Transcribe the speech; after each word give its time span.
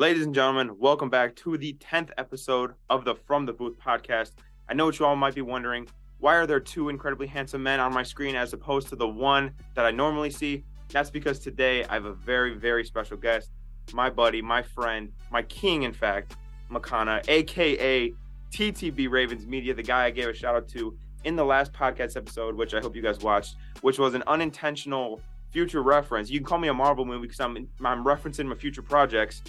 Ladies 0.00 0.24
and 0.24 0.32
gentlemen, 0.32 0.78
welcome 0.78 1.10
back 1.10 1.34
to 1.34 1.58
the 1.58 1.72
10th 1.72 2.10
episode 2.18 2.74
of 2.88 3.04
the 3.04 3.16
From 3.16 3.44
the 3.44 3.52
Booth 3.52 3.76
podcast. 3.84 4.30
I 4.68 4.74
know 4.74 4.86
what 4.86 4.96
you 5.00 5.04
all 5.04 5.16
might 5.16 5.34
be 5.34 5.42
wondering. 5.42 5.88
Why 6.20 6.36
are 6.36 6.46
there 6.46 6.60
two 6.60 6.88
incredibly 6.88 7.26
handsome 7.26 7.64
men 7.64 7.80
on 7.80 7.92
my 7.92 8.04
screen 8.04 8.36
as 8.36 8.52
opposed 8.52 8.86
to 8.90 8.94
the 8.96 9.08
one 9.08 9.50
that 9.74 9.84
I 9.84 9.90
normally 9.90 10.30
see? 10.30 10.62
That's 10.90 11.10
because 11.10 11.40
today 11.40 11.84
I 11.86 11.94
have 11.94 12.04
a 12.04 12.12
very, 12.12 12.54
very 12.54 12.84
special 12.84 13.16
guest, 13.16 13.50
my 13.92 14.08
buddy, 14.08 14.40
my 14.40 14.62
friend, 14.62 15.10
my 15.32 15.42
king, 15.42 15.82
in 15.82 15.92
fact, 15.92 16.36
Makana, 16.70 17.28
aka 17.28 18.14
TTB 18.52 19.10
Ravens 19.10 19.48
Media, 19.48 19.74
the 19.74 19.82
guy 19.82 20.04
I 20.04 20.10
gave 20.10 20.28
a 20.28 20.32
shout 20.32 20.54
out 20.54 20.68
to 20.68 20.96
in 21.24 21.34
the 21.34 21.44
last 21.44 21.72
podcast 21.72 22.16
episode, 22.16 22.54
which 22.54 22.72
I 22.72 22.78
hope 22.78 22.94
you 22.94 23.02
guys 23.02 23.18
watched, 23.18 23.56
which 23.80 23.98
was 23.98 24.14
an 24.14 24.22
unintentional 24.28 25.20
future 25.50 25.82
reference. 25.82 26.30
You 26.30 26.38
can 26.38 26.46
call 26.46 26.58
me 26.58 26.68
a 26.68 26.74
Marvel 26.74 27.04
movie 27.04 27.22
because 27.22 27.40
I'm 27.40 27.68
I'm 27.84 28.04
referencing 28.04 28.46
my 28.46 28.54
future 28.54 28.82
projects. 28.82 29.42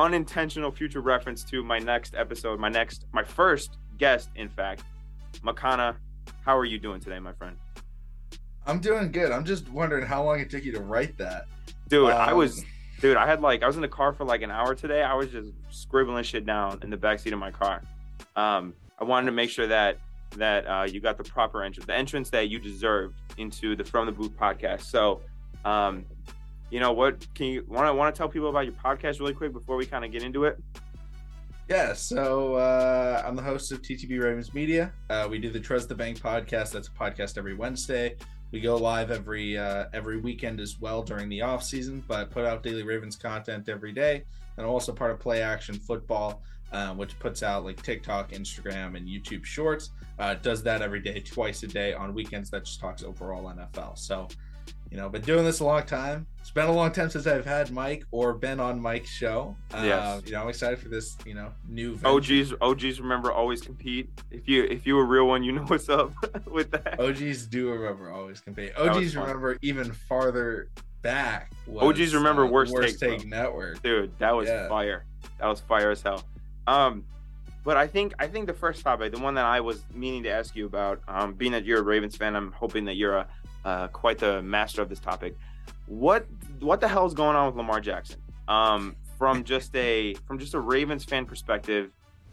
Unintentional 0.00 0.70
future 0.70 1.02
reference 1.02 1.44
to 1.44 1.62
my 1.62 1.78
next 1.78 2.14
episode, 2.14 2.58
my 2.58 2.70
next, 2.70 3.04
my 3.12 3.22
first 3.22 3.76
guest, 3.98 4.30
in 4.34 4.48
fact. 4.48 4.82
Makana, 5.44 5.94
how 6.42 6.56
are 6.56 6.64
you 6.64 6.78
doing 6.78 7.00
today, 7.00 7.18
my 7.18 7.34
friend? 7.34 7.54
I'm 8.66 8.78
doing 8.78 9.12
good. 9.12 9.30
I'm 9.30 9.44
just 9.44 9.68
wondering 9.68 10.06
how 10.06 10.24
long 10.24 10.40
it 10.40 10.48
took 10.48 10.64
you 10.64 10.72
to 10.72 10.80
write 10.80 11.18
that. 11.18 11.48
Dude, 11.88 12.10
um, 12.10 12.16
I 12.16 12.32
was 12.32 12.64
dude, 13.00 13.18
I 13.18 13.26
had 13.26 13.42
like 13.42 13.62
I 13.62 13.66
was 13.66 13.76
in 13.76 13.82
the 13.82 13.88
car 13.88 14.14
for 14.14 14.24
like 14.24 14.40
an 14.40 14.50
hour 14.50 14.74
today. 14.74 15.02
I 15.02 15.14
was 15.14 15.28
just 15.28 15.52
scribbling 15.70 16.24
shit 16.24 16.46
down 16.46 16.78
in 16.82 16.88
the 16.88 16.96
backseat 16.96 17.32
of 17.32 17.38
my 17.38 17.50
car. 17.50 17.82
Um, 18.36 18.72
I 18.98 19.04
wanted 19.04 19.26
to 19.26 19.32
make 19.32 19.50
sure 19.50 19.66
that 19.66 19.98
that 20.36 20.66
uh, 20.66 20.86
you 20.90 21.00
got 21.00 21.18
the 21.18 21.24
proper 21.24 21.62
entrance, 21.62 21.86
the 21.86 21.94
entrance 21.94 22.30
that 22.30 22.48
you 22.48 22.58
deserved 22.58 23.16
into 23.36 23.76
the 23.76 23.84
From 23.84 24.06
the 24.06 24.12
Booth 24.12 24.34
podcast. 24.38 24.82
So, 24.82 25.20
um, 25.64 26.06
you 26.70 26.80
know 26.80 26.92
what? 26.92 27.26
Can 27.34 27.46
you 27.46 27.64
want 27.68 27.86
to 27.86 27.94
want 27.94 28.14
to 28.14 28.18
tell 28.18 28.28
people 28.28 28.48
about 28.48 28.64
your 28.64 28.74
podcast 28.74 29.20
really 29.20 29.34
quick 29.34 29.52
before 29.52 29.76
we 29.76 29.86
kind 29.86 30.04
of 30.04 30.12
get 30.12 30.22
into 30.22 30.44
it? 30.44 30.58
Yeah, 31.68 31.92
so 31.92 32.54
uh, 32.54 33.22
I'm 33.24 33.36
the 33.36 33.42
host 33.42 33.70
of 33.70 33.80
TTB 33.80 34.20
Ravens 34.20 34.52
Media. 34.52 34.92
Uh, 35.08 35.28
we 35.30 35.38
do 35.38 35.50
the 35.50 35.60
Trust 35.60 35.88
the 35.88 35.94
Bank 35.94 36.18
podcast. 36.18 36.72
That's 36.72 36.88
a 36.88 36.90
podcast 36.90 37.38
every 37.38 37.54
Wednesday. 37.54 38.16
We 38.50 38.60
go 38.60 38.76
live 38.76 39.12
every 39.12 39.56
uh, 39.56 39.84
every 39.92 40.18
weekend 40.18 40.58
as 40.58 40.80
well 40.80 41.02
during 41.02 41.28
the 41.28 41.42
off 41.42 41.62
season, 41.62 42.02
but 42.08 42.30
put 42.30 42.44
out 42.44 42.64
daily 42.64 42.82
Ravens 42.82 43.14
content 43.14 43.68
every 43.68 43.92
day, 43.92 44.24
and 44.56 44.66
also 44.66 44.92
part 44.92 45.12
of 45.12 45.20
Play 45.20 45.42
Action 45.42 45.76
Football, 45.76 46.42
uh, 46.72 46.92
which 46.94 47.16
puts 47.20 47.44
out 47.44 47.64
like 47.64 47.80
TikTok, 47.80 48.32
Instagram, 48.32 48.96
and 48.96 49.06
YouTube 49.06 49.44
Shorts. 49.44 49.90
Uh, 50.18 50.34
does 50.34 50.64
that 50.64 50.82
every 50.82 51.00
day, 51.00 51.20
twice 51.20 51.62
a 51.62 51.68
day. 51.68 51.92
On 51.94 52.12
weekends, 52.12 52.50
that 52.50 52.64
just 52.64 52.80
talks 52.80 53.04
overall 53.04 53.44
NFL. 53.44 53.96
So 53.96 54.26
you 54.90 54.96
know, 54.96 55.08
been 55.08 55.22
doing 55.22 55.44
this 55.44 55.60
a 55.60 55.64
long 55.64 55.84
time. 55.84 56.26
It's 56.40 56.50
been 56.50 56.66
a 56.66 56.72
long 56.72 56.90
time 56.90 57.10
since 57.10 57.26
I've 57.26 57.44
had 57.44 57.70
Mike 57.70 58.04
or 58.10 58.32
been 58.32 58.58
on 58.58 58.80
Mike's 58.80 59.10
show. 59.10 59.56
Uh, 59.72 59.82
yes. 59.84 60.22
You 60.26 60.32
know, 60.32 60.42
I'm 60.42 60.48
excited 60.48 60.80
for 60.80 60.88
this. 60.88 61.16
You 61.24 61.34
know, 61.34 61.52
new 61.68 61.94
venture. 61.94 62.08
OGs. 62.08 62.54
OGs 62.60 63.00
remember 63.00 63.30
always 63.30 63.60
compete. 63.60 64.10
If 64.30 64.48
you 64.48 64.64
if 64.64 64.86
you 64.86 64.98
a 64.98 65.04
real 65.04 65.28
one, 65.28 65.44
you 65.44 65.52
know 65.52 65.62
what's 65.62 65.88
up 65.88 66.12
with 66.46 66.72
that. 66.72 66.98
OGs 66.98 67.46
do 67.46 67.70
remember 67.70 68.10
always 68.10 68.40
compete. 68.40 68.72
OGs 68.76 69.14
remember 69.14 69.58
even 69.62 69.92
farther 69.92 70.70
back. 71.02 71.52
Was, 71.66 71.84
OGs 71.84 72.14
remember 72.14 72.46
uh, 72.46 72.50
worst, 72.50 72.72
worst 72.72 72.98
take, 72.98 73.20
take 73.20 73.28
network. 73.28 73.82
Dude, 73.82 74.18
that 74.18 74.34
was 74.34 74.48
yeah. 74.48 74.68
fire. 74.68 75.04
That 75.38 75.46
was 75.46 75.60
fire 75.60 75.90
as 75.90 76.02
hell. 76.02 76.24
Um, 76.66 77.04
but 77.62 77.76
I 77.76 77.86
think 77.86 78.14
I 78.18 78.26
think 78.26 78.46
the 78.46 78.54
first 78.54 78.82
topic, 78.82 79.12
the 79.12 79.20
one 79.20 79.34
that 79.34 79.44
I 79.44 79.60
was 79.60 79.84
meaning 79.94 80.22
to 80.24 80.30
ask 80.30 80.56
you 80.56 80.66
about, 80.66 81.00
um, 81.06 81.34
being 81.34 81.52
that 81.52 81.64
you're 81.64 81.80
a 81.80 81.82
Ravens 81.82 82.16
fan, 82.16 82.34
I'm 82.34 82.52
hoping 82.52 82.86
that 82.86 82.96
you're 82.96 83.16
a 83.16 83.28
uh, 83.64 83.88
quite 83.88 84.18
the 84.18 84.42
master 84.42 84.82
of 84.82 84.88
this 84.88 85.00
topic. 85.00 85.36
What 85.86 86.26
what 86.60 86.80
the 86.80 86.88
hell 86.88 87.06
is 87.06 87.14
going 87.14 87.36
on 87.36 87.46
with 87.46 87.56
Lamar 87.56 87.80
Jackson? 87.80 88.20
Um, 88.48 88.96
from 89.18 89.44
just 89.44 89.74
a 89.76 90.14
from 90.26 90.38
just 90.38 90.54
a 90.54 90.60
Ravens 90.60 91.04
fan 91.04 91.26
perspective, 91.26 91.90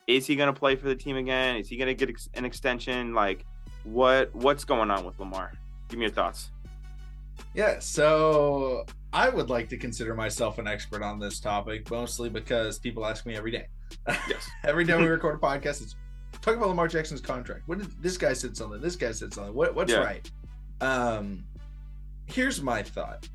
is 0.08 0.26
he 0.26 0.36
going 0.36 0.54
to 0.54 0.58
play 0.58 0.76
for 0.76 0.88
the 0.88 0.96
team 0.96 1.18
again? 1.18 1.58
Is 1.58 1.68
he 1.68 1.78
going 1.78 1.88
to 1.88 1.94
get 1.94 2.10
ex- 2.10 2.30
an 2.34 2.46
extension? 2.46 3.14
Like, 3.14 3.46
what 3.84 4.34
what's 4.36 4.64
going 4.64 4.90
on 4.90 5.06
with 5.06 5.20
Lamar? 5.20 5.52
Give 5.90 6.00
me 6.00 6.06
your 6.06 6.14
thoughts. 6.14 6.52
Yeah, 7.54 7.80
so 7.80 8.86
I 9.14 9.30
would 9.30 9.50
like 9.50 9.70
to 9.70 9.78
consider 9.78 10.16
myself 10.16 10.58
an 10.58 10.68
expert 10.68 11.04
on 11.04 11.20
this 11.20 11.40
topic, 11.40 11.90
mostly 11.92 12.30
because 12.30 12.80
people 12.80 13.06
ask 13.06 13.26
me 13.26 13.36
every 13.36 13.52
day. 13.52 13.68
Yes, 14.08 14.50
every 14.64 14.86
day 14.86 14.98
we 14.98 15.06
record 15.06 15.36
a 15.36 15.38
podcast, 15.38 15.82
it's 15.82 15.96
talk 16.42 16.56
about 16.56 16.70
Lamar 16.70 16.88
Jackson's 16.88 17.22
contract. 17.22 17.64
What 17.68 17.80
did 17.80 18.02
this 18.02 18.18
guy 18.18 18.34
said 18.34 18.56
something? 18.56 18.82
This 18.82 18.96
guy 18.96 19.12
said 19.12 19.34
something. 19.34 19.54
What 19.54 19.76
what's 19.76 19.92
yeah. 19.92 20.00
right? 20.00 20.30
Um, 20.82 21.44
here's 22.26 22.62
my 22.62 22.84
thought. 22.84 23.28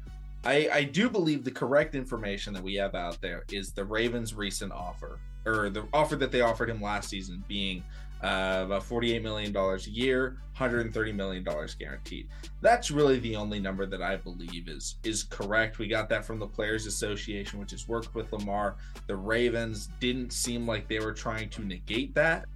I, 0.44 0.69
I 0.72 0.84
do 0.84 1.08
believe 1.08 1.44
the 1.44 1.50
correct 1.50 1.94
information 1.94 2.53
that 2.54 2.62
we 2.62 2.75
have 2.75 2.94
out 2.94 3.20
there 3.20 3.44
is 3.50 3.72
the 3.72 3.84
Ravens' 3.84 4.34
recent 4.34 4.72
offer, 4.72 5.20
or 5.47 5.70
the 5.70 5.86
offer 5.92 6.16
that 6.16 6.32
they 6.32 6.41
offered 6.41 6.69
him 6.69 6.80
last 6.80 7.08
season, 7.08 7.44
being 7.47 7.84
uh, 8.22 8.62
about 8.66 8.82
$48 8.82 9.22
million 9.22 9.56
a 9.56 9.76
year, 9.91 10.36
$130 10.56 11.14
million 11.14 11.44
guaranteed. 11.78 12.28
That's 12.60 12.91
really 12.91 13.19
the 13.19 13.36
only 13.36 13.59
number 13.59 13.86
that 13.86 14.03
I 14.03 14.16
believe 14.16 14.69
is 14.69 14.97
is 15.03 15.24
correct. 15.24 15.78
We 15.78 15.88
got 15.88 16.09
that 16.10 16.24
from 16.24 16.38
the 16.38 16.47
Players 16.47 16.86
Association, 16.86 17.59
which 17.59 17.72
has 17.72 17.88
worked 17.88 18.14
with 18.14 18.32
Lamar. 18.32 18.76
The 19.06 19.16
Ravens 19.16 19.91
didn't 19.98 20.32
seem 20.32 20.66
like 20.66 20.88
they 20.88 21.00
were 21.00 21.12
trying 21.12 21.50
to 21.50 21.64
negate 21.64 22.14
that. 22.14 22.47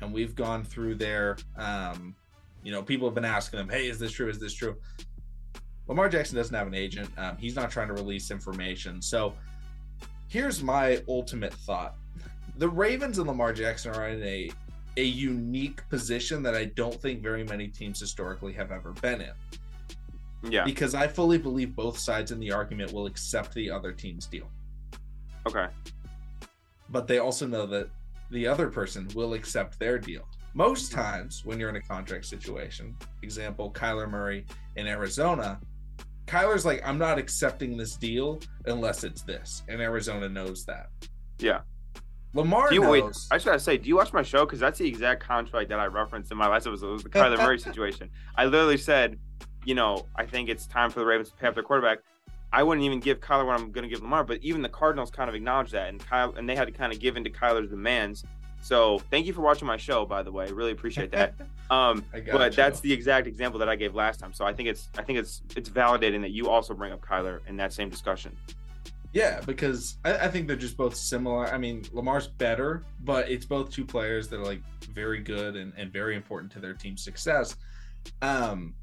And 0.00 0.12
we've 0.12 0.34
gone 0.34 0.64
through 0.64 0.96
their 0.96 1.38
um, 1.56 2.14
you 2.64 2.72
know, 2.72 2.82
people 2.82 3.06
have 3.06 3.14
been 3.14 3.24
asking 3.24 3.58
them, 3.58 3.68
"Hey, 3.68 3.88
is 3.88 3.98
this 3.98 4.12
true? 4.12 4.28
Is 4.28 4.40
this 4.40 4.54
true?" 4.54 4.76
Lamar 5.86 6.08
Jackson 6.08 6.36
doesn't 6.36 6.54
have 6.54 6.66
an 6.66 6.74
agent. 6.74 7.10
Um, 7.18 7.36
he's 7.36 7.54
not 7.54 7.70
trying 7.70 7.88
to 7.88 7.94
release 7.94 8.30
information. 8.30 9.02
So, 9.02 9.34
here's 10.28 10.62
my 10.62 11.02
ultimate 11.06 11.52
thought: 11.52 11.94
the 12.56 12.68
Ravens 12.68 13.18
and 13.18 13.28
Lamar 13.28 13.52
Jackson 13.52 13.94
are 13.94 14.08
in 14.08 14.22
a 14.22 14.50
a 14.96 15.04
unique 15.04 15.86
position 15.88 16.42
that 16.42 16.54
I 16.54 16.66
don't 16.66 17.00
think 17.00 17.20
very 17.20 17.44
many 17.44 17.68
teams 17.68 17.98
historically 17.98 18.52
have 18.52 18.70
ever 18.70 18.92
been 18.92 19.20
in. 19.20 19.32
Yeah. 20.50 20.64
Because 20.64 20.94
I 20.94 21.08
fully 21.08 21.38
believe 21.38 21.74
both 21.74 21.98
sides 21.98 22.30
in 22.30 22.38
the 22.38 22.52
argument 22.52 22.92
will 22.92 23.06
accept 23.06 23.54
the 23.54 23.70
other 23.70 23.92
team's 23.92 24.26
deal. 24.26 24.48
Okay. 25.46 25.66
But 26.90 27.06
they 27.06 27.18
also 27.18 27.46
know 27.46 27.66
that 27.66 27.88
the 28.30 28.46
other 28.46 28.68
person 28.68 29.08
will 29.14 29.34
accept 29.34 29.78
their 29.78 29.98
deal. 29.98 30.28
Most 30.54 30.92
times 30.92 31.44
when 31.44 31.58
you're 31.58 31.68
in 31.68 31.76
a 31.76 31.82
contract 31.82 32.26
situation, 32.26 32.96
example, 33.22 33.72
Kyler 33.72 34.08
Murray 34.08 34.46
in 34.76 34.86
Arizona, 34.86 35.60
Kyler's 36.26 36.64
like, 36.64 36.80
I'm 36.86 36.96
not 36.96 37.18
accepting 37.18 37.76
this 37.76 37.96
deal 37.96 38.40
unless 38.66 39.02
it's 39.02 39.22
this. 39.22 39.64
And 39.68 39.80
Arizona 39.80 40.28
knows 40.28 40.64
that. 40.66 40.90
Yeah. 41.40 41.60
Lamar 42.34 42.68
do 42.68 42.76
you, 42.76 42.82
knows. 42.82 42.90
Wait, 42.90 43.04
I 43.30 43.36
just 43.36 43.46
gotta 43.46 43.58
say, 43.58 43.78
do 43.78 43.88
you 43.88 43.96
watch 43.96 44.12
my 44.12 44.22
show? 44.22 44.44
Because 44.44 44.60
that's 44.60 44.78
the 44.78 44.86
exact 44.86 45.22
contract 45.22 45.68
that 45.68 45.78
I 45.78 45.86
referenced 45.86 46.30
in 46.30 46.38
my 46.38 46.48
last 46.48 46.66
episode. 46.66 46.88
It 46.88 46.92
was 46.92 47.02
the 47.02 47.08
Kyler 47.08 47.38
Murray 47.38 47.58
situation. 47.60 48.10
I 48.36 48.44
literally 48.44 48.76
said, 48.76 49.18
you 49.64 49.74
know, 49.74 50.06
I 50.16 50.24
think 50.24 50.48
it's 50.48 50.66
time 50.66 50.90
for 50.90 51.00
the 51.00 51.06
Ravens 51.06 51.30
to 51.30 51.36
pay 51.36 51.48
up 51.48 51.54
their 51.54 51.62
quarterback. 51.62 51.98
I 52.52 52.62
wouldn't 52.62 52.84
even 52.84 53.00
give 53.00 53.20
Kyler 53.20 53.46
what 53.46 53.58
I'm 53.58 53.72
going 53.72 53.82
to 53.82 53.88
give 53.88 54.00
Lamar, 54.00 54.22
but 54.22 54.38
even 54.42 54.62
the 54.62 54.68
Cardinals 54.68 55.10
kind 55.10 55.28
of 55.28 55.34
acknowledged 55.34 55.72
that, 55.72 55.88
and 55.88 55.98
Kyle 55.98 56.32
and 56.36 56.48
they 56.48 56.54
had 56.54 56.66
to 56.66 56.72
kind 56.72 56.92
of 56.92 57.00
give 57.00 57.16
into 57.16 57.30
Kyler's 57.30 57.70
demands. 57.70 58.24
So 58.64 58.98
thank 59.10 59.26
you 59.26 59.34
for 59.34 59.42
watching 59.42 59.68
my 59.68 59.76
show, 59.76 60.06
by 60.06 60.22
the 60.22 60.32
way. 60.32 60.50
Really 60.50 60.72
appreciate 60.72 61.12
that. 61.12 61.34
Um, 61.70 62.04
but 62.12 62.52
you. 62.52 62.56
that's 62.56 62.80
the 62.80 62.92
exact 62.92 63.26
example 63.26 63.58
that 63.60 63.70
I 63.70 63.74
gave 63.74 63.94
last 63.94 64.20
time. 64.20 64.34
So 64.34 64.44
I 64.44 64.52
think 64.52 64.68
it's 64.68 64.90
I 64.98 65.02
think 65.02 65.18
it's 65.18 65.40
it's 65.56 65.70
validating 65.70 66.20
that 66.20 66.30
you 66.30 66.50
also 66.50 66.74
bring 66.74 66.92
up 66.92 67.00
Kyler 67.00 67.40
in 67.48 67.56
that 67.56 67.72
same 67.72 67.88
discussion. 67.88 68.36
Yeah, 69.14 69.40
because 69.46 69.96
I, 70.04 70.12
I, 70.12 70.28
think 70.28 70.46
they're 70.46 70.56
just 70.56 70.76
both 70.76 70.94
similar. 70.94 71.46
I 71.46 71.56
mean, 71.56 71.84
Lamar's 71.92 72.26
better, 72.26 72.84
but 73.00 73.30
it's 73.30 73.46
both 73.46 73.70
two 73.70 73.84
players 73.84 74.28
that 74.28 74.40
are 74.40 74.44
like 74.44 74.60
very 74.92 75.20
good 75.20 75.56
and, 75.56 75.72
and 75.78 75.90
very 75.90 76.16
important 76.16 76.52
to 76.52 76.60
their 76.60 76.74
team's 76.74 77.02
success. 77.02 77.56
Um, 78.20 78.74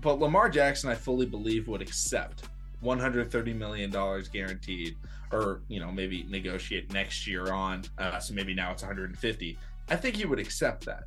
but 0.00 0.18
Lamar 0.18 0.48
Jackson, 0.50 0.90
I 0.90 0.96
fully 0.96 1.26
believe, 1.26 1.68
would 1.68 1.80
accept 1.80 2.48
$130 2.82 3.54
million 3.54 3.90
guaranteed 4.32 4.96
or 5.32 5.62
you 5.68 5.80
know 5.80 5.90
maybe 5.90 6.24
negotiate 6.28 6.92
next 6.92 7.26
year 7.26 7.52
on 7.52 7.82
uh, 7.98 8.18
so 8.18 8.34
maybe 8.34 8.54
now 8.54 8.72
it's 8.72 8.82
150 8.82 9.58
i 9.88 9.96
think 9.96 10.16
he 10.16 10.24
would 10.24 10.38
accept 10.38 10.84
that. 10.86 11.04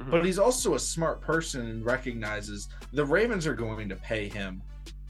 Mm-hmm. 0.00 0.10
but 0.10 0.24
he's 0.24 0.38
also 0.38 0.74
a 0.74 0.78
smart 0.78 1.20
person 1.20 1.68
and 1.68 1.84
recognizes 1.84 2.68
the 2.92 3.04
ravens 3.04 3.46
are 3.46 3.54
going 3.54 3.88
to 3.88 3.96
pay 3.96 4.28
him 4.28 4.60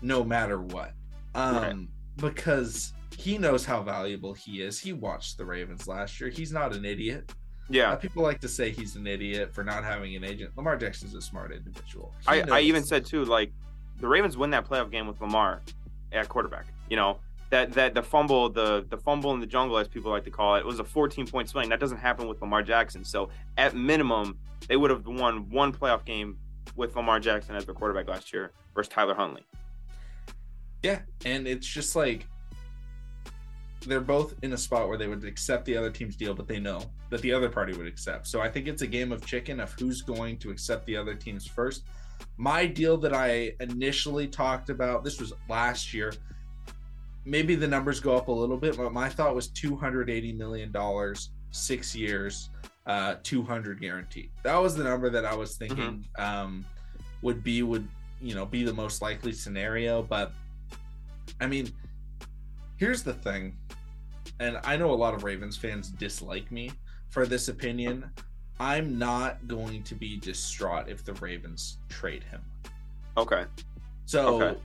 no 0.02 0.22
matter 0.22 0.60
what. 0.60 0.92
Um, 1.34 1.56
right. 1.56 1.76
because 2.18 2.92
he 3.16 3.38
knows 3.38 3.64
how 3.64 3.82
valuable 3.82 4.34
he 4.34 4.62
is. 4.62 4.78
He 4.78 4.92
watched 4.92 5.38
the 5.38 5.44
ravens 5.44 5.88
last 5.88 6.20
year. 6.20 6.30
He's 6.30 6.52
not 6.52 6.74
an 6.74 6.84
idiot. 6.84 7.32
Yeah. 7.68 7.92
Uh, 7.92 7.96
people 7.96 8.22
like 8.22 8.40
to 8.40 8.48
say 8.48 8.70
he's 8.70 8.96
an 8.96 9.06
idiot 9.06 9.52
for 9.52 9.64
not 9.64 9.82
having 9.82 10.14
an 10.14 10.24
agent. 10.24 10.50
Lamar 10.56 10.76
jackson's 10.76 11.14
a 11.14 11.22
smart 11.22 11.52
individual. 11.52 12.12
I, 12.26 12.42
I 12.42 12.60
even 12.60 12.84
said 12.84 13.06
too 13.06 13.24
like 13.24 13.52
the 13.98 14.06
ravens 14.06 14.36
win 14.36 14.50
that 14.50 14.68
playoff 14.68 14.90
game 14.90 15.06
with 15.06 15.20
lamar 15.20 15.62
at 16.12 16.28
quarterback 16.28 16.66
you 16.88 16.96
know 16.96 17.18
that 17.50 17.72
that 17.72 17.94
the 17.94 18.02
fumble, 18.02 18.48
the 18.48 18.84
the 18.88 18.96
fumble 18.96 19.32
in 19.32 19.40
the 19.40 19.46
jungle, 19.46 19.78
as 19.78 19.88
people 19.88 20.10
like 20.10 20.24
to 20.24 20.30
call 20.30 20.56
it, 20.56 20.64
was 20.64 20.80
a 20.80 20.84
14 20.84 21.26
point 21.26 21.48
swing. 21.48 21.68
That 21.68 21.80
doesn't 21.80 21.98
happen 21.98 22.28
with 22.28 22.40
Lamar 22.40 22.62
Jackson. 22.62 23.04
So 23.04 23.30
at 23.56 23.74
minimum, 23.74 24.38
they 24.68 24.76
would 24.76 24.90
have 24.90 25.06
won 25.06 25.48
one 25.50 25.72
playoff 25.72 26.04
game 26.04 26.38
with 26.74 26.96
Lamar 26.96 27.20
Jackson 27.20 27.54
as 27.54 27.64
their 27.64 27.74
quarterback 27.74 28.08
last 28.08 28.32
year 28.32 28.52
versus 28.74 28.92
Tyler 28.92 29.14
Huntley. 29.14 29.46
Yeah, 30.82 31.00
and 31.24 31.46
it's 31.46 31.66
just 31.66 31.96
like 31.96 32.26
they're 33.86 34.00
both 34.00 34.34
in 34.42 34.52
a 34.52 34.56
spot 34.56 34.88
where 34.88 34.98
they 34.98 35.06
would 35.06 35.24
accept 35.24 35.64
the 35.64 35.76
other 35.76 35.90
team's 35.90 36.16
deal, 36.16 36.34
but 36.34 36.48
they 36.48 36.58
know 36.58 36.80
that 37.10 37.20
the 37.22 37.32
other 37.32 37.48
party 37.48 37.72
would 37.72 37.86
accept. 37.86 38.26
So 38.26 38.40
I 38.40 38.48
think 38.48 38.66
it's 38.66 38.82
a 38.82 38.86
game 38.86 39.12
of 39.12 39.24
chicken 39.24 39.60
of 39.60 39.72
who's 39.78 40.02
going 40.02 40.38
to 40.38 40.50
accept 40.50 40.86
the 40.86 40.96
other 40.96 41.14
teams 41.14 41.46
first. 41.46 41.84
My 42.36 42.66
deal 42.66 42.96
that 42.98 43.14
I 43.14 43.52
initially 43.60 44.26
talked 44.26 44.70
about, 44.70 45.04
this 45.04 45.20
was 45.20 45.32
last 45.48 45.94
year. 45.94 46.12
Maybe 47.26 47.54
the 47.54 47.68
numbers 47.68 48.00
go 48.00 48.16
up 48.16 48.28
a 48.28 48.32
little 48.32 48.56
bit, 48.56 48.76
but 48.76 48.92
my 48.92 49.08
thought 49.08 49.34
was 49.34 49.48
$280 49.50 50.36
million, 50.36 50.72
six 51.50 51.94
years, 51.94 52.50
uh, 52.86 53.16
200 53.22 53.80
guaranteed. 53.80 54.30
That 54.44 54.56
was 54.56 54.76
the 54.76 54.84
number 54.84 55.10
that 55.10 55.24
I 55.24 55.34
was 55.34 55.56
thinking 55.56 56.06
mm-hmm. 56.18 56.22
um, 56.22 56.64
would 57.22 57.42
be, 57.42 57.62
would, 57.62 57.86
you 58.20 58.34
know, 58.34 58.46
be 58.46 58.62
the 58.62 58.72
most 58.72 59.02
likely 59.02 59.32
scenario. 59.32 60.02
But 60.02 60.32
I 61.40 61.46
mean, 61.46 61.70
here's 62.78 63.02
the 63.02 63.12
thing 63.12 63.56
and 64.40 64.58
I 64.64 64.76
know 64.76 64.90
a 64.90 64.94
lot 64.94 65.14
of 65.14 65.24
Ravens 65.24 65.56
fans 65.56 65.88
dislike 65.90 66.50
me 66.50 66.72
for 67.08 67.26
this 67.26 67.48
opinion. 67.48 68.10
I'm 68.58 68.98
not 68.98 69.46
going 69.46 69.82
to 69.84 69.94
be 69.94 70.16
distraught 70.16 70.88
if 70.88 71.04
the 71.04 71.14
Ravens 71.14 71.78
trade 71.88 72.24
him. 72.24 72.42
Okay. 73.16 73.44
So, 74.06 74.42
okay. 74.42 74.60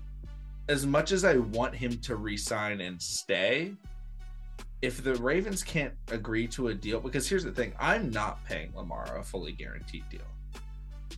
As 0.72 0.86
much 0.86 1.12
as 1.12 1.26
I 1.26 1.36
want 1.36 1.76
him 1.76 1.98
to 2.00 2.16
resign 2.16 2.80
and 2.80 3.00
stay, 3.02 3.74
if 4.82 5.04
the 5.04 5.16
Ravens 5.16 5.64
can't 5.64 5.94
agree 6.12 6.48
to 6.48 6.70
a 6.70 6.74
deal, 6.74 7.02
because 7.02 7.28
here's 7.28 7.44
the 7.44 7.52
thing 7.52 7.74
I'm 7.78 8.10
not 8.10 8.44
paying 8.46 8.72
Lamar 8.74 9.18
a 9.18 9.24
fully 9.24 9.52
guaranteed 9.52 10.04
deal. 10.10 10.22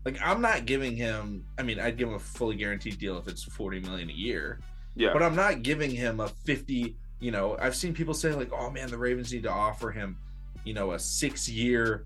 Like, 0.06 0.18
I'm 0.22 0.42
not 0.42 0.66
giving 0.66 0.98
him, 0.98 1.46
I 1.58 1.62
mean, 1.62 1.80
I'd 1.80 1.98
give 1.98 2.10
him 2.10 2.16
a 2.16 2.20
fully 2.20 2.56
guaranteed 2.56 2.98
deal 2.98 3.18
if 3.18 3.28
it's 3.28 3.44
40 3.44 3.82
million 3.82 4.10
a 4.10 4.14
year. 4.14 4.60
Yeah. 4.96 5.14
But 5.14 5.22
I'm 5.22 5.36
not 5.36 5.62
giving 5.62 5.92
him 5.92 6.20
a 6.20 6.28
50 6.28 6.98
you 7.24 7.32
know, 7.32 7.56
I've 7.58 7.76
seen 7.76 7.94
people 7.94 8.14
say 8.14 8.34
like, 8.34 8.52
"Oh 8.52 8.70
man, 8.70 8.90
the 8.92 8.98
Ravens 8.98 9.32
need 9.32 9.44
to 9.44 9.50
offer 9.50 9.92
him, 9.92 10.18
you 10.66 10.74
know, 10.74 10.92
a 10.92 11.00
six-year, 11.00 12.04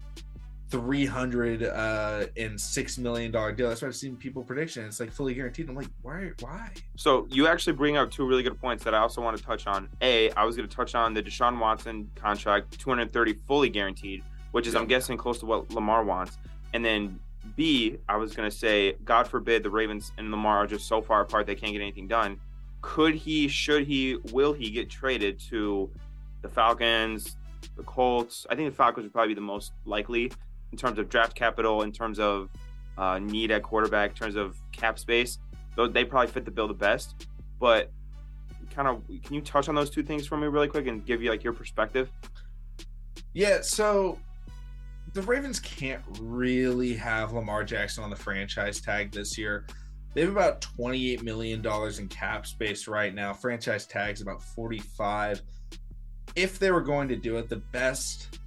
three 0.70 1.06
hundred 1.06 1.64
uh 1.64 2.26
and 2.36 2.60
six 2.60 2.98
million 2.98 3.32
dollar 3.32 3.52
deal." 3.52 3.70
That's 3.70 3.82
what 3.82 3.90
I've 3.90 3.96
seen 3.96 4.16
people 4.16 4.44
prediction. 4.44 4.86
It's 4.86 5.00
like 5.00 5.12
fully 5.12 5.34
guaranteed. 5.34 5.70
I'm 5.70 5.76
like, 5.76 5.90
why? 6.02 6.32
Why? 6.40 6.70
So 6.96 7.28
you 7.30 7.48
actually 7.48 7.74
bring 7.74 7.98
up 7.98 8.12
two 8.12 8.28
really 8.28 8.44
good 8.44 8.60
points 8.60 8.84
that 8.84 8.94
I 8.94 9.00
also 9.00 9.22
want 9.22 9.38
to 9.38 9.44
touch 9.44 9.68
on. 9.68 9.90
A, 10.02 10.32
I 10.32 10.44
was 10.44 10.56
going 10.56 10.68
to 10.68 10.76
touch 10.76 10.96
on 10.96 11.14
the 11.14 11.24
Deshaun 11.24 11.60
Watson 11.60 12.10
contract, 12.16 12.80
230 12.80 13.34
fully 13.48 13.70
guaranteed, 13.70 14.24
which 14.52 14.68
is 14.68 14.74
yeah. 14.74 14.80
I'm 14.80 14.88
guessing 14.88 15.18
close 15.18 15.40
to 15.40 15.46
what 15.46 15.72
Lamar 15.72 16.04
wants, 16.04 16.38
and 16.74 16.84
then 16.84 17.20
B, 17.56 17.98
I 18.10 18.18
was 18.18 18.36
going 18.36 18.50
to 18.50 18.56
say, 18.56 18.94
God 19.06 19.28
forbid 19.28 19.64
the 19.64 19.70
Ravens 19.70 20.12
and 20.18 20.32
Lamar 20.32 20.58
are 20.58 20.68
just 20.68 20.88
so 20.88 21.02
far 21.02 21.22
apart 21.22 21.48
they 21.48 21.56
can't 21.56 21.72
get 21.72 21.82
anything 21.82 22.08
done 22.08 22.40
could 22.82 23.16
he, 23.16 23.48
should 23.48 23.86
he, 23.86 24.18
will 24.32 24.54
he 24.54 24.70
get 24.70 24.90
traded 24.90 25.40
to 25.50 25.90
the 26.42 26.50
Falcons, 26.50 27.36
the 27.76 27.84
Colts? 27.84 28.48
I 28.50 28.56
think 28.56 28.70
the 28.70 28.76
Falcons 28.76 29.04
would 29.04 29.14
probably 29.14 29.30
be 29.30 29.36
the 29.36 29.42
most 29.42 29.74
likely 29.86 30.32
in 30.72 30.78
terms 30.78 31.00
of 31.00 31.10
draft 31.10 31.36
capital, 31.36 31.84
in 31.84 31.92
terms 31.92 32.20
of 32.20 32.50
uh, 32.98 33.20
need 33.20 33.52
at 33.52 33.64
quarterback, 33.64 34.12
in 34.12 34.16
terms 34.16 34.36
of 34.36 34.58
cap 34.72 35.00
space. 35.00 35.40
Though 35.76 35.88
they 35.88 36.04
probably 36.04 36.32
fit 36.32 36.46
the 36.46 36.52
bill 36.52 36.68
the 36.68 36.74
best. 36.74 37.28
But 37.60 37.92
kind 38.72 38.88
of, 38.88 39.04
can 39.24 39.36
you 39.36 39.42
touch 39.42 39.70
on 39.70 39.76
those 39.76 39.90
two 39.90 40.04
things 40.04 40.28
for 40.28 40.38
me 40.38 40.48
really 40.48 40.68
quick 40.68 40.88
and 40.88 41.06
give 41.06 41.22
you 41.22 41.30
like 41.30 41.44
your 41.44 41.54
perspective? 41.54 42.12
Yeah. 43.34 43.62
So 43.62 44.18
the 45.14 45.22
Ravens 45.22 45.60
can't 45.60 46.02
really 46.20 46.94
have 46.96 47.34
Lamar 47.34 47.64
Jackson 47.64 48.04
on 48.04 48.10
the 48.10 48.16
franchise 48.16 48.82
tag 48.82 49.12
this 49.12 49.38
year. 49.38 49.66
They 50.14 50.22
have 50.22 50.32
about 50.32 50.62
$28 50.62 51.22
million 51.22 51.66
in 52.00 52.08
cap 52.08 52.48
space 52.48 52.88
right 52.88 53.14
now. 53.14 53.34
Franchise 53.34 53.86
tags 53.86 54.22
about 54.22 54.42
45. 54.42 55.42
If 56.36 56.60
they 56.60 56.72
were 56.72 56.82
going 56.82 57.08
to 57.10 57.16
do 57.16 57.38
it, 57.38 57.50
the 57.50 57.58
best 57.58 58.40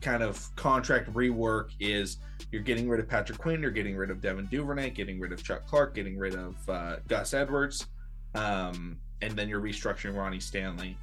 kind 0.00 0.22
of 0.22 0.54
contract 0.56 1.12
rework 1.12 1.70
is 1.80 2.18
you're 2.52 2.62
getting 2.62 2.88
rid 2.88 3.00
of 3.00 3.08
Patrick 3.08 3.38
Queen, 3.38 3.60
you're 3.60 3.70
getting 3.70 3.96
rid 3.96 4.10
of 4.10 4.20
Devin 4.20 4.46
Duvernay, 4.46 4.90
getting 4.90 5.18
rid 5.18 5.32
of 5.32 5.42
Chuck 5.42 5.66
Clark, 5.66 5.94
getting 5.94 6.18
rid 6.18 6.34
of 6.34 6.56
uh, 6.68 6.96
Gus 7.08 7.34
Edwards, 7.34 7.86
um, 8.34 8.98
and 9.22 9.32
then 9.32 9.48
you're 9.48 9.60
restructuring 9.60 10.16
Ronnie 10.16 10.40
Stanley. 10.40 10.96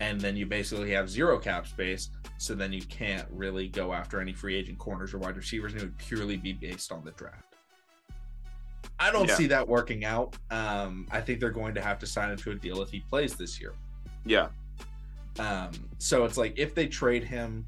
And 0.00 0.18
then 0.18 0.34
you 0.34 0.46
basically 0.46 0.90
have 0.92 1.10
zero 1.10 1.38
cap 1.38 1.66
space. 1.66 2.08
So 2.38 2.54
then 2.54 2.72
you 2.72 2.82
can't 2.82 3.26
really 3.30 3.68
go 3.68 3.92
after 3.92 4.20
any 4.20 4.32
free 4.32 4.56
agent 4.56 4.78
corners 4.78 5.12
or 5.12 5.18
wide 5.18 5.36
receivers, 5.36 5.72
and 5.72 5.82
it 5.82 5.84
would 5.84 5.98
purely 5.98 6.36
be 6.36 6.52
based 6.52 6.90
on 6.90 7.04
the 7.04 7.10
draft. 7.12 7.54
I 8.98 9.10
don't 9.10 9.28
yeah. 9.28 9.34
see 9.34 9.46
that 9.48 9.66
working 9.66 10.04
out. 10.04 10.36
Um, 10.50 11.06
I 11.10 11.20
think 11.20 11.40
they're 11.40 11.50
going 11.50 11.74
to 11.74 11.82
have 11.82 11.98
to 11.98 12.06
sign 12.06 12.30
him 12.30 12.36
to 12.38 12.52
a 12.52 12.54
deal 12.54 12.80
if 12.80 12.90
he 12.90 13.00
plays 13.00 13.34
this 13.34 13.60
year. 13.60 13.74
Yeah. 14.24 14.48
Um, 15.38 15.72
so 15.98 16.24
it's 16.24 16.36
like 16.36 16.58
if 16.58 16.74
they 16.74 16.86
trade 16.86 17.24
him, 17.24 17.66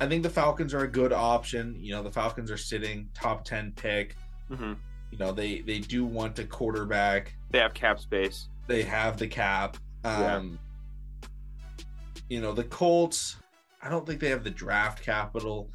I 0.00 0.06
think 0.06 0.22
the 0.22 0.30
Falcons 0.30 0.74
are 0.74 0.80
a 0.84 0.88
good 0.88 1.12
option. 1.12 1.76
You 1.80 1.92
know, 1.94 2.02
the 2.02 2.10
Falcons 2.10 2.50
are 2.50 2.56
sitting 2.56 3.08
top 3.14 3.44
ten 3.44 3.72
pick. 3.76 4.16
Mm-hmm. 4.50 4.74
You 5.10 5.18
know, 5.18 5.32
they 5.32 5.60
they 5.60 5.78
do 5.78 6.04
want 6.04 6.38
a 6.38 6.44
quarterback. 6.44 7.34
They 7.50 7.58
have 7.58 7.74
cap 7.74 8.00
space. 8.00 8.48
They 8.66 8.82
have 8.82 9.16
the 9.16 9.28
cap. 9.28 9.76
Um, 10.04 10.58
yeah. 11.22 11.28
You 12.28 12.40
know, 12.40 12.52
the 12.52 12.64
Colts. 12.64 13.36
I 13.82 13.88
don't 13.88 14.06
think 14.06 14.20
they 14.20 14.30
have 14.30 14.42
the 14.42 14.50
draft 14.50 15.02
capital 15.04 15.70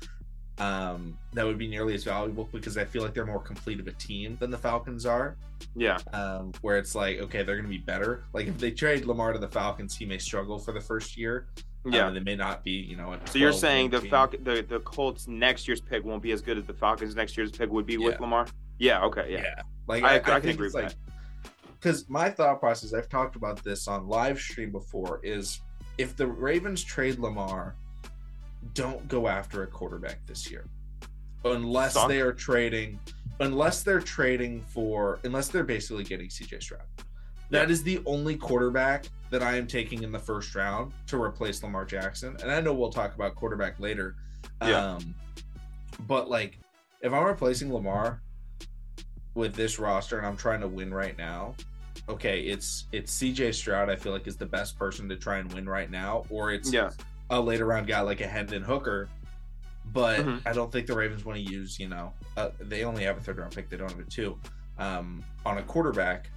um, 0.61 1.17
that 1.33 1.43
would 1.43 1.57
be 1.57 1.67
nearly 1.67 1.95
as 1.95 2.03
valuable 2.03 2.47
because 2.51 2.77
I 2.77 2.85
feel 2.85 3.01
like 3.01 3.15
they're 3.15 3.25
more 3.25 3.39
complete 3.41 3.79
of 3.79 3.87
a 3.87 3.93
team 3.93 4.37
than 4.39 4.51
the 4.51 4.57
Falcons 4.57 5.07
are. 5.07 5.35
Yeah. 5.75 5.97
Um, 6.13 6.53
where 6.61 6.77
it's 6.77 6.93
like, 6.93 7.17
okay, 7.17 7.41
they're 7.41 7.55
going 7.55 7.65
to 7.65 7.69
be 7.69 7.79
better. 7.79 8.25
Like 8.31 8.45
if 8.45 8.59
they 8.59 8.69
trade 8.69 9.05
Lamar 9.05 9.33
to 9.33 9.39
the 9.39 9.47
Falcons, 9.47 9.97
he 9.97 10.05
may 10.05 10.19
struggle 10.19 10.59
for 10.59 10.71
the 10.71 10.79
first 10.79 11.17
year. 11.17 11.47
Um, 11.83 11.93
yeah. 11.93 12.05
Um, 12.05 12.13
they 12.13 12.19
may 12.19 12.35
not 12.35 12.63
be, 12.63 12.73
you 12.73 12.95
know. 12.95 13.17
So 13.25 13.39
you're 13.39 13.53
saying 13.53 13.89
the 13.89 14.01
Falcon, 14.01 14.43
the, 14.43 14.61
the 14.61 14.79
Colts 14.81 15.27
next 15.27 15.67
year's 15.67 15.81
pick 15.81 16.05
won't 16.05 16.21
be 16.21 16.31
as 16.31 16.41
good 16.41 16.59
as 16.59 16.65
the 16.65 16.73
Falcons 16.73 17.15
next 17.15 17.35
year's 17.35 17.51
pick 17.51 17.71
would 17.71 17.87
be 17.87 17.93
yeah. 17.93 18.05
with 18.05 18.19
Lamar? 18.19 18.45
Yeah. 18.77 19.03
Okay. 19.05 19.31
Yeah. 19.31 19.41
yeah. 19.41 19.61
Like 19.87 20.03
I, 20.03 20.17
I, 20.17 20.31
I, 20.31 20.35
I 20.35 20.39
can 20.41 20.49
agree 20.51 20.67
with 20.67 20.75
like, 20.75 20.89
that. 20.89 20.95
Because 21.79 22.07
my 22.07 22.29
thought 22.29 22.59
process, 22.59 22.93
I've 22.93 23.09
talked 23.09 23.35
about 23.35 23.63
this 23.63 23.87
on 23.87 24.07
live 24.07 24.39
stream 24.39 24.71
before, 24.71 25.21
is 25.23 25.59
if 25.97 26.15
the 26.15 26.27
Ravens 26.27 26.83
trade 26.83 27.17
Lamar 27.17 27.75
don't 28.73 29.07
go 29.07 29.27
after 29.27 29.63
a 29.63 29.67
quarterback 29.67 30.25
this 30.25 30.49
year 30.49 30.65
unless 31.45 32.05
they 32.05 32.21
are 32.21 32.33
trading 32.33 32.99
unless 33.39 33.81
they're 33.83 33.99
trading 33.99 34.61
for 34.61 35.19
unless 35.23 35.47
they're 35.47 35.63
basically 35.63 36.03
getting 36.03 36.27
CJ 36.27 36.61
Stroud. 36.61 36.81
That 37.49 37.67
yeah. 37.67 37.73
is 37.73 37.83
the 37.83 38.01
only 38.05 38.37
quarterback 38.37 39.05
that 39.29 39.43
I 39.43 39.57
am 39.57 39.67
taking 39.67 40.03
in 40.03 40.11
the 40.11 40.19
first 40.19 40.55
round 40.55 40.93
to 41.07 41.21
replace 41.21 41.61
Lamar 41.63 41.85
Jackson. 41.85 42.37
And 42.41 42.51
I 42.51 42.61
know 42.61 42.73
we'll 42.73 42.91
talk 42.91 43.15
about 43.15 43.35
quarterback 43.35 43.79
later. 43.79 44.15
Yeah. 44.61 44.93
Um, 44.93 45.15
but 46.07 46.29
like 46.29 46.59
if 47.01 47.11
I'm 47.11 47.25
replacing 47.25 47.73
Lamar 47.73 48.21
with 49.33 49.55
this 49.55 49.79
roster 49.79 50.17
and 50.17 50.25
I'm 50.25 50.37
trying 50.37 50.61
to 50.61 50.67
win 50.67 50.93
right 50.93 51.17
now, 51.17 51.55
okay, 52.07 52.41
it's 52.41 52.85
it's 52.91 53.17
CJ 53.19 53.55
Stroud 53.55 53.89
I 53.89 53.95
feel 53.95 54.13
like 54.13 54.27
is 54.27 54.37
the 54.37 54.45
best 54.45 54.77
person 54.77 55.09
to 55.09 55.15
try 55.15 55.39
and 55.39 55.51
win 55.51 55.67
right 55.67 55.89
now 55.89 56.23
or 56.29 56.51
it's 56.51 56.71
yeah 56.71 56.91
a 57.31 57.41
later 57.41 57.65
round 57.65 57.87
guy 57.87 58.01
like 58.01 58.21
a 58.21 58.27
Hendon 58.27 58.61
Hooker. 58.61 59.09
But 59.93 60.19
mm-hmm. 60.19 60.47
I 60.47 60.53
don't 60.53 60.71
think 60.71 60.85
the 60.85 60.95
Ravens 60.95 61.25
want 61.25 61.43
to 61.43 61.51
use, 61.51 61.79
you 61.79 61.89
know, 61.89 62.13
uh, 62.37 62.49
they 62.59 62.83
only 62.83 63.03
have 63.03 63.17
a 63.17 63.21
third 63.21 63.39
round 63.39 63.53
pick. 63.53 63.69
They 63.69 63.77
don't 63.77 63.89
have 63.89 63.99
a 63.99 64.03
two. 64.03 64.37
Um, 64.77 65.23
on 65.45 65.57
a 65.57 65.63
quarterback, 65.63 66.29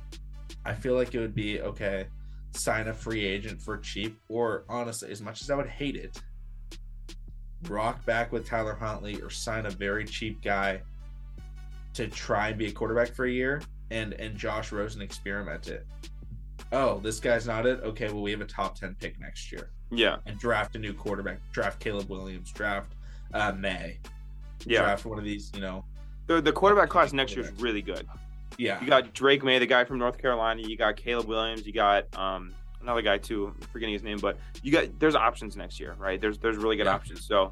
I 0.65 0.73
feel 0.73 0.95
like 0.95 1.15
it 1.15 1.21
would 1.21 1.35
be 1.35 1.61
okay, 1.61 2.07
sign 2.53 2.89
a 2.89 2.95
free 2.95 3.25
agent 3.25 3.61
for 3.61 3.77
cheap, 3.77 4.19
or 4.29 4.65
honestly, 4.69 5.11
as 5.11 5.21
much 5.21 5.43
as 5.43 5.51
I 5.51 5.57
would 5.57 5.69
hate 5.69 5.97
it, 5.97 6.21
rock 7.69 8.05
back 8.07 8.33
with 8.33 8.47
Tyler 8.47 8.75
Huntley 8.75 9.21
or 9.21 9.31
sign 9.31 9.67
a 9.67 9.71
very 9.71 10.05
cheap 10.05 10.43
guy 10.43 10.81
to 11.93 12.09
try 12.09 12.49
and 12.49 12.59
be 12.59 12.67
a 12.67 12.73
quarterback 12.73 13.15
for 13.15 13.27
a 13.27 13.31
year 13.31 13.63
and 13.91 14.15
and 14.15 14.37
Josh 14.37 14.73
Rosen 14.73 15.03
experiment 15.03 15.69
it. 15.69 15.87
Oh, 16.75 16.99
this 16.99 17.21
guy's 17.21 17.47
not 17.47 17.67
it. 17.67 17.81
Okay, 17.85 18.09
well 18.09 18.23
we 18.23 18.33
have 18.33 18.41
a 18.41 18.47
top 18.47 18.75
ten 18.79 18.97
pick 19.01 19.19
next 19.21 19.53
year. 19.53 19.71
Yeah. 19.91 20.17
And 20.27 20.39
draft 20.39 20.75
a 20.75 20.79
new 20.79 20.93
quarterback. 20.93 21.39
Draft 21.53 21.79
Caleb 21.79 22.11
Williams. 22.11 22.51
Draft 22.53 22.95
uh, 23.33 23.53
Maye. 23.53 23.99
Yeah. 24.67 24.83
Draft 24.83 25.05
one 25.05 25.19
of 25.19 25.25
these, 25.25 25.53
you 25.55 25.61
know. 25.61 25.85
The, 26.27 26.41
the 26.41 26.53
quarterback 26.53 26.89
class 26.89 27.13
next 27.13 27.37
year 27.37 27.45
is 27.45 27.53
really 27.61 27.83
good. 27.83 28.07
Yeah. 28.59 28.81
You 28.81 28.89
got 28.89 29.15
Drake 29.15 29.45
Maye, 29.45 29.59
the 29.59 29.67
guy 29.67 29.85
from 29.85 29.99
North 29.99 30.19
Carolina. 30.19 30.63
You 30.63 30.77
got 30.77 30.97
Caleb 30.97 31.27
Williams. 31.27 31.67
You 31.67 31.73
got 31.73 32.07
um, 32.17 32.53
another 32.83 33.03
guy 33.03 33.19
too. 33.19 33.55
I'm 33.55 33.69
forgetting 33.69 33.93
his 33.93 34.03
name, 34.03 34.19
but 34.19 34.37
you 34.63 34.73
got 34.73 34.99
there's 34.99 35.15
options 35.15 35.57
next 35.57 35.79
year, 35.79 35.95
right? 35.99 36.21
There's 36.21 36.39
there's 36.39 36.57
really 36.57 36.77
good 36.77 36.87
yeah. 36.87 36.95
options. 36.95 37.25
So, 37.25 37.51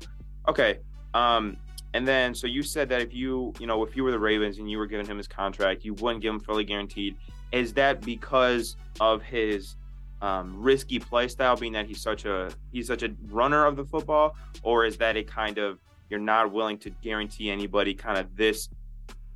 okay. 0.49 0.79
Um, 1.14 1.57
and 1.95 2.09
then 2.09 2.35
so 2.35 2.47
you 2.47 2.62
said 2.62 2.88
that 2.88 3.02
if 3.02 3.12
you 3.12 3.52
you 3.61 3.67
know 3.67 3.85
if 3.85 3.95
you 3.95 4.02
were 4.02 4.11
the 4.11 4.19
Ravens 4.19 4.59
and 4.59 4.71
you 4.71 4.79
were 4.79 4.87
giving 4.87 5.07
him 5.07 5.19
his 5.19 5.29
contract, 5.29 5.85
you 5.85 5.95
wouldn't 5.95 6.23
give 6.23 6.33
him 6.33 6.41
fully 6.41 6.64
guaranteed. 6.64 7.17
Is 7.52 7.73
that 7.75 8.00
because 8.00 8.76
of 9.00 9.23
his 9.23 9.76
um, 10.21 10.54
risky 10.62 10.99
play 10.99 11.28
style, 11.28 11.56
being 11.56 11.73
that 11.73 11.87
he's 11.87 12.00
such 12.00 12.25
a 12.25 12.50
he's 12.73 12.87
such 12.87 13.02
a 13.02 13.14
runner 13.28 13.66
of 13.66 13.76
the 13.76 13.85
football, 13.85 14.37
or 14.62 14.85
is 14.85 14.97
that 14.99 15.16
a 15.16 15.23
kind 15.23 15.59
of 15.59 15.78
you're 16.09 16.21
not 16.21 16.52
willing 16.52 16.78
to 16.78 16.90
guarantee 16.90 17.50
anybody 17.50 17.94
kind 17.94 18.18
of 18.18 18.37
this 18.37 18.68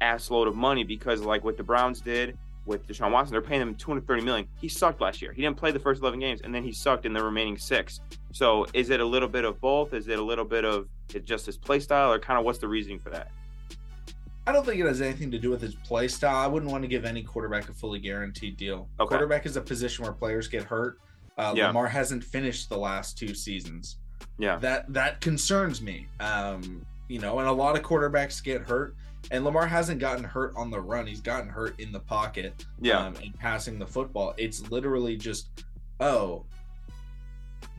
ass 0.01 0.31
load 0.31 0.47
of 0.47 0.55
money 0.55 0.85
because 0.85 1.21
like 1.23 1.43
what 1.43 1.57
the 1.57 1.63
Browns 1.63 2.01
did, 2.01 2.37
with 2.67 2.87
Deshaun 2.87 3.13
Watson. 3.13 3.33
They're 3.33 3.41
paying 3.41 3.63
him 3.63 3.75
230 3.77 4.23
million. 4.23 4.49
He 4.61 4.69
sucked 4.69 5.01
last 5.01 5.23
year. 5.23 5.33
He 5.33 5.43
didn't 5.43 5.57
play 5.57 5.71
the 5.71 5.79
first 5.79 6.03
11 6.03 6.21
games, 6.21 6.41
and 6.43 6.55
then 6.55 6.63
he 6.63 6.73
sucked 6.73 7.07
in 7.07 7.13
the 7.13 7.25
remaining 7.25 7.57
six. 7.57 8.01
So 8.33 8.67
is 8.75 8.91
it 8.91 9.01
a 9.01 9.05
little 9.05 9.29
bit 9.29 9.45
of 9.45 9.61
both? 9.61 9.95
Is 9.95 10.09
it 10.09 10.19
a 10.19 10.23
little 10.23 10.45
bit 10.45 10.65
of 10.65 10.89
just 11.25 11.47
his 11.47 11.57
play 11.57 11.81
style, 11.81 12.13
or 12.13 12.19
kind 12.19 12.39
of 12.39 12.45
what's 12.45 12.59
the 12.59 12.69
reasoning 12.69 12.99
for 12.99 13.11
that? 13.11 13.31
I 14.47 14.53
don't 14.53 14.65
think 14.65 14.81
it 14.81 14.87
has 14.87 15.01
anything 15.03 15.31
to 15.33 15.39
do 15.39 15.51
with 15.51 15.61
his 15.61 15.75
play 15.75 16.07
style. 16.09 16.37
I 16.37 16.47
wouldn't 16.47 16.71
want 16.71 16.83
to 16.83 16.89
give 16.89 17.05
any 17.05 17.23
quarterback 17.23 17.69
a 17.69 17.73
fully 17.73 17.99
guaranteed 17.99 18.57
deal. 18.57 18.89
Okay. 19.01 19.09
Quarterback 19.09 19.45
is 19.45 19.57
a 19.57 19.61
position 19.61 20.05
where 20.05 20.13
players 20.13 20.47
get 20.47 20.63
hurt. 20.63 20.99
Uh, 21.37 21.53
Yeah. 21.57 21.67
Lamar 21.69 21.89
hasn't 21.89 22.23
finished 22.23 22.69
the 22.69 22.79
last 22.79 23.19
two 23.19 23.35
seasons. 23.35 23.97
Yeah. 24.39 24.57
That 24.57 24.93
that 24.93 25.21
concerns 25.21 25.83
me. 25.83 26.07
Um, 26.21 26.87
you 27.09 27.19
know, 27.19 27.39
and 27.41 27.49
a 27.49 27.53
lot 27.53 27.77
of 27.77 27.83
quarterbacks 27.83 28.43
get 28.43 28.63
hurt, 28.63 28.95
and 29.31 29.45
Lamar 29.45 29.67
hasn't 29.67 30.01
gotten 30.01 30.25
hurt 30.25 30.53
on 30.57 30.71
the 30.71 30.81
run. 30.81 31.07
He's 31.07 31.21
gotten 31.21 31.49
hurt 31.49 31.79
in 31.81 31.93
the 31.93 32.01
pocket. 32.01 32.65
Yeah. 32.81 32.99
um, 33.05 33.15
and 33.23 33.37
passing 33.39 33.79
the 33.79 33.87
football. 33.87 34.35
It's 34.37 34.71
literally 34.71 35.17
just, 35.17 35.65
oh, 36.01 36.45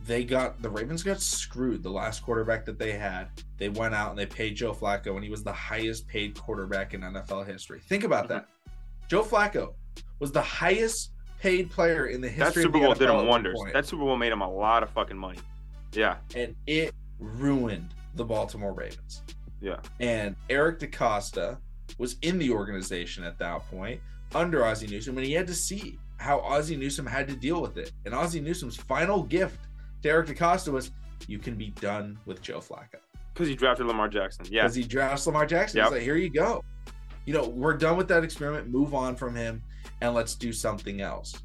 they 0.08 0.24
got 0.24 0.62
the 0.62 0.70
Ravens 0.70 1.04
got 1.04 1.22
screwed. 1.22 1.84
The 1.84 1.90
last 1.92 2.24
quarterback 2.24 2.66
that 2.66 2.80
they 2.80 2.94
had, 2.94 3.28
they 3.58 3.70
went 3.70 3.94
out 3.94 4.10
and 4.10 4.18
they 4.18 4.26
paid 4.26 4.56
Joe 4.56 4.74
Flacco, 4.74 5.16
and 5.16 5.24
he 5.24 5.30
was 5.30 5.44
the 5.44 5.52
highest 5.54 6.08
paid 6.08 6.40
quarterback 6.40 6.94
in 6.94 7.02
NFL 7.02 7.46
history. 7.46 7.80
Think 7.80 8.04
about 8.04 8.26
Mm-hmm. 8.26 8.34
that. 8.34 8.48
Joe 9.10 9.24
Flacco 9.24 9.74
was 10.20 10.32
the 10.32 10.42
highest 10.42 11.12
paid 11.40 11.70
player 11.70 12.08
in 12.08 12.20
the 12.22 12.28
that 12.30 12.46
history 12.48 12.64
Super 12.64 12.78
of 12.78 12.82
the 12.82 13.06
Bowl 13.06 13.16
did 13.16 13.22
him 13.22 13.28
wonders. 13.28 13.60
That 13.74 13.86
Super 13.86 14.04
Bowl 14.04 14.18
made 14.18 14.32
him 14.32 14.42
a 14.42 14.50
lot 14.52 14.82
of 14.84 14.90
fucking 14.90 15.18
money. 15.18 15.40
Yeah. 15.94 16.18
and 16.36 16.56
it 16.68 16.94
ruined 17.20 17.94
the 18.16 18.26
Baltimore 18.26 18.74
Ravens. 18.74 19.24
Yeah. 19.62 19.78
And 20.00 20.36
Eric 20.50 20.80
DeCosta 20.80 21.58
was 21.98 22.18
in 22.22 22.38
the 22.38 22.52
organization 22.52 23.24
at 23.24 23.38
that 23.40 23.60
point 23.72 24.02
under 24.36 24.66
Ozzie 24.66 24.88
Newsome, 24.88 25.18
and 25.18 25.26
he 25.26 25.34
had 25.34 25.48
to 25.48 25.54
see 25.54 25.98
how 26.18 26.40
Ozzie 26.42 26.76
Newsome 26.76 27.06
had 27.06 27.28
to 27.30 27.36
deal 27.36 27.62
with 27.62 27.78
it. 27.78 27.92
And 28.06 28.14
Ozzie 28.14 28.42
Newsome's 28.42 28.76
final 28.76 29.24
gift 29.24 29.60
to 30.04 30.10
Eric 30.10 30.28
DeCosta 30.28 30.72
was, 30.72 30.92
"You 31.28 31.40
can 31.40 31.56
be 31.56 31.70
done 31.72 32.18
with 32.26 32.42
Joe 32.42 32.60
Flacco," 32.60 33.00
Because 33.34 33.48
he 33.48 33.56
drafted 33.56 33.86
Lamar 33.88 34.08
Jackson. 34.10 34.46
Yeah. 34.50 34.64
because 34.64 34.76
he 34.76 34.84
drafts 34.84 35.28
Lamar 35.28 35.46
Jackson. 35.46 35.78
Yep. 35.78 35.86
He's 35.86 35.94
like, 35.94 36.02
"Here 36.02 36.16
you 36.18 36.30
go. 36.30 36.64
You 37.26 37.34
know, 37.34 37.48
we're 37.48 37.76
done 37.78 37.98
with 37.98 38.08
that 38.08 38.24
experiment. 38.24 38.70
Move 38.70 38.94
on 38.94 39.16
from 39.16 39.36
him, 39.36 39.62
and 40.02 40.14
let's 40.14 40.36
do 40.36 40.52
something 40.54 41.02
else." 41.02 41.42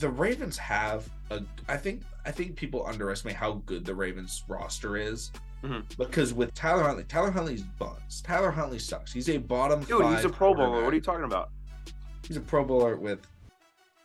The 0.00 0.08
Ravens 0.08 0.56
have 0.58 1.08
a. 1.30 1.42
I 1.68 1.76
think. 1.76 2.02
I 2.24 2.30
think 2.30 2.54
people 2.56 2.86
underestimate 2.86 3.36
how 3.36 3.54
good 3.66 3.84
the 3.84 3.94
Ravens 3.94 4.44
roster 4.48 4.96
is. 4.96 5.32
Mhm. 5.64 5.84
Because 5.96 6.32
with 6.32 6.54
Tyler 6.54 6.82
Huntley, 6.82 7.04
Tyler 7.04 7.30
Huntley's 7.30 7.62
buns. 7.62 8.20
Tyler 8.22 8.50
Huntley 8.50 8.78
sucks. 8.78 9.12
He's 9.12 9.28
a 9.28 9.38
bottom 9.38 9.80
Dude, 9.82 10.06
he's 10.06 10.24
a 10.24 10.28
Pro 10.28 10.54
Bowler. 10.54 10.82
What 10.84 10.92
are 10.92 10.96
you 10.96 11.02
talking 11.02 11.24
about? 11.24 11.50
He's 12.26 12.36
a 12.36 12.40
Pro 12.40 12.64
Bowler 12.64 12.96
with 12.96 13.26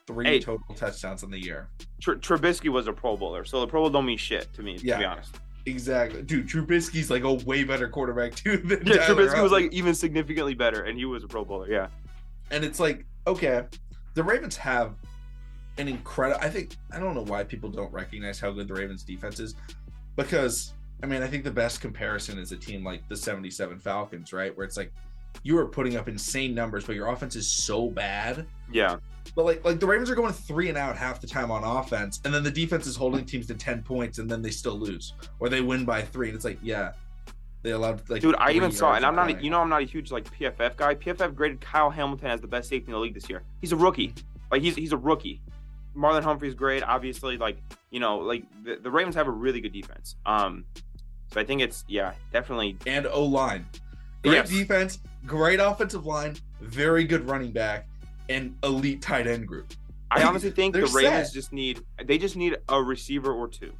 three 0.08 0.26
Hey. 0.26 0.40
total 0.40 0.74
touchdowns 0.76 1.22
in 1.24 1.30
the 1.30 1.40
year. 1.40 1.68
Tr- 2.02 2.14
Trubisky 2.14 2.70
was 2.70 2.88
a 2.88 2.94
Pro 2.94 3.18
Bowler, 3.18 3.46
so 3.46 3.60
the 3.60 3.68
Pro 3.68 3.82
Bowl 3.82 3.90
don't 3.90 4.06
mean 4.06 4.18
shit 4.18 4.52
to 4.54 4.64
me, 4.64 4.78
to 4.78 4.86
Yeah. 4.86 4.98
be 4.98 5.06
honest. 5.06 5.36
Exactly, 5.66 6.24
dude. 6.24 6.48
Trubisky's 6.48 7.12
like 7.12 7.24
a 7.24 7.34
way 7.34 7.66
better 7.66 7.90
quarterback 7.90 8.34
too 8.34 8.58
than 8.58 8.86
Yeah, 8.88 9.06
Tyler 9.06 9.28
Trubisky 9.28 9.44
was 9.44 9.52
like 9.52 9.72
even 9.74 9.94
significantly 9.94 10.54
better, 10.54 10.84
and 10.84 10.98
he 10.98 11.04
was 11.06 11.24
a 11.24 11.28
Pro 11.28 11.44
Bowler. 11.46 11.70
Yeah. 11.70 11.88
and 12.50 12.64
it's 12.64 12.80
like 12.80 13.06
okay, 13.28 13.66
the 14.14 14.24
Ravens 14.24 14.56
have 14.56 14.96
an 15.78 15.90
incredible. 15.90 16.40
I 16.42 16.50
think 16.50 16.78
I 16.92 16.98
don't 17.00 17.14
know 17.14 17.24
why 17.26 17.44
people 17.44 17.70
don't 17.70 17.92
recognize 17.92 18.40
how 18.40 18.52
good 18.52 18.70
the 18.70 18.74
Ravens 18.74 19.04
defense 19.04 19.42
is, 19.42 19.54
because 20.16 20.74
I 21.04 21.06
mean 21.08 21.22
I 21.22 21.28
think 21.28 21.44
the 21.44 21.52
best 21.52 21.82
comparison 21.82 22.40
is 22.40 22.54
a 22.54 22.58
team 22.58 22.86
like 22.86 23.06
the 23.10 23.18
'77 23.18 23.78
Falcons, 23.80 24.32
right? 24.32 24.56
Where 24.56 24.66
it's 24.66 24.78
like 24.78 24.94
you 25.44 25.58
are 25.58 25.66
putting 25.66 25.96
up 25.96 26.08
insane 26.08 26.54
numbers, 26.54 26.86
but 26.86 26.96
your 26.96 27.08
offense 27.08 27.36
is 27.36 27.50
so 27.50 27.90
bad. 27.90 28.46
Yeah. 28.72 28.98
But 29.36 29.46
like 29.46 29.66
like 29.66 29.80
the 29.80 29.86
Ravens 29.86 30.10
are 30.10 30.16
going 30.16 30.34
three 30.34 30.70
and 30.70 30.78
out 30.78 30.98
half 30.98 31.22
the 31.22 31.28
time 31.28 31.52
on 31.52 31.64
offense, 31.64 32.22
and 32.26 32.34
then 32.34 32.44
the 32.44 32.52
defense 32.52 32.88
is 32.88 32.96
holding 32.96 33.26
teams 33.26 33.48
to 33.48 33.56
ten 33.56 33.84
points, 33.84 34.20
and 34.20 34.30
then 34.30 34.42
they 34.42 34.50
still 34.50 34.78
lose 34.78 35.14
or 35.40 35.50
they 35.50 35.62
win 35.62 35.86
by 35.86 36.02
three, 36.02 36.30
and 36.30 36.36
it's 36.36 36.46
like 36.46 36.60
yeah, 36.62 36.94
they 37.64 37.72
allowed 37.72 38.10
like 38.10 38.22
Dude, 38.22 38.36
I 38.38 38.52
even 38.52 38.72
saw, 38.72 38.94
and 38.94 39.06
I'm 39.06 39.16
not, 39.16 39.30
a, 39.30 39.44
you 39.44 39.50
know, 39.50 39.60
I'm 39.60 39.70
not 39.70 39.82
a 39.82 39.86
huge 39.86 40.12
like 40.12 40.32
PFF 40.32 40.78
guy. 40.78 40.96
PFF 40.96 41.36
graded 41.36 41.60
Kyle 41.60 41.90
Hamilton 41.90 42.28
as 42.28 42.42
the 42.42 42.48
best 42.48 42.70
safety 42.70 42.88
in 42.88 42.94
the 42.94 43.00
league 43.00 43.14
this 43.14 43.30
year. 43.30 43.44
He's 43.62 43.72
a 43.72 43.76
rookie. 43.76 44.14
Like 44.52 44.62
he's 44.62 44.76
he's 44.76 44.94
a 44.94 44.98
rookie. 44.98 45.42
Marlon 45.96 46.24
Humphrey's 46.24 46.54
great, 46.54 46.84
obviously. 46.84 47.38
Like 47.38 47.58
you 47.90 48.00
know, 48.00 48.20
like 48.20 48.44
the, 48.64 48.78
the 48.82 48.90
Ravens 48.90 49.16
have 49.16 49.28
a 49.28 49.32
really 49.32 49.60
good 49.60 49.74
defense. 49.74 50.16
Um, 50.26 50.66
so 51.34 51.42
I 51.42 51.44
think 51.44 51.62
it's 51.62 51.84
yeah, 51.88 52.14
definitely. 52.32 52.78
and 52.86 53.06
O 53.08 53.24
line. 53.24 53.66
Great 54.28 54.36
Yes. 54.38 54.50
defense, 54.50 55.00
great 55.26 55.60
offensive 55.60 56.06
line, 56.06 56.36
very 56.62 57.04
good 57.06 57.28
running 57.30 57.52
back, 57.52 57.88
and 58.30 58.56
elite 58.64 59.02
tight 59.02 59.26
end 59.28 59.48
group. 59.48 59.74
I 60.12 60.24
honestly 60.24 60.52
think 60.52 60.74
the 60.74 60.86
Ravens 60.88 61.28
set. 61.28 61.34
just 61.34 61.52
need 61.54 61.82
they 62.06 62.18
just 62.18 62.36
need 62.36 62.58
a 62.70 62.82
receiver 62.82 63.34
or 63.34 63.48
two. 63.48 63.72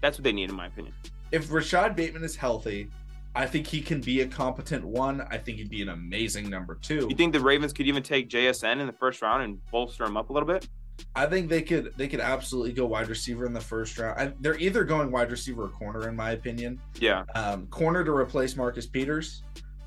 That's 0.00 0.18
what 0.18 0.24
they 0.24 0.32
need, 0.32 0.50
in 0.50 0.56
my 0.56 0.66
opinion. 0.66 0.94
If 1.30 1.52
Rashod 1.52 1.96
Bateman 1.96 2.24
is 2.24 2.36
healthy, 2.36 2.88
I 3.34 3.46
think 3.46 3.66
he 3.66 3.80
can 3.80 4.00
be 4.00 4.20
a 4.20 4.26
competent 4.26 4.84
one. 4.84 5.22
I 5.30 5.38
think 5.38 5.58
he'd 5.58 5.70
be 5.70 5.82
an 5.82 5.88
amazing 5.88 6.50
number 6.50 6.74
two. 6.82 7.06
You 7.08 7.16
think 7.16 7.32
the 7.32 7.40
Ravens 7.40 7.72
could 7.72 7.86
even 7.86 8.02
take 8.02 8.28
JSN 8.28 8.80
in 8.80 8.86
the 8.86 8.92
first 8.92 9.22
round 9.22 9.42
and 9.42 9.64
bolster 9.70 10.04
him 10.04 10.16
up 10.16 10.30
a 10.30 10.32
little 10.32 10.46
bit? 10.46 10.68
I 11.16 11.26
think 11.26 11.48
they 11.48 11.62
could 11.62 11.92
they 11.96 12.06
could 12.06 12.20
absolutely 12.20 12.72
go 12.72 12.86
wide 12.86 13.08
receiver 13.08 13.46
in 13.46 13.52
the 13.52 13.60
first 13.60 13.98
round. 13.98 14.20
I, 14.20 14.32
they're 14.40 14.58
either 14.58 14.84
going 14.84 15.10
wide 15.10 15.30
receiver 15.30 15.64
or 15.64 15.68
corner, 15.68 16.08
in 16.08 16.14
my 16.14 16.32
opinion. 16.32 16.80
Yeah. 17.00 17.24
Um, 17.34 17.66
corner 17.68 18.04
to 18.04 18.12
replace 18.12 18.56
Marcus 18.56 18.86
Peters. 18.86 19.42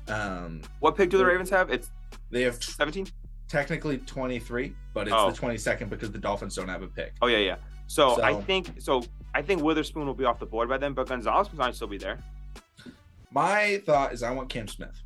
Um, 0.08 0.62
What 0.80 0.96
pick 0.96 1.10
do 1.10 1.18
the 1.18 1.26
Ravens 1.26 1.50
have? 1.50 1.70
It's 1.70 1.90
they 2.30 2.42
have 2.42 2.62
17. 2.62 3.06
technically 3.48 3.98
23, 3.98 4.74
but 4.92 5.06
it's 5.06 5.16
Oh. 5.16 5.30
the 5.30 5.36
22nd 5.36 5.88
because 5.88 6.10
the 6.10 6.18
Dolphins 6.18 6.54
don't 6.56 6.68
have 6.68 6.82
a 6.82 6.88
pick. 6.88 7.14
Oh 7.22 7.26
yeah, 7.26 7.38
yeah. 7.38 7.56
So, 7.88 8.20
I 8.22 8.34
think 8.42 8.80
so. 8.80 9.02
I 9.34 9.42
think 9.42 9.62
Witherspoon 9.62 10.06
will 10.06 10.14
be 10.14 10.24
off 10.24 10.40
the 10.40 10.46
board 10.46 10.68
by 10.68 10.76
then, 10.78 10.92
but 10.92 11.08
Gonzalez 11.08 11.52
might 11.52 11.74
still 11.74 11.86
be 11.86 11.98
there. 11.98 12.18
My 13.30 13.80
thought 13.86 14.12
is 14.12 14.22
I 14.22 14.30
want 14.32 14.48
Cam 14.48 14.66
Smith. 14.66 15.02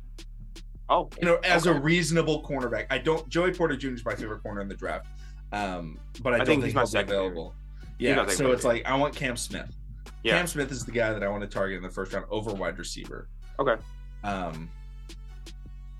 Oh, 0.89 1.09
you 1.19 1.25
know, 1.25 1.37
as 1.43 1.67
a 1.67 1.73
reasonable 1.73 2.43
cornerback. 2.43 2.85
I 2.89 2.97
don't. 2.97 3.27
Joey 3.29 3.53
Porter 3.53 3.77
Jr. 3.77 3.89
is 3.89 4.05
my 4.05 4.15
favorite 4.15 4.41
corner 4.41 4.61
in 4.61 4.67
the 4.67 4.75
draft, 4.75 5.07
um, 5.51 5.99
but 6.21 6.33
I, 6.33 6.35
I 6.35 6.37
don't 6.39 6.47
think 6.47 6.61
think, 6.63 6.65
he's 6.65 6.73
he'll 6.73 6.87
second 6.87 7.13
available. 7.13 7.53
Yeah, 7.99 8.15
second 8.15 8.35
so 8.35 8.51
it's 8.51 8.65
like 8.65 8.85
I 8.85 8.95
want 8.95 9.15
Cam 9.15 9.37
Smith. 9.37 9.75
Yeah. 10.23 10.37
Cam 10.37 10.47
Smith 10.47 10.71
is 10.71 10.85
the 10.85 10.91
guy 10.91 11.13
that 11.13 11.23
I 11.23 11.29
want 11.29 11.41
to 11.43 11.47
target 11.47 11.77
in 11.77 11.83
the 11.83 11.89
first 11.89 12.13
round 12.13 12.25
over 12.29 12.53
wide 12.53 12.77
receiver. 12.77 13.29
Okay. 13.59 13.81
Um, 14.23 14.69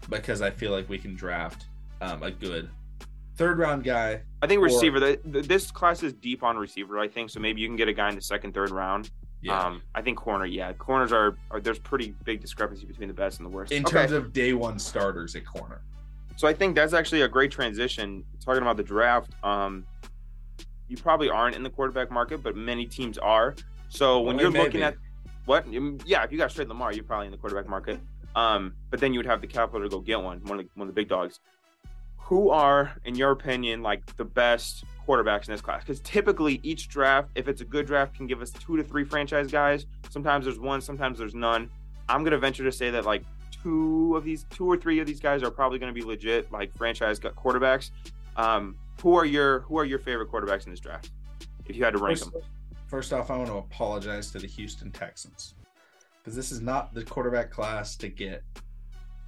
because 0.10 0.42
I 0.42 0.50
feel 0.50 0.72
like 0.72 0.90
we 0.90 0.98
can 0.98 1.16
draft 1.16 1.66
um, 2.02 2.24
a 2.24 2.32
good 2.32 2.70
third 3.36 3.58
round 3.60 3.84
guy. 3.84 4.22
I 4.42 4.48
think 4.48 4.60
Or- 4.62 4.66
receiver. 4.66 5.00
The, 5.00 5.20
the, 5.26 5.42
this 5.42 5.72
class 5.72 6.04
is 6.04 6.14
deep 6.14 6.44
on 6.44 6.58
receiver. 6.58 7.00
I 7.00 7.08
think 7.08 7.30
so. 7.30 7.40
Maybe 7.40 7.62
you 7.62 7.68
can 7.68 7.76
get 7.76 7.88
a 7.88 7.94
guy 7.94 8.10
in 8.10 8.16
the 8.16 8.22
second, 8.22 8.54
third 8.54 8.72
round. 8.72 9.10
Yeah. 9.42 9.60
Um, 9.60 9.82
I 9.96 10.02
think 10.04 10.18
corner. 10.20 10.46
Yeah, 10.46 10.72
corners 10.74 11.12
are, 11.12 11.36
are 11.50 11.60
there's 11.60 11.80
pretty 11.80 12.14
big 12.24 12.42
discrepancy 12.42 12.86
between 12.86 13.08
the 13.08 13.14
best 13.14 13.40
and 13.40 13.46
the 13.46 13.50
worst. 13.50 13.72
in 13.72 13.84
Okay. 13.86 14.00
terms 14.02 14.12
of 14.12 14.34
day 14.34 14.54
one 14.54 14.78
starters 14.78 15.36
at 15.36 15.46
corner. 15.46 15.82
So 16.36 16.48
I 16.48 16.54
think 16.54 16.76
that's 16.76 16.94
actually 16.94 17.22
a 17.22 17.28
great 17.28 17.52
transition. 17.52 18.24
Talking 18.44 18.62
about 18.62 18.78
the 18.78 18.84
draft, 18.84 19.32
um, 19.44 19.86
you 20.88 20.98
probably 20.98 21.30
aren't 21.30 21.56
in 21.56 21.64
the 21.64 21.70
quarterback 21.70 22.12
market, 22.12 22.44
but 22.44 22.56
many 22.56 22.86
teams 22.86 23.18
are. 23.18 23.56
So 23.90 24.22
when 24.22 24.38
Well, 24.38 24.52
you're 24.52 24.64
looking 24.64 24.84
at 24.84 24.96
what, 25.46 25.66
yeah, 26.06 26.24
if 26.24 26.32
you 26.32 26.38
got 26.38 26.52
straight 26.52 26.68
Lamar, 26.68 26.94
you're 26.94 27.04
probably 27.04 27.26
in 27.28 27.32
the 27.32 27.38
quarterback 27.38 27.68
market. 27.68 28.00
Um, 28.36 28.74
but 28.90 29.00
then 29.00 29.14
you 29.14 29.20
would 29.20 29.26
have 29.26 29.42
the 29.42 29.48
capital 29.48 29.82
to 29.82 29.90
go 29.90 30.00
get 30.00 30.22
one, 30.22 30.40
one 30.44 30.60
of 30.60 30.66
the, 30.66 30.72
one 30.76 30.88
of 30.88 30.94
the 30.94 31.00
big 31.00 31.10
dogs. 31.10 31.40
Who 32.18 32.50
are, 32.50 32.96
in 33.04 33.16
your 33.16 33.32
opinion, 33.32 33.82
like 33.82 34.16
the 34.16 34.24
best 34.24 34.86
quarterbacks 35.06 35.48
in 35.48 35.54
this 35.54 35.62
class? 35.62 35.84
Because 35.84 36.00
typically 36.02 36.60
each 36.64 36.88
draft, 36.88 37.30
if 37.36 37.48
it's 37.48 37.62
a 37.62 37.66
good 37.66 37.86
draft, 37.86 38.16
can 38.16 38.28
give 38.28 38.42
us 38.42 38.52
two 38.52 38.78
to 38.78 38.84
three 38.84 39.04
franchise 39.04 39.52
guys. 39.52 39.86
Sometimes 40.10 40.46
there's 40.46 40.60
one, 40.60 40.80
sometimes 40.80 41.20
there's 41.20 41.36
none. 41.36 41.70
I'm 42.08 42.24
gonna 42.24 42.38
venture 42.38 42.64
to 42.64 42.72
say 42.72 42.90
that 42.92 43.06
like 43.06 43.24
two 43.64 44.16
of 44.16 44.24
these, 44.24 44.46
two 44.50 44.66
or 44.66 44.78
three 44.78 45.00
of 45.00 45.08
these 45.08 45.20
guys 45.20 45.44
are 45.44 45.52
probably 45.52 45.78
gonna 45.80 45.92
be 45.92 46.04
legit 46.04 46.52
like 46.52 46.76
franchise 46.78 47.20
quarterbacks. 47.20 47.92
Um, 48.38 48.78
who 49.02 49.16
are 49.16 49.26
your 49.26 49.62
who 49.62 49.78
are 49.78 49.86
your 49.86 50.00
favorite 50.00 50.32
quarterbacks 50.32 50.66
in 50.66 50.72
this 50.72 50.80
draft? 50.80 51.12
If 51.66 51.76
you 51.76 51.84
had 51.84 51.94
to 51.94 52.00
rank 52.00 52.20
First, 52.20 52.32
them, 52.32 52.42
first 52.88 53.14
off, 53.14 53.30
I 53.30 53.38
want 53.38 53.50
to 53.50 53.58
apologize 53.58 54.32
to 54.32 54.40
the 54.40 54.48
Houston 54.48 54.92
Texans 54.92 55.56
because 56.22 56.36
this 56.36 56.52
is 56.52 56.62
not 56.62 56.94
the 56.94 57.04
quarterback 57.04 57.50
class 57.52 57.96
to 57.98 58.08
get 58.08 58.44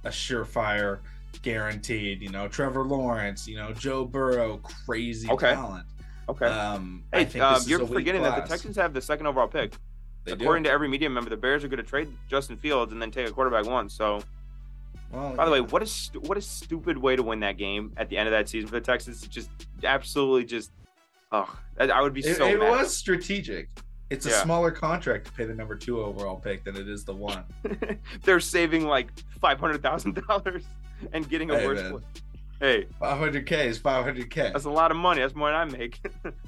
a 0.04 0.08
surefire, 0.08 1.00
guaranteed. 1.42 2.22
You 2.22 2.30
know, 2.30 2.46
Trevor 2.48 2.84
Lawrence, 2.84 3.48
you 3.48 3.56
know, 3.56 3.72
Joe 3.72 4.04
Burrow, 4.04 4.58
crazy 4.58 5.28
Okay. 5.30 5.52
talent. 5.54 5.86
okay. 6.28 6.46
Um, 6.46 7.02
I 7.12 7.18
hey, 7.20 7.24
think 7.24 7.44
um, 7.44 7.62
you're 7.66 7.86
forgetting 7.86 8.22
that 8.22 8.42
the. 8.42 8.48
Texans 8.48 8.76
have 8.76 8.94
the 8.94 9.00
second 9.00 9.26
overall 9.26 9.48
pick. 9.48 9.74
They 10.24 10.34
do. 10.34 10.44
According 10.44 10.64
to 10.64 10.70
every 10.70 10.88
media 10.88 11.10
member, 11.10 11.28
the 11.30 11.36
Bears 11.36 11.64
are 11.64 11.68
going 11.68 11.78
to 11.78 11.82
trade 11.82 12.08
Justin 12.28 12.56
Fields 12.56 12.92
and 12.92 13.02
then 13.02 13.10
take 13.10 13.28
a 13.28 13.32
quarterback 13.32 13.66
one. 13.66 13.90
So, 13.90 14.22
Well, 15.10 15.34
by 15.34 15.44
the 15.44 15.50
way, 15.50 15.60
what 15.60 15.82
a 15.82 15.86
stu- 15.86 16.20
what 16.20 16.38
a 16.38 16.40
stupid 16.40 16.96
way 16.96 17.14
to 17.16 17.22
win 17.22 17.40
that 17.40 17.58
game 17.58 17.92
at 17.98 18.08
the 18.08 18.16
end 18.16 18.28
of 18.28 18.32
that 18.32 18.48
season 18.48 18.68
for 18.68 18.74
the 18.76 18.80
Texans. 18.80 19.26
Just 19.26 19.50
absolutely 19.82 20.44
just, 20.44 20.70
oh, 21.32 21.54
I 21.78 22.00
would 22.00 22.14
be 22.14 22.20
it, 22.20 22.36
so 22.36 22.46
it 22.46 22.58
mad. 22.58 22.70
was 22.70 22.96
strategic. 22.96 23.68
It's 24.10 24.26
a 24.26 24.30
Yeah. 24.30 24.42
smaller 24.42 24.70
contract 24.70 25.26
to 25.26 25.32
pay 25.32 25.44
the 25.44 25.54
number 25.54 25.74
two 25.74 26.02
overall 26.02 26.36
pick 26.36 26.64
than 26.64 26.76
it 26.76 26.88
is 26.88 27.04
the 27.04 27.14
one. 27.14 27.44
They're 28.22 28.40
saving 28.40 28.86
like 28.86 29.10
five 29.40 29.58
hundred 29.58 29.82
thousand 29.82 30.22
dollars 30.28 30.64
and 31.12 31.28
getting 31.28 31.50
a 31.50 31.58
Hey, 31.58 31.66
worse. 31.66 31.82
man. 31.82 32.00
Hey, 32.60 32.86
500k 33.00 33.66
is 33.66 33.78
500k. 33.80 34.52
That's 34.52 34.64
a 34.64 34.70
lot 34.70 34.90
of 34.90 34.96
money. 34.96 35.20
That's 35.20 35.34
more 35.34 35.48
than 35.50 35.56
I 35.56 35.64
make. 35.64 36.00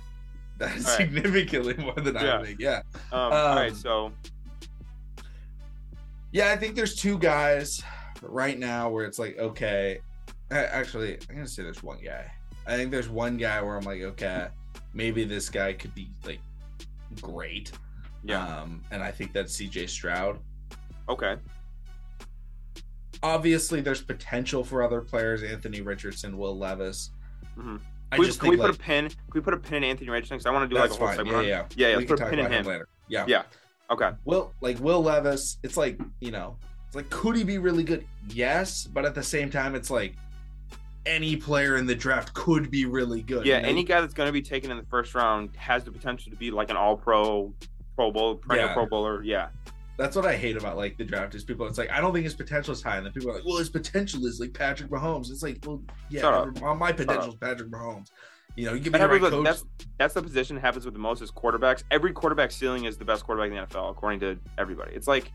That's 0.59 0.97
significantly 0.97 1.75
more 1.75 1.95
than 1.95 2.15
yeah. 2.15 2.39
I 2.39 2.43
make. 2.43 2.59
Yeah. 2.61 2.83
Um, 3.13 3.21
um, 3.21 3.33
all 3.33 3.57
right. 3.57 3.71
Um, 3.73 3.77
so. 3.77 4.13
Yeah, 6.33 6.51
I 6.51 6.57
think 6.57 6.75
there's 6.77 6.95
two 6.95 7.19
guys 7.19 7.83
right 8.23 8.59
now 8.59 8.89
where 8.91 9.05
it's 9.05 9.19
like, 9.19 9.39
okay, 9.39 10.01
actually, 10.51 11.19
I'm 11.29 11.37
gonna 11.37 11.49
say 11.49 11.63
there's 11.63 11.83
one 11.83 11.99
guy. 12.05 12.31
I 12.67 12.77
think 12.77 12.91
there's 12.91 13.09
one 13.09 13.37
guy 13.37 13.61
where 13.63 13.77
I'm 13.77 13.85
like, 13.85 14.03
okay, 14.03 14.49
maybe 14.93 15.25
this 15.25 15.49
guy 15.49 15.73
could 15.73 15.95
be 15.95 16.09
like 16.25 16.41
great. 17.21 17.73
Yeah. 18.25 18.45
Um, 18.45 18.83
and 18.91 19.03
I 19.03 19.11
think 19.11 19.33
that's 19.33 19.57
CJ 19.57 19.89
Stroud. 19.89 20.39
Okay. 21.09 21.37
Obviously, 23.23 23.81
there's 23.81 24.03
potential 24.03 24.65
for 24.65 24.83
other 24.83 25.01
players: 25.01 25.43
Anthony 25.43 25.81
Richardson, 25.81 26.37
Will 26.37 26.57
Levis. 26.57 27.11
Mm-hmm. 27.59 27.77
I 28.13 28.19
we, 28.19 28.27
just 28.27 28.41
can 28.41 28.51
we 28.51 28.57
put 28.57 28.71
a 28.71 28.75
pin? 28.75 29.09
Can 29.09 29.19
we 29.35 29.41
put 29.41 29.55
a 29.55 29.57
pin 29.57 29.83
in 29.83 29.85
Anthony 29.85 30.11
Richardson? 30.11 30.37
Because 30.37 30.47
I 30.47 30.51
want 30.51 30.69
to 30.69 30.75
do 30.75 30.81
like 30.81 30.91
a 30.91 30.95
whole 30.95 31.09
segment. 31.09 31.29
Yeah, 31.29 31.41
yeah, 31.41 31.65
yeah. 31.77 31.89
yeah 31.89 31.97
let's 31.97 32.09
put 32.09 32.21
a 32.21 32.29
pin 32.29 32.39
in 32.39 32.47
him. 32.47 32.53
him. 32.53 32.67
later. 32.67 32.89
Yeah, 33.09 33.25
yeah. 33.27 33.43
Okay. 33.91 34.11
Will 34.25 34.53
like 34.61 34.79
Will 34.81 35.03
Levis? 35.03 35.59
It's 35.63 35.77
like 35.77 35.99
you 36.21 36.31
know, 36.31 36.57
it's 36.87 36.97
like 36.97 37.09
could 37.11 37.37
he 37.37 37.45
be 37.45 37.59
really 37.59 37.85
good? 37.85 38.07
Yes, 38.29 38.85
but 38.85 39.05
at 39.05 39.15
the 39.15 39.23
same 39.23 39.51
time, 39.51 39.75
it's 39.75 39.91
like 39.91 40.17
any 41.07 41.37
player 41.37 41.77
in 41.77 41.87
the 41.87 41.95
draft 41.95 42.35
could 42.35 42.71
be 42.71 42.85
really 42.85 43.23
good. 43.23 43.47
Yeah, 43.47 43.59
any 43.59 43.85
guy 43.85 44.01
that's 44.01 44.15
going 44.15 44.29
to 44.29 44.33
be 44.33 44.43
taken 44.43 44.71
in 44.71 44.77
the 44.77 44.85
first 44.85 45.15
round 45.15 45.51
has 45.57 45.85
the 45.85 45.93
potential 45.93 46.31
to 46.31 46.37
be 46.37 46.51
like 46.51 46.69
an 46.71 46.77
All 46.77 46.97
Pro, 46.97 47.53
Pro 47.95 48.11
Bowl, 48.11 48.37
perennial 48.37 48.69
yeah. 48.69 48.75
Pro 48.75 48.87
Bowler. 48.87 49.23
Yeah. 49.23 49.49
That's 49.99 50.15
what 50.15 50.27
I 50.27 50.37
hate 50.37 50.59
about 50.59 50.77
like 50.77 50.99
the 50.99 51.05
draft 51.05 51.35
is 51.35 51.45
people. 51.45 51.67
It's 51.67 51.79
like 51.79 51.91
I 51.91 52.03
don't 52.03 52.13
think 52.13 52.25
his 52.25 52.35
potential 52.35 52.75
is 52.75 52.83
high, 52.83 52.99
and 52.99 53.07
then 53.07 53.15
people 53.15 53.31
are 53.31 53.35
like, 53.35 53.47
"Well, 53.47 53.57
his 53.57 53.71
potential 53.71 54.27
is 54.27 54.39
like 54.39 54.53
Patrick 54.53 54.91
Mahomes." 54.91 55.31
It's 55.31 55.43
like, 55.43 55.59
well, 55.65 55.81
yeah, 56.11 56.51
my 56.61 56.93
potential 56.93 57.31
is 57.31 57.35
Patrick 57.37 57.71
Mahomes. 57.71 58.09
You 58.57 58.67
know, 58.67 58.75
you 58.75 58.81
give 58.81 58.93
me 58.93 58.99
the 58.99 59.09
right 59.09 59.21
coach. 59.21 59.45
That's 59.45 59.65
that's 59.99 60.13
the 60.13 60.23
position 60.23 60.57
that 60.57 60.63
happens 60.63 60.85
with 60.85 60.93
the 60.93 61.01
most 61.01 61.23
is 61.23 61.31
quarterbacks. 61.31 61.83
Every 61.91 62.13
quarterback 62.13 62.51
ceiling 62.51 62.85
is 62.85 62.99
the 62.99 63.07
best 63.07 63.25
quarterback 63.25 63.51
in 63.51 63.57
the 63.57 63.67
NFL, 63.67 63.91
according 63.91 64.21
to 64.21 64.39
everybody. 64.59 64.95
It's 64.95 65.09
like, 65.09 65.33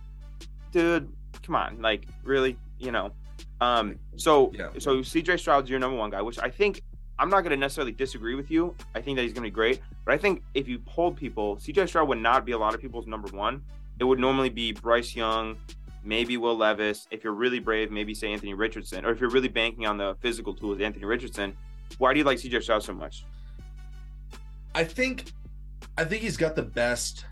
dude, 0.71 1.11
come 1.41 1.55
on, 1.55 1.81
like 1.81 2.07
really, 2.23 2.55
you 2.77 2.91
know. 2.91 3.11
Um, 3.59 3.99
so 4.15 4.51
yeah. 4.53 4.69
so 4.79 4.97
CJ 4.97 5.39
Stroud's 5.39 5.69
your 5.69 5.79
number 5.79 5.97
one 5.97 6.09
guy, 6.09 6.21
which 6.21 6.39
I 6.39 6.49
think 6.49 6.81
I'm 7.19 7.29
not 7.29 7.41
going 7.41 7.51
to 7.51 7.57
necessarily 7.57 7.91
disagree 7.91 8.35
with 8.35 8.49
you. 8.49 8.75
I 8.95 9.01
think 9.01 9.17
that 9.17 9.23
he's 9.23 9.33
going 9.33 9.43
to 9.43 9.47
be 9.47 9.53
great, 9.53 9.79
but 10.05 10.13
I 10.13 10.17
think 10.17 10.41
if 10.53 10.67
you 10.67 10.79
polled 10.79 11.15
people, 11.15 11.57
CJ 11.57 11.87
Stroud 11.87 12.07
would 12.07 12.17
not 12.17 12.45
be 12.45 12.53
a 12.53 12.57
lot 12.57 12.73
of 12.73 12.81
people's 12.81 13.05
number 13.05 13.27
one. 13.29 13.61
It 13.99 14.03
would 14.05 14.19
normally 14.19 14.49
be 14.49 14.71
Bryce 14.71 15.15
Young, 15.15 15.57
maybe 16.03 16.37
Will 16.37 16.57
Levis. 16.57 17.07
If 17.11 17.23
you're 17.23 17.33
really 17.33 17.59
brave, 17.59 17.91
maybe 17.91 18.15
say 18.15 18.33
Anthony 18.33 18.55
Richardson, 18.55 19.05
or 19.05 19.11
if 19.11 19.21
you're 19.21 19.29
really 19.29 19.47
banking 19.47 19.85
on 19.85 19.97
the 19.97 20.15
physical 20.21 20.55
tools, 20.55 20.81
Anthony 20.81 21.05
Richardson. 21.05 21.55
Why 21.97 22.13
do 22.13 22.19
you 22.19 22.25
like 22.25 22.39
CJ 22.39 22.63
Stroud 22.63 22.81
so 22.81 22.93
much? 22.93 23.25
I 24.73 24.83
think, 24.83 25.31
I 25.97 26.05
think 26.05 26.23
he's 26.23 26.37
got 26.37 26.55
the 26.55 26.63
best, 26.63 27.25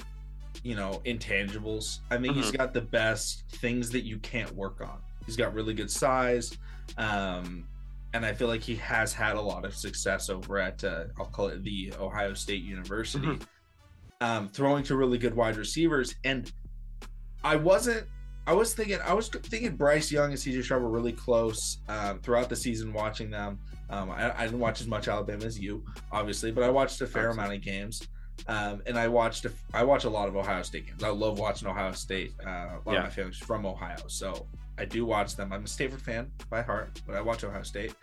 you 0.61 0.75
know, 0.75 1.01
intangibles. 1.05 1.99
I 2.11 2.17
think 2.17 2.33
mm-hmm. 2.33 2.41
he's 2.41 2.51
got 2.51 2.73
the 2.73 2.81
best 2.81 3.45
things 3.53 3.89
that 3.91 4.03
you 4.03 4.19
can't 4.19 4.53
work 4.55 4.81
on. 4.81 4.99
He's 5.29 5.37
got 5.37 5.53
really 5.53 5.75
good 5.75 5.91
size. 5.91 6.57
Um, 6.97 7.67
and 8.15 8.25
I 8.25 8.33
feel 8.33 8.47
like 8.47 8.61
he 8.61 8.75
has 8.77 9.13
had 9.13 9.35
a 9.35 9.41
lot 9.41 9.63
of 9.63 9.75
success 9.75 10.27
over 10.27 10.57
at, 10.57 10.83
uh, 10.83 11.03
I'll 11.19 11.27
call 11.27 11.49
it 11.49 11.63
the 11.63 11.93
Ohio 11.99 12.33
State 12.33 12.63
University, 12.63 13.27
mm-hmm. 13.27 13.43
um, 14.21 14.47
throwing 14.47 14.83
to 14.85 14.95
really 14.95 15.19
good 15.19 15.35
wide 15.35 15.55
receivers. 15.55 16.15
And 16.23 16.51
I 17.43 17.57
wasn't, 17.57 18.07
I 18.47 18.53
was 18.53 18.73
thinking, 18.73 18.97
I 19.05 19.13
was 19.13 19.29
thinking 19.29 19.75
Bryce 19.75 20.11
Young 20.11 20.31
and 20.31 20.39
CJ 20.39 20.63
Stroud 20.63 20.81
were 20.81 20.89
really 20.89 21.13
close 21.13 21.77
um, 21.87 22.19
throughout 22.21 22.49
the 22.49 22.55
season 22.55 22.91
watching 22.91 23.29
them. 23.29 23.59
Um, 23.91 24.09
I, 24.09 24.35
I, 24.35 24.45
didn't 24.45 24.59
watch 24.59 24.81
as 24.81 24.87
much 24.87 25.07
Alabama 25.07 25.45
as 25.45 25.59
you, 25.59 25.85
obviously, 26.11 26.51
but 26.51 26.63
I 26.63 26.69
watched 26.69 26.99
a 27.01 27.07
fair 27.07 27.29
amount 27.29 27.53
of 27.53 27.61
games. 27.61 28.07
Um, 28.47 28.81
and 28.87 28.97
I 28.97 29.07
watched 29.07 29.45
a, 29.45 29.51
I 29.75 29.83
watch 29.83 30.05
a 30.05 30.09
lot 30.09 30.27
of 30.27 30.35
Ohio 30.35 30.63
State 30.63 30.87
games. 30.87 31.03
I 31.03 31.09
love 31.09 31.37
watching 31.37 31.67
Ohio 31.67 31.91
State. 31.91 32.33
Uh, 32.43 32.49
a 32.49 32.81
lot 32.85 32.93
yeah. 32.93 32.97
of 32.97 33.03
my 33.03 33.09
family's 33.09 33.37
from 33.37 33.67
Ohio, 33.67 33.97
so 34.07 34.47
I 34.79 34.85
do 34.85 35.05
watch 35.05 35.35
them. 35.35 35.51
I'm 35.51 35.65
a 35.65 35.67
Stanford 35.67 36.01
fan 36.01 36.31
by 36.49 36.61
heart, 36.61 37.01
but 37.05 37.15
I 37.15 37.21
watch 37.21 37.43
Ohio 37.43 37.63
State. 37.63 37.93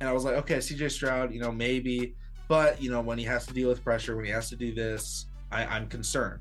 And 0.00 0.08
I 0.08 0.12
was 0.12 0.24
like, 0.24 0.36
okay, 0.36 0.56
CJ 0.56 0.90
Stroud, 0.90 1.34
you 1.34 1.40
know, 1.40 1.52
maybe, 1.52 2.14
but 2.48 2.80
you 2.80 2.90
know, 2.90 3.02
when 3.02 3.18
he 3.18 3.24
has 3.24 3.46
to 3.46 3.52
deal 3.52 3.68
with 3.68 3.84
pressure, 3.84 4.16
when 4.16 4.24
he 4.24 4.30
has 4.30 4.48
to 4.48 4.56
do 4.56 4.72
this, 4.72 5.26
I, 5.52 5.66
I'm 5.66 5.86
concerned. 5.86 6.40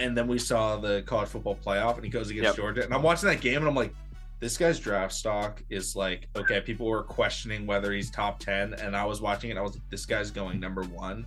And 0.00 0.16
then 0.16 0.28
we 0.28 0.38
saw 0.38 0.76
the 0.76 1.02
college 1.06 1.28
football 1.28 1.56
playoff, 1.56 1.94
and 1.94 2.04
he 2.04 2.10
goes 2.10 2.28
against 2.28 2.48
yep. 2.48 2.56
Georgia, 2.56 2.84
and 2.84 2.92
I'm 2.92 3.02
watching 3.02 3.28
that 3.28 3.40
game, 3.40 3.58
and 3.58 3.66
I'm 3.66 3.74
like, 3.74 3.94
this 4.38 4.58
guy's 4.58 4.78
draft 4.78 5.12
stock 5.12 5.62
is 5.70 5.96
like, 5.96 6.28
okay, 6.36 6.60
people 6.60 6.86
were 6.86 7.04
questioning 7.04 7.64
whether 7.64 7.92
he's 7.92 8.10
top 8.10 8.38
ten, 8.38 8.74
and 8.74 8.94
I 8.94 9.04
was 9.04 9.22
watching 9.22 9.50
it, 9.50 9.56
I 9.56 9.62
was 9.62 9.74
like, 9.74 9.88
this 9.88 10.04
guy's 10.04 10.30
going 10.30 10.60
number 10.60 10.82
one. 10.82 11.26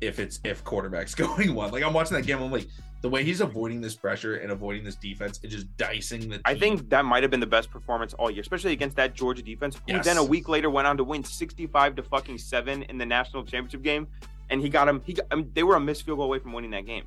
If 0.00 0.20
it's 0.20 0.38
if 0.44 0.62
quarterback's 0.62 1.14
going 1.16 1.54
one, 1.54 1.72
like 1.72 1.82
I'm 1.82 1.94
watching 1.94 2.16
that 2.16 2.26
game, 2.26 2.40
I'm 2.40 2.52
like, 2.52 2.68
the 3.00 3.08
way 3.08 3.22
he's 3.22 3.40
avoiding 3.40 3.80
this 3.80 3.94
pressure 3.94 4.36
and 4.36 4.50
avoiding 4.50 4.82
this 4.82 4.96
defense 4.96 5.38
and 5.42 5.52
just 5.52 5.74
dicing 5.76 6.20
the 6.22 6.36
team. 6.36 6.42
I 6.44 6.54
think 6.54 6.90
that 6.90 7.04
might 7.04 7.22
have 7.22 7.30
been 7.30 7.40
the 7.40 7.46
best 7.46 7.70
performance 7.70 8.12
all 8.14 8.30
year, 8.30 8.40
especially 8.40 8.72
against 8.72 8.96
that 8.96 9.14
Georgia 9.14 9.42
defense, 9.42 9.76
who 9.76 9.94
yes. 9.94 10.04
then 10.04 10.16
a 10.16 10.24
week 10.24 10.48
later 10.48 10.68
went 10.68 10.88
on 10.88 10.96
to 10.96 11.04
win 11.04 11.22
65 11.22 11.96
to 11.96 12.02
fucking 12.02 12.38
7 12.38 12.82
in 12.84 12.98
the 12.98 13.06
national 13.06 13.44
championship 13.44 13.82
game. 13.82 14.08
And 14.50 14.60
he 14.60 14.68
got 14.68 14.88
him, 14.88 15.02
he 15.04 15.12
got, 15.12 15.26
I 15.30 15.36
mean, 15.36 15.50
they 15.54 15.62
were 15.62 15.76
a 15.76 15.80
missed 15.80 16.04
field 16.04 16.18
goal 16.18 16.26
away 16.26 16.38
from 16.38 16.52
winning 16.52 16.70
that 16.72 16.86
game. 16.86 17.04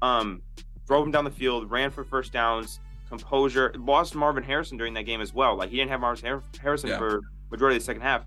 Um, 0.00 0.42
drove 0.86 1.06
him 1.06 1.10
down 1.10 1.24
the 1.24 1.30
field, 1.30 1.70
ran 1.70 1.90
for 1.90 2.04
first 2.04 2.32
downs, 2.32 2.80
composure, 3.08 3.74
lost 3.78 4.14
Marvin 4.14 4.42
Harrison 4.42 4.76
during 4.76 4.94
that 4.94 5.04
game 5.04 5.20
as 5.20 5.34
well. 5.34 5.56
Like 5.56 5.70
he 5.70 5.76
didn't 5.76 5.90
have 5.90 6.00
Marvin 6.00 6.42
Harrison 6.60 6.90
yeah. 6.90 6.98
for 6.98 7.20
majority 7.50 7.76
of 7.76 7.82
the 7.82 7.86
second 7.86 8.02
half. 8.02 8.24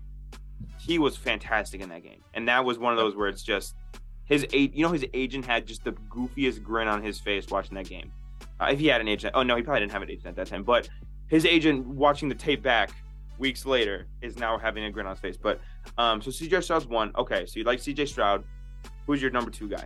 He 0.78 0.98
was 0.98 1.16
fantastic 1.16 1.80
in 1.80 1.88
that 1.88 2.02
game. 2.02 2.22
And 2.34 2.46
that 2.48 2.64
was 2.64 2.78
one 2.78 2.92
of 2.92 2.98
those 2.98 3.16
where 3.16 3.28
it's 3.28 3.42
just 3.42 3.74
his 4.26 4.46
you 4.52 4.82
know, 4.82 4.90
his 4.90 5.04
agent 5.14 5.44
had 5.44 5.66
just 5.66 5.84
the 5.84 5.92
goofiest 5.92 6.62
grin 6.62 6.88
on 6.88 7.02
his 7.02 7.18
face 7.18 7.46
watching 7.48 7.74
that 7.76 7.88
game. 7.88 8.12
Uh, 8.60 8.68
if 8.72 8.78
he 8.78 8.86
had 8.86 9.00
an 9.00 9.08
agent, 9.08 9.34
oh 9.36 9.42
no, 9.42 9.56
he 9.56 9.62
probably 9.62 9.80
didn't 9.80 9.92
have 9.92 10.02
an 10.02 10.10
agent 10.10 10.26
at 10.26 10.36
that 10.36 10.48
time. 10.48 10.64
But 10.64 10.88
his 11.28 11.46
agent 11.46 11.86
watching 11.86 12.28
the 12.28 12.34
tape 12.34 12.62
back 12.62 12.90
weeks 13.38 13.66
later 13.66 14.06
is 14.22 14.38
now 14.38 14.58
having 14.58 14.84
a 14.84 14.90
grin 14.90 15.06
on 15.06 15.12
his 15.12 15.20
face. 15.20 15.36
But 15.36 15.60
um, 15.98 16.20
so 16.20 16.30
CJ 16.30 16.62
Stroud's 16.64 16.86
one. 16.86 17.12
Okay, 17.16 17.46
so 17.46 17.58
you 17.58 17.64
like 17.64 17.78
CJ 17.78 18.08
Stroud. 18.08 18.44
Who's 19.06 19.22
your 19.22 19.30
number 19.30 19.50
two 19.50 19.68
guy? 19.68 19.84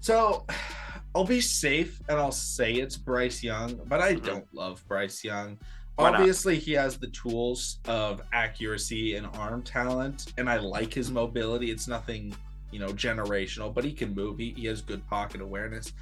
So 0.00 0.46
I'll 1.14 1.24
be 1.24 1.40
safe 1.40 2.00
and 2.08 2.18
I'll 2.18 2.30
say 2.32 2.74
it's 2.74 2.96
Bryce 2.96 3.42
Young, 3.42 3.80
but 3.86 4.00
I 4.00 4.14
mm-hmm. 4.14 4.26
don't 4.26 4.54
love 4.54 4.84
Bryce 4.86 5.24
Young. 5.24 5.58
Obviously, 6.00 6.58
he 6.58 6.72
has 6.72 6.98
the 6.98 7.08
tools 7.08 7.78
of 7.86 8.22
accuracy 8.32 9.16
and 9.16 9.26
arm 9.34 9.62
talent, 9.62 10.32
and 10.38 10.48
I 10.48 10.58
like 10.58 10.92
his 10.92 11.10
mobility. 11.10 11.70
It's 11.70 11.88
nothing, 11.88 12.34
you 12.70 12.78
know, 12.78 12.88
generational, 12.88 13.72
but 13.72 13.84
he 13.84 13.92
can 13.92 14.14
move. 14.14 14.38
He, 14.38 14.54
he 14.56 14.66
has 14.66 14.82
good 14.82 15.06
pocket 15.08 15.40
awareness. 15.40 15.92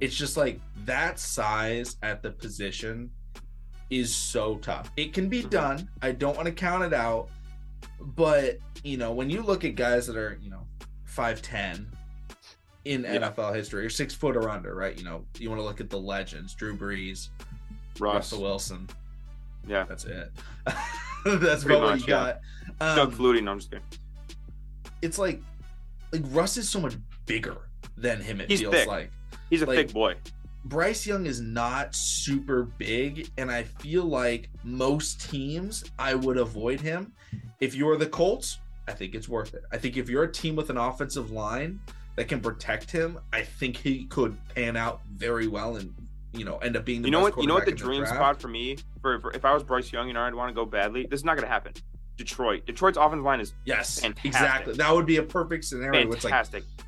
It's 0.00 0.14
just 0.14 0.36
like 0.36 0.60
that 0.84 1.18
size 1.18 1.96
at 2.02 2.22
the 2.22 2.30
position 2.30 3.10
is 3.90 4.14
so 4.14 4.56
tough. 4.58 4.90
It 4.96 5.12
can 5.12 5.28
be 5.28 5.40
mm-hmm. 5.40 5.48
done. 5.48 5.88
I 6.02 6.12
don't 6.12 6.36
want 6.36 6.46
to 6.46 6.52
count 6.52 6.84
it 6.84 6.92
out, 6.92 7.28
but 8.00 8.58
you 8.84 8.96
know, 8.96 9.12
when 9.12 9.30
you 9.30 9.42
look 9.42 9.64
at 9.64 9.74
guys 9.74 10.06
that 10.06 10.16
are, 10.16 10.38
you 10.42 10.50
know, 10.50 10.66
5'10 11.08 11.86
in 12.84 13.02
yeah. 13.02 13.18
NFL 13.18 13.54
history 13.54 13.84
or 13.84 13.90
six 13.90 14.14
foot 14.14 14.36
or 14.36 14.48
under, 14.48 14.74
right? 14.74 14.96
You 14.96 15.04
know, 15.04 15.24
you 15.38 15.48
want 15.48 15.60
to 15.60 15.64
look 15.64 15.80
at 15.80 15.90
the 15.90 15.98
legends, 15.98 16.54
Drew 16.54 16.76
Brees, 16.76 17.28
Russ. 17.98 18.14
Russell 18.14 18.42
Wilson. 18.42 18.88
Yeah, 19.68 19.84
that's 19.84 20.04
it. 20.04 20.32
that's 21.24 21.64
Pretty 21.64 21.80
what 21.80 21.90
much, 21.90 22.00
you 22.00 22.06
got. 22.06 22.40
Um, 22.80 22.96
Doug 22.96 23.12
Flutie. 23.12 23.42
No, 23.42 23.52
I'm 23.52 23.58
just 23.58 23.70
kidding. 23.70 23.84
It's 25.02 25.18
like, 25.18 25.40
like 26.12 26.22
Russ 26.26 26.56
is 26.56 26.68
so 26.68 26.80
much 26.80 26.96
bigger 27.26 27.56
than 27.96 28.20
him. 28.20 28.40
It 28.40 28.50
He's 28.50 28.60
feels 28.60 28.74
thick. 28.74 28.88
like 28.88 29.10
he's 29.50 29.62
a 29.62 29.66
like, 29.66 29.76
thick 29.76 29.92
boy. 29.92 30.16
Bryce 30.64 31.06
Young 31.06 31.26
is 31.26 31.40
not 31.40 31.94
super 31.94 32.64
big, 32.64 33.30
and 33.38 33.50
I 33.50 33.62
feel 33.62 34.04
like 34.04 34.50
most 34.64 35.30
teams 35.30 35.84
I 35.98 36.14
would 36.14 36.36
avoid 36.36 36.80
him. 36.80 37.12
If 37.60 37.74
you're 37.74 37.96
the 37.96 38.06
Colts, 38.06 38.58
I 38.86 38.92
think 38.92 39.14
it's 39.14 39.28
worth 39.28 39.54
it. 39.54 39.62
I 39.72 39.78
think 39.78 39.96
if 39.96 40.08
you're 40.08 40.24
a 40.24 40.32
team 40.32 40.56
with 40.56 40.70
an 40.70 40.76
offensive 40.76 41.30
line 41.30 41.80
that 42.16 42.26
can 42.28 42.40
protect 42.40 42.90
him, 42.90 43.18
I 43.32 43.42
think 43.42 43.76
he 43.76 44.04
could 44.06 44.36
pan 44.54 44.76
out 44.76 45.00
very 45.12 45.46
well 45.46 45.76
and 45.76 45.94
you 46.32 46.44
know 46.44 46.58
end 46.58 46.76
up 46.76 46.84
being 46.84 47.04
you 47.04 47.10
know 47.10 47.20
what 47.20 47.36
you 47.38 47.46
know 47.46 47.54
what 47.54 47.64
the 47.64 47.72
dream 47.72 48.02
the 48.02 48.06
spot 48.06 48.40
for 48.40 48.48
me 48.48 48.76
for, 49.00 49.18
for, 49.20 49.32
if 49.32 49.44
I 49.44 49.54
was 49.54 49.62
Bryce 49.62 49.92
Young, 49.92 50.08
you 50.08 50.14
know 50.14 50.20
I'd 50.20 50.34
want 50.34 50.50
to 50.50 50.54
go 50.54 50.64
badly. 50.64 51.06
This 51.08 51.20
is 51.20 51.24
not 51.24 51.36
going 51.36 51.46
to 51.46 51.52
happen. 51.52 51.72
Detroit, 52.16 52.66
Detroit's 52.66 52.98
offensive 52.98 53.24
line 53.24 53.40
is 53.40 53.54
yes, 53.64 54.00
fantastic. 54.00 54.26
exactly. 54.26 54.74
That 54.74 54.92
would 54.92 55.06
be 55.06 55.16
a 55.18 55.22
perfect 55.22 55.64
scenario. 55.64 56.10
Fantastic. 56.10 56.64
Like, 56.76 56.86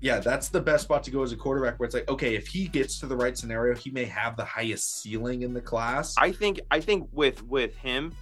yeah, 0.00 0.20
that's 0.20 0.48
the 0.48 0.60
best 0.60 0.84
spot 0.84 1.02
to 1.04 1.10
go 1.10 1.22
as 1.22 1.32
a 1.32 1.36
quarterback. 1.36 1.80
Where 1.80 1.86
it's 1.86 1.94
like, 1.94 2.08
okay, 2.08 2.36
if 2.36 2.46
he 2.46 2.68
gets 2.68 3.00
to 3.00 3.06
the 3.06 3.16
right 3.16 3.36
scenario, 3.36 3.74
he 3.74 3.90
may 3.90 4.04
have 4.04 4.36
the 4.36 4.44
highest 4.44 5.00
ceiling 5.00 5.42
in 5.42 5.54
the 5.54 5.60
class. 5.60 6.14
I 6.18 6.30
think. 6.30 6.60
I 6.70 6.80
think 6.80 7.08
with 7.12 7.42
with 7.44 7.76
him, 7.76 8.12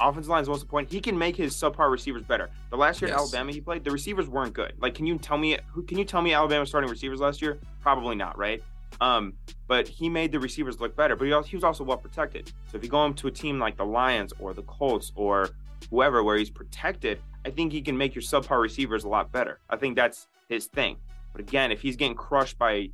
offensive 0.00 0.28
line 0.28 0.42
is 0.42 0.48
most 0.48 0.62
important. 0.62 0.92
He 0.92 1.00
can 1.00 1.18
make 1.18 1.34
his 1.34 1.54
subpar 1.54 1.90
receivers 1.90 2.22
better. 2.22 2.50
The 2.70 2.76
last 2.76 3.00
year 3.00 3.08
yes. 3.08 3.16
at 3.16 3.20
Alabama 3.20 3.52
he 3.52 3.60
played, 3.60 3.82
the 3.82 3.90
receivers 3.90 4.28
weren't 4.28 4.52
good. 4.52 4.74
Like, 4.78 4.94
can 4.94 5.06
you 5.06 5.18
tell 5.18 5.38
me 5.38 5.58
who? 5.72 5.82
Can 5.82 5.98
you 5.98 6.04
tell 6.04 6.22
me 6.22 6.32
Alabama 6.32 6.64
starting 6.64 6.90
receivers 6.90 7.20
last 7.20 7.42
year? 7.42 7.58
Probably 7.80 8.14
not, 8.14 8.38
right? 8.38 8.62
Um, 9.00 9.34
but 9.66 9.88
he 9.88 10.08
made 10.08 10.32
the 10.32 10.40
receivers 10.40 10.80
look 10.80 10.94
better. 10.96 11.16
But 11.16 11.26
he, 11.26 11.32
also, 11.32 11.48
he 11.48 11.56
was 11.56 11.64
also 11.64 11.84
well 11.84 11.96
protected. 11.96 12.52
So 12.70 12.76
if 12.76 12.84
you 12.84 12.90
go 12.90 13.12
to 13.12 13.28
a 13.28 13.30
team 13.30 13.58
like 13.58 13.76
the 13.76 13.84
Lions 13.84 14.32
or 14.38 14.52
the 14.52 14.62
Colts 14.62 15.12
or 15.14 15.50
whoever, 15.90 16.22
where 16.22 16.36
he's 16.36 16.50
protected, 16.50 17.20
I 17.44 17.50
think 17.50 17.72
he 17.72 17.80
can 17.80 17.96
make 17.96 18.14
your 18.14 18.22
subpar 18.22 18.60
receivers 18.60 19.04
a 19.04 19.08
lot 19.08 19.32
better. 19.32 19.60
I 19.70 19.76
think 19.76 19.96
that's 19.96 20.28
his 20.48 20.66
thing. 20.66 20.96
But 21.32 21.40
again, 21.40 21.72
if 21.72 21.80
he's 21.80 21.96
getting 21.96 22.16
crushed 22.16 22.58
by 22.58 22.90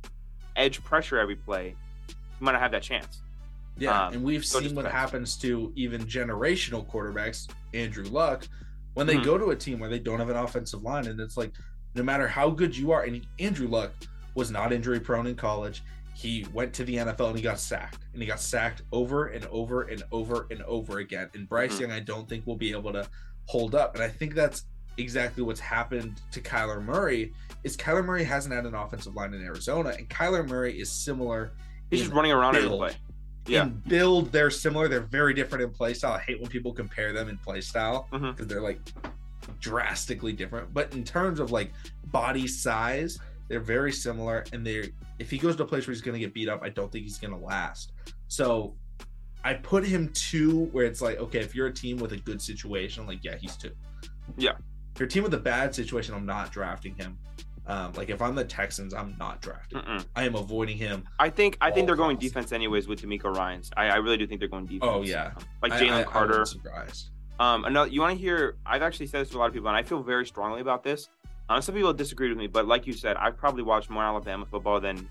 edge 0.55 0.83
pressure 0.83 1.19
every 1.19 1.35
play, 1.35 1.75
he 2.07 2.15
might 2.39 2.53
not 2.53 2.61
have 2.61 2.71
that 2.71 2.83
chance. 2.83 3.21
Yeah, 3.79 4.07
um, 4.07 4.13
and 4.13 4.23
we've 4.23 4.45
so 4.45 4.59
seen 4.59 4.75
what 4.75 4.85
happens 4.85 5.35
to 5.37 5.71
even 5.75 6.03
generational 6.05 6.87
quarterbacks, 6.87 7.47
Andrew 7.73 8.05
Luck, 8.05 8.47
when 8.95 9.05
they 9.05 9.15
mm-hmm. 9.15 9.23
go 9.23 9.37
to 9.37 9.51
a 9.51 9.55
team 9.55 9.79
where 9.79 9.89
they 9.89 9.99
don't 9.99 10.19
have 10.19 10.29
an 10.29 10.37
offensive 10.37 10.81
line, 10.81 11.05
and 11.07 11.19
it's 11.19 11.37
like 11.37 11.51
no 11.93 12.01
matter 12.01 12.27
how 12.27 12.49
good 12.49 12.75
you 12.75 12.91
are, 12.91 13.03
and 13.03 13.25
Andrew 13.39 13.67
Luck 13.67 13.91
was 14.33 14.51
not 14.51 14.71
injury 14.71 14.99
prone 14.99 15.27
in 15.27 15.35
college. 15.35 15.83
He 16.17 16.47
went 16.51 16.73
to 16.73 16.83
the 16.83 16.95
NFL 16.95 17.27
and 17.27 17.37
he 17.37 17.43
got 17.43 17.59
sacked, 17.59 17.99
and 18.13 18.21
he 18.21 18.27
got 18.27 18.39
sacked 18.39 18.81
over 18.91 19.27
and 19.27 19.45
over 19.47 19.83
and 19.83 20.01
over 20.11 20.47
and 20.49 20.63
over 20.63 20.97
again. 20.97 21.29
And 21.35 21.47
Bryce 21.47 21.73
mm-hmm. 21.73 21.81
Young, 21.83 21.91
I 21.91 21.99
don't 21.99 22.27
think 22.27 22.47
will 22.47 22.55
be 22.55 22.71
able 22.71 22.91
to 22.93 23.07
hold 23.45 23.75
up, 23.75 23.93
and 23.93 24.03
I 24.03 24.09
think 24.09 24.33
that's 24.33 24.65
exactly 24.97 25.43
what's 25.43 25.59
happened 25.59 26.19
to 26.31 26.41
Kyler 26.41 26.83
Murray. 26.83 27.33
Is 27.63 27.77
Kyler 27.77 28.03
Murray 28.03 28.23
hasn't 28.23 28.55
had 28.55 28.65
an 28.65 28.73
offensive 28.73 29.15
line 29.15 29.33
in 29.35 29.43
Arizona, 29.43 29.93
and 29.95 30.09
Kyler 30.09 30.47
Murray 30.47 30.79
is 30.79 30.89
similar. 30.89 31.51
He's 31.91 32.01
just 32.01 32.13
running 32.13 32.31
around 32.31 32.55
every 32.55 32.69
play 32.69 32.95
yeah. 33.47 33.63
in 33.63 33.81
build 33.87 34.31
they're 34.31 34.51
similar 34.51 34.87
they're 34.87 34.99
very 34.99 35.33
different 35.33 35.63
in 35.63 35.69
play 35.69 35.93
style 35.93 36.13
i 36.13 36.19
hate 36.19 36.39
when 36.39 36.49
people 36.49 36.73
compare 36.73 37.13
them 37.13 37.29
in 37.29 37.37
play 37.37 37.61
style 37.61 38.07
because 38.11 38.29
mm-hmm. 38.33 38.47
they're 38.47 38.61
like 38.61 38.79
drastically 39.59 40.33
different 40.33 40.73
but 40.73 40.93
in 40.93 41.03
terms 41.03 41.39
of 41.39 41.51
like 41.51 41.71
body 42.05 42.47
size 42.47 43.17
they're 43.47 43.59
very 43.59 43.91
similar 43.91 44.43
and 44.51 44.65
they're 44.65 44.85
if 45.19 45.29
he 45.29 45.37
goes 45.37 45.55
to 45.55 45.63
a 45.63 45.65
place 45.65 45.87
where 45.87 45.93
he's 45.93 46.01
going 46.01 46.13
to 46.13 46.19
get 46.19 46.33
beat 46.33 46.49
up 46.49 46.61
i 46.63 46.69
don't 46.69 46.91
think 46.91 47.03
he's 47.03 47.17
going 47.17 47.33
to 47.33 47.45
last 47.45 47.93
so 48.27 48.75
i 49.43 49.53
put 49.53 49.85
him 49.85 50.09
two 50.13 50.65
where 50.65 50.85
it's 50.85 51.01
like 51.01 51.19
okay 51.19 51.39
if 51.39 51.55
you're 51.55 51.67
a 51.67 51.73
team 51.73 51.97
with 51.97 52.11
a 52.13 52.17
good 52.17 52.41
situation 52.41 53.05
like 53.05 53.23
yeah 53.23 53.35
he's 53.39 53.55
two 53.55 53.71
yeah 54.37 54.51
if 54.93 54.99
you're 54.99 55.07
a 55.07 55.09
team 55.09 55.23
with 55.23 55.33
a 55.33 55.39
bad 55.39 55.73
situation 55.73 56.13
i'm 56.13 56.25
not 56.25 56.51
drafting 56.51 56.95
him 56.95 57.17
um, 57.67 57.91
like 57.93 58.09
if 58.09 58.21
I'm 58.21 58.33
the 58.33 58.45
Texans, 58.45 58.93
I'm 58.93 59.15
not 59.19 59.41
drafting. 59.41 59.79
Mm-mm. 59.79 60.05
I 60.15 60.23
am 60.23 60.35
avoiding 60.35 60.77
him. 60.77 61.03
I 61.19 61.29
think 61.29 61.57
I 61.59 61.69
think 61.69 61.85
they're 61.85 61.97
going 61.97 62.17
defense 62.17 62.53
anyways 62.53 62.87
with 62.87 63.01
DeMeco 63.01 63.35
Ryans. 63.35 63.71
I, 63.75 63.87
I 63.87 63.95
really 63.97 64.17
do 64.17 64.25
think 64.25 64.39
they're 64.39 64.47
going 64.47 64.65
defense. 64.65 64.83
Oh 64.83 65.03
yeah, 65.03 65.31
like 65.61 65.73
Jalen 65.73 66.05
Carter. 66.05 66.45
surprised. 66.45 67.09
Um, 67.39 67.65
another 67.65 67.89
you 67.91 68.01
want 68.01 68.17
to 68.17 68.21
hear? 68.21 68.55
I've 68.65 68.81
actually 68.81 69.07
said 69.07 69.21
this 69.21 69.29
to 69.31 69.37
a 69.37 69.39
lot 69.39 69.47
of 69.47 69.53
people, 69.53 69.67
and 69.67 69.77
I 69.77 69.83
feel 69.83 70.01
very 70.01 70.25
strongly 70.25 70.61
about 70.61 70.83
this. 70.83 71.09
Um, 71.49 71.61
some 71.61 71.75
people 71.75 71.93
disagree 71.93 72.29
with 72.29 72.37
me, 72.37 72.47
but 72.47 72.67
like 72.67 72.85
you 72.87 72.93
said, 72.93 73.15
I've 73.17 73.37
probably 73.37 73.63
watched 73.63 73.89
more 73.89 74.03
Alabama 74.03 74.45
football 74.45 74.79
than 74.79 75.07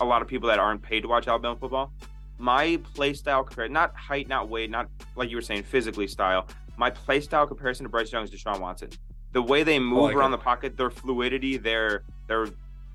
a 0.00 0.04
lot 0.04 0.22
of 0.22 0.28
people 0.28 0.48
that 0.48 0.58
aren't 0.58 0.82
paid 0.82 1.02
to 1.02 1.08
watch 1.08 1.28
Alabama 1.28 1.56
football. 1.56 1.92
My 2.38 2.80
play 2.94 3.14
style 3.14 3.44
compared, 3.44 3.70
not 3.70 3.94
height, 3.94 4.28
not 4.28 4.48
weight, 4.48 4.70
not 4.70 4.88
like 5.14 5.30
you 5.30 5.36
were 5.36 5.42
saying 5.42 5.62
physically 5.62 6.08
style. 6.08 6.48
My 6.76 6.90
play 6.90 7.20
style 7.20 7.46
comparison 7.46 7.84
to 7.84 7.90
Bryce 7.90 8.10
Young 8.10 8.24
is 8.24 8.30
Deshaun 8.30 8.58
Watson 8.58 8.90
the 9.34 9.42
way 9.42 9.64
they 9.64 9.78
move 9.78 10.04
like 10.04 10.16
around 10.16 10.30
the 10.30 10.38
pocket, 10.38 10.76
their 10.78 10.90
fluidity, 10.90 11.58
their 11.58 12.04
they're 12.26 12.46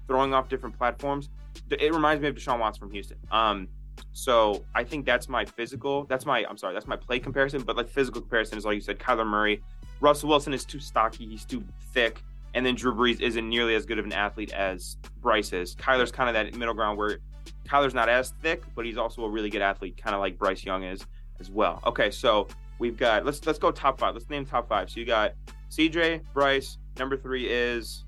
throwing 0.07 0.33
off 0.33 0.49
different 0.49 0.75
platforms. 0.75 1.29
It 1.69 1.93
reminds 1.93 2.21
me 2.21 2.29
of 2.29 2.35
Deshaun 2.35 2.59
Watson 2.59 2.79
from 2.79 2.91
Houston. 2.91 3.17
Um, 3.29 3.67
so 4.13 4.65
I 4.73 4.83
think 4.85 5.05
that's 5.05 5.29
my 5.29 5.45
physical. 5.45 6.05
That's 6.05 6.25
my 6.25 6.45
I'm 6.49 6.57
sorry, 6.57 6.73
that's 6.73 6.87
my 6.87 6.95
play 6.95 7.19
comparison. 7.19 7.61
But 7.61 7.75
like 7.75 7.89
physical 7.89 8.21
comparison 8.21 8.57
is 8.57 8.65
like 8.65 8.75
you 8.75 8.81
said, 8.81 8.97
Kyler 8.97 9.27
Murray, 9.27 9.61
Russell 9.99 10.29
Wilson 10.29 10.53
is 10.53 10.65
too 10.65 10.79
stocky, 10.79 11.27
he's 11.27 11.45
too 11.45 11.63
thick, 11.93 12.23
and 12.53 12.65
then 12.65 12.75
Drew 12.75 12.93
Brees 12.93 13.21
isn't 13.21 13.47
nearly 13.47 13.75
as 13.75 13.85
good 13.85 13.99
of 13.99 14.05
an 14.05 14.13
athlete 14.13 14.51
as 14.53 14.97
Bryce 15.21 15.53
is. 15.53 15.75
Kyler's 15.75 16.11
kind 16.11 16.29
of 16.29 16.33
that 16.33 16.57
middle 16.57 16.73
ground 16.73 16.97
where 16.97 17.19
Kyler's 17.67 17.93
not 17.93 18.09
as 18.09 18.31
thick, 18.41 18.63
but 18.75 18.85
he's 18.85 18.97
also 18.97 19.23
a 19.23 19.29
really 19.29 19.49
good 19.49 19.61
athlete, 19.61 19.97
kind 19.97 20.15
of 20.15 20.21
like 20.21 20.37
Bryce 20.37 20.63
Young 20.63 20.83
is 20.83 21.05
as 21.39 21.49
well. 21.49 21.81
Okay, 21.85 22.11
so 22.11 22.47
we've 22.79 22.97
got 22.97 23.25
let's 23.25 23.45
let's 23.45 23.59
go 23.59 23.71
top 23.71 23.99
five. 23.99 24.13
Let's 24.13 24.29
name 24.29 24.45
top 24.45 24.67
five. 24.67 24.89
So 24.89 24.99
you 24.99 25.05
got 25.05 25.33
CJ, 25.69 26.21
Bryce. 26.33 26.77
Number 26.97 27.15
three 27.15 27.47
is 27.47 28.05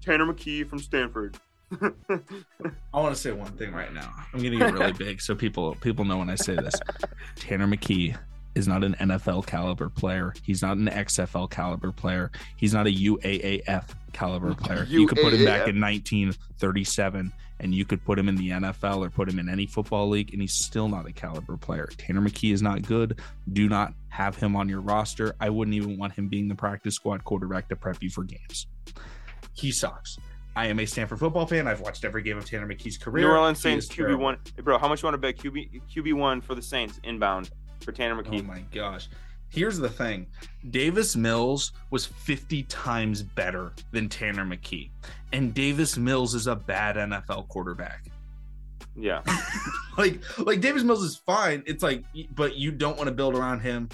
Tanner 0.00 0.26
McKee 0.26 0.68
from 0.68 0.78
Stanford. 0.78 1.36
I 1.82 3.00
want 3.00 3.14
to 3.14 3.20
say 3.20 3.32
one 3.32 3.52
thing 3.52 3.72
right 3.72 3.92
now. 3.92 4.12
I'm 4.32 4.42
gonna 4.42 4.58
get 4.58 4.72
really 4.72 4.92
big 4.98 5.20
so 5.20 5.34
people 5.34 5.74
people 5.76 6.04
know 6.04 6.18
when 6.18 6.30
I 6.30 6.34
say 6.34 6.54
this. 6.54 6.74
Tanner 7.36 7.66
McKee 7.66 8.16
is 8.58 8.68
not 8.68 8.84
an 8.84 8.94
NFL 8.94 9.46
caliber 9.46 9.88
player. 9.88 10.34
He's 10.42 10.62
not 10.62 10.76
an 10.76 10.86
XFL 10.86 11.48
caliber 11.50 11.92
player. 11.92 12.30
He's 12.56 12.74
not 12.74 12.86
a 12.86 12.90
UAAF 12.90 13.84
caliber 14.12 14.54
player. 14.54 14.84
UAAF. 14.84 14.88
You 14.88 15.06
could 15.06 15.18
put 15.18 15.32
him 15.32 15.44
back 15.44 15.68
in 15.68 15.80
1937 15.80 17.32
and 17.60 17.74
you 17.74 17.84
could 17.84 18.04
put 18.04 18.18
him 18.18 18.28
in 18.28 18.36
the 18.36 18.50
NFL 18.50 19.04
or 19.04 19.10
put 19.10 19.28
him 19.28 19.38
in 19.38 19.48
any 19.48 19.66
football 19.66 20.08
league, 20.08 20.32
and 20.32 20.40
he's 20.40 20.54
still 20.54 20.88
not 20.88 21.08
a 21.08 21.12
caliber 21.12 21.56
player. 21.56 21.88
Tanner 21.96 22.20
McKee 22.20 22.52
is 22.52 22.62
not 22.62 22.82
good. 22.82 23.20
Do 23.52 23.68
not 23.68 23.94
have 24.10 24.36
him 24.36 24.54
on 24.54 24.68
your 24.68 24.80
roster. 24.80 25.34
I 25.40 25.50
wouldn't 25.50 25.74
even 25.74 25.98
want 25.98 26.12
him 26.12 26.28
being 26.28 26.48
the 26.48 26.54
practice 26.54 26.94
squad 26.94 27.24
quarterback 27.24 27.68
to 27.70 27.76
prep 27.76 28.00
you 28.00 28.10
for 28.10 28.22
games. 28.22 28.66
He 29.54 29.72
sucks. 29.72 30.18
I 30.54 30.66
am 30.66 30.80
a 30.80 30.86
Stanford 30.86 31.20
football 31.20 31.46
fan. 31.46 31.68
I've 31.68 31.80
watched 31.80 32.04
every 32.04 32.22
game 32.22 32.36
of 32.36 32.44
Tanner 32.44 32.66
McKee's 32.66 32.98
career. 32.98 33.26
New 33.26 33.32
Orleans 33.32 33.60
Saints 33.60 33.86
QB 33.86 34.18
one, 34.18 34.38
bro. 34.62 34.78
How 34.78 34.88
much 34.88 35.02
you 35.02 35.06
want 35.06 35.14
to 35.14 35.18
bet 35.18 35.36
QB 35.36 35.82
QB 35.94 36.14
one 36.14 36.40
for 36.40 36.56
the 36.56 36.62
Saints 36.62 37.00
inbound 37.04 37.50
for 37.88 37.92
Tanner 37.92 38.22
McKee? 38.22 38.40
Oh 38.40 38.42
my 38.42 38.60
gosh. 38.70 39.08
Here's 39.48 39.78
the 39.78 39.88
thing 39.88 40.26
Davis 40.70 41.16
Mills 41.16 41.72
was 41.90 42.04
50 42.04 42.64
times 42.64 43.22
better 43.22 43.72
than 43.92 44.10
Tanner 44.10 44.44
McKee. 44.44 44.90
And 45.32 45.54
Davis 45.54 45.96
Mills 45.96 46.34
is 46.34 46.48
a 46.48 46.54
bad 46.54 46.96
NFL 46.96 47.48
quarterback. 47.48 48.04
Yeah. 48.94 49.22
like 49.98 50.20
like 50.38 50.60
Davis 50.60 50.82
Mills 50.82 51.02
is 51.02 51.16
fine. 51.16 51.62
It's 51.66 51.82
like 51.82 52.04
but 52.34 52.56
you 52.56 52.70
don't 52.70 52.98
want 52.98 53.08
to 53.08 53.14
build 53.14 53.34
around 53.34 53.60
him. 53.60 53.88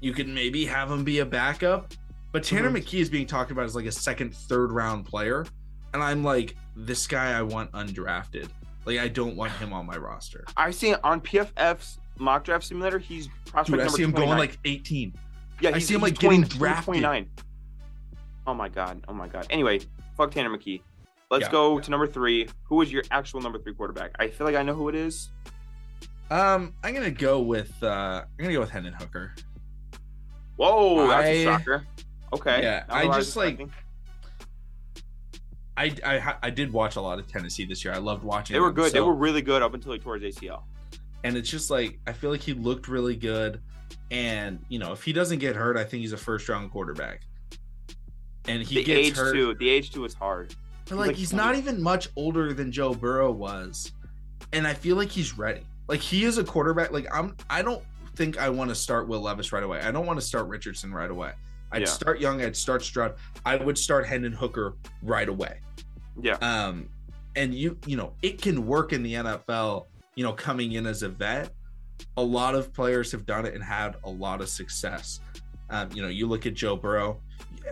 You 0.00 0.12
can 0.12 0.34
maybe 0.34 0.66
have 0.66 0.90
him 0.90 1.04
be 1.04 1.20
a 1.20 1.26
backup. 1.26 1.94
But 2.32 2.42
Tanner 2.42 2.68
mm-hmm. 2.68 2.78
McKee 2.78 3.00
is 3.00 3.08
being 3.08 3.28
talked 3.28 3.52
about 3.52 3.64
as 3.64 3.76
like 3.76 3.86
a 3.86 3.92
second, 3.92 4.34
third 4.34 4.72
round 4.72 5.06
player. 5.06 5.46
And 5.94 6.02
I'm 6.02 6.24
like, 6.24 6.56
this 6.74 7.06
guy 7.06 7.38
I 7.38 7.42
want 7.42 7.70
undrafted. 7.72 8.48
Like 8.86 8.98
I 8.98 9.06
don't 9.06 9.36
want 9.36 9.52
him 9.60 9.72
on 9.72 9.86
my 9.86 9.96
roster. 9.96 10.44
I 10.56 10.72
see 10.72 10.94
on 10.96 11.20
PFF's 11.20 11.98
mock 12.18 12.44
draft 12.44 12.64
simulator, 12.64 12.98
he's 12.98 13.28
prospect 13.46 13.78
Dude, 13.78 13.88
I 13.88 13.90
see 13.90 14.02
him 14.02 14.12
29. 14.12 14.28
going 14.28 14.38
like 14.38 14.58
18. 14.64 15.14
Yeah, 15.60 15.70
I 15.74 15.78
see 15.78 15.94
him 15.94 16.00
like 16.00 16.18
20, 16.18 16.38
getting 16.38 16.58
drafted. 16.58 16.84
29. 16.84 17.28
Oh 18.46 18.54
my 18.54 18.68
god. 18.68 19.04
Oh 19.08 19.12
my 19.12 19.28
god. 19.28 19.46
Anyway, 19.50 19.80
fuck 20.16 20.30
Tanner 20.30 20.50
McKee. 20.50 20.82
Let's 21.30 21.46
yeah, 21.46 21.50
go 21.50 21.76
yeah. 21.76 21.82
to 21.82 21.90
number 21.90 22.06
three. 22.06 22.48
Who 22.64 22.82
is 22.82 22.92
your 22.92 23.02
actual 23.10 23.40
number 23.40 23.58
three 23.58 23.74
quarterback? 23.74 24.12
I 24.18 24.28
feel 24.28 24.46
like 24.46 24.54
I 24.54 24.62
know 24.62 24.74
who 24.74 24.88
it 24.88 24.94
is. 24.94 25.30
Um, 26.30 26.74
I'm 26.82 26.94
gonna 26.94 27.10
go 27.10 27.40
with 27.40 27.72
uh 27.82 28.24
I'm 28.24 28.44
gonna 28.44 28.52
go 28.52 28.60
with 28.60 28.70
Hendon 28.70 28.92
Hooker. 28.92 29.34
Whoa, 30.56 31.08
that's 31.08 31.26
I, 31.26 31.30
a 31.30 31.44
shocker. 31.44 31.86
Okay. 32.32 32.62
Yeah, 32.62 32.84
I 32.88 33.06
just 33.18 33.36
like 33.36 33.68
I, 35.76 35.94
I 36.04 36.34
I 36.44 36.50
did 36.50 36.72
watch 36.72 36.96
a 36.96 37.00
lot 37.00 37.18
of 37.18 37.26
Tennessee 37.26 37.64
this 37.64 37.84
year. 37.84 37.92
I 37.92 37.98
loved 37.98 38.22
watching. 38.22 38.54
They 38.54 38.60
were 38.60 38.68
them, 38.68 38.76
good. 38.76 38.86
So, 38.86 38.92
they 38.92 39.00
were 39.00 39.14
really 39.14 39.42
good 39.42 39.62
up 39.62 39.74
until 39.74 39.92
he 39.92 39.98
tore 39.98 40.16
his 40.16 40.36
ACL 40.36 40.62
and 41.26 41.36
it's 41.36 41.50
just 41.50 41.70
like 41.70 41.98
I 42.06 42.12
feel 42.12 42.30
like 42.30 42.40
he 42.40 42.52
looked 42.52 42.86
really 42.86 43.16
good. 43.16 43.60
And 44.12 44.64
you 44.68 44.78
know, 44.78 44.92
if 44.92 45.02
he 45.02 45.12
doesn't 45.12 45.40
get 45.40 45.56
hurt, 45.56 45.76
I 45.76 45.82
think 45.82 46.02
he's 46.02 46.12
a 46.12 46.16
first 46.16 46.48
round 46.48 46.70
quarterback. 46.70 47.22
And 48.46 48.62
he 48.62 48.76
the 48.76 48.84
gets 48.84 49.08
age 49.08 49.16
hurt. 49.16 49.34
too. 49.34 49.54
The 49.54 49.68
age 49.68 49.90
too 49.90 50.04
is 50.04 50.14
hard. 50.14 50.54
But 50.88 50.98
like, 50.98 51.08
like 51.08 51.16
he's 51.16 51.32
not 51.32 51.56
even 51.56 51.82
much 51.82 52.08
older 52.14 52.52
than 52.52 52.70
Joe 52.70 52.94
Burrow 52.94 53.32
was, 53.32 53.90
and 54.52 54.68
I 54.68 54.74
feel 54.74 54.94
like 54.94 55.08
he's 55.08 55.36
ready. 55.36 55.66
Like 55.88 55.98
he 55.98 56.24
is 56.24 56.38
a 56.38 56.44
quarterback. 56.44 56.92
Like 56.92 57.08
I'm. 57.12 57.36
I 57.50 57.62
don't 57.62 57.82
think 58.14 58.38
I 58.38 58.48
want 58.48 58.70
to 58.70 58.76
start 58.76 59.08
Will 59.08 59.20
Levis 59.20 59.50
right 59.52 59.64
away. 59.64 59.80
I 59.80 59.90
don't 59.90 60.06
want 60.06 60.20
to 60.20 60.24
start 60.24 60.46
Richardson 60.46 60.94
right 60.94 61.10
away. 61.10 61.32
I'd 61.72 61.82
yeah. 61.82 61.88
start 61.88 62.20
Young. 62.20 62.40
I'd 62.40 62.56
start 62.56 62.84
Stroud. 62.84 63.16
I 63.44 63.56
would 63.56 63.76
start 63.76 64.06
Hendon 64.06 64.32
Hooker 64.32 64.76
right 65.02 65.28
away. 65.28 65.58
Yeah. 66.22 66.34
Um, 66.34 66.88
and 67.34 67.52
you 67.52 67.76
you 67.84 67.96
know 67.96 68.12
it 68.22 68.40
can 68.40 68.64
work 68.64 68.92
in 68.92 69.02
the 69.02 69.14
NFL 69.14 69.86
you 70.16 70.24
know, 70.24 70.32
coming 70.32 70.72
in 70.72 70.86
as 70.86 71.02
a 71.02 71.08
vet, 71.08 71.52
a 72.16 72.22
lot 72.22 72.54
of 72.54 72.72
players 72.72 73.12
have 73.12 73.24
done 73.24 73.46
it 73.46 73.54
and 73.54 73.62
had 73.62 73.96
a 74.04 74.10
lot 74.10 74.40
of 74.40 74.48
success. 74.48 75.20
Um, 75.70 75.90
you 75.92 76.02
know, 76.02 76.08
you 76.08 76.26
look 76.26 76.46
at 76.46 76.54
Joe 76.54 76.74
Burrow, 76.74 77.20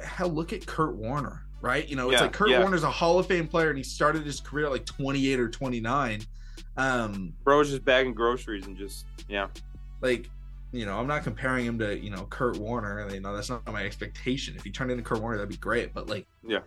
hell, 0.04 0.28
look 0.28 0.52
at 0.52 0.64
Kurt 0.66 0.94
Warner, 0.94 1.42
right? 1.60 1.88
You 1.88 1.96
know, 1.96 2.10
it's 2.10 2.18
yeah, 2.18 2.22
like 2.22 2.32
Kurt 2.32 2.50
yeah. 2.50 2.60
Warner's 2.60 2.84
a 2.84 2.90
Hall 2.90 3.18
of 3.18 3.26
Fame 3.26 3.48
player 3.48 3.70
and 3.70 3.78
he 3.78 3.84
started 3.84 4.24
his 4.24 4.40
career 4.40 4.66
at 4.66 4.72
like 4.72 4.84
28 4.84 5.40
or 5.40 5.48
29. 5.48 6.20
Um, 6.76 7.32
Bro 7.44 7.58
was 7.58 7.70
just 7.70 7.84
bagging 7.84 8.14
groceries 8.14 8.66
and 8.66 8.76
just, 8.76 9.06
yeah. 9.28 9.48
Like, 10.00 10.28
you 10.72 10.84
know, 10.84 10.98
I'm 10.98 11.06
not 11.06 11.22
comparing 11.22 11.64
him 11.64 11.78
to, 11.78 11.98
you 11.98 12.10
know, 12.10 12.26
Kurt 12.28 12.58
Warner. 12.58 13.08
You 13.10 13.20
know, 13.20 13.34
that's 13.34 13.48
not 13.48 13.64
my 13.72 13.84
expectation. 13.84 14.54
If 14.56 14.64
he 14.64 14.70
turned 14.70 14.90
into 14.90 15.04
Kurt 15.04 15.20
Warner, 15.20 15.36
that'd 15.36 15.48
be 15.48 15.56
great. 15.56 15.94
But 15.94 16.08
like, 16.08 16.26
yeah, 16.46 16.60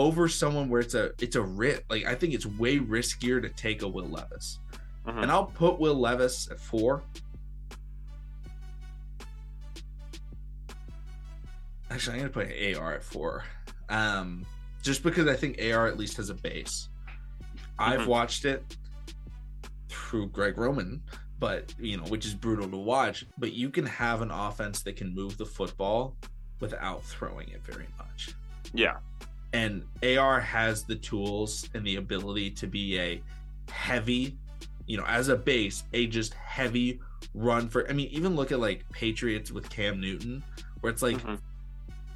over 0.00 0.28
someone 0.28 0.70
where 0.70 0.80
it's 0.80 0.94
a 0.94 1.12
it's 1.20 1.36
a 1.36 1.42
risk. 1.42 1.82
Like 1.90 2.06
I 2.06 2.14
think 2.14 2.32
it's 2.32 2.46
way 2.46 2.78
riskier 2.78 3.40
to 3.42 3.50
take 3.50 3.82
a 3.82 3.88
Will 3.88 4.08
Levis, 4.08 4.58
mm-hmm. 5.06 5.18
and 5.18 5.30
I'll 5.30 5.44
put 5.44 5.78
Will 5.78 5.94
Levis 5.94 6.50
at 6.50 6.58
four. 6.58 7.02
Actually, 11.90 12.14
I'm 12.14 12.32
gonna 12.32 12.46
put 12.46 12.76
AR 12.78 12.94
at 12.94 13.04
four, 13.04 13.44
um, 13.90 14.46
just 14.82 15.02
because 15.02 15.28
I 15.28 15.34
think 15.34 15.60
AR 15.62 15.86
at 15.86 15.98
least 15.98 16.16
has 16.16 16.30
a 16.30 16.34
base. 16.34 16.88
I've 17.78 18.06
watched 18.06 18.46
it 18.46 18.76
through 19.88 20.28
Greg 20.28 20.56
Roman, 20.56 21.02
but 21.38 21.74
you 21.78 21.98
know, 21.98 22.04
which 22.04 22.24
is 22.24 22.34
brutal 22.34 22.70
to 22.70 22.76
watch. 22.76 23.26
But 23.36 23.52
you 23.52 23.68
can 23.68 23.84
have 23.84 24.22
an 24.22 24.30
offense 24.30 24.82
that 24.84 24.96
can 24.96 25.14
move 25.14 25.36
the 25.36 25.46
football 25.46 26.16
without 26.58 27.02
throwing 27.04 27.50
it 27.50 27.62
very 27.64 27.88
much. 27.98 28.34
Yeah. 28.72 28.96
And 29.52 29.84
AR 30.02 30.40
has 30.40 30.84
the 30.84 30.96
tools 30.96 31.68
and 31.74 31.84
the 31.84 31.96
ability 31.96 32.50
to 32.52 32.66
be 32.66 32.98
a 32.98 33.22
heavy, 33.70 34.36
you 34.86 34.96
know, 34.96 35.04
as 35.06 35.28
a 35.28 35.36
base, 35.36 35.84
a 35.92 36.06
just 36.06 36.34
heavy 36.34 37.00
run 37.34 37.68
for 37.68 37.88
I 37.88 37.92
mean, 37.92 38.08
even 38.08 38.36
look 38.36 38.52
at 38.52 38.60
like 38.60 38.84
Patriots 38.92 39.50
with 39.50 39.68
Cam 39.70 40.00
Newton, 40.00 40.42
where 40.80 40.92
it's 40.92 41.02
like 41.02 41.16
mm-hmm 41.16 41.34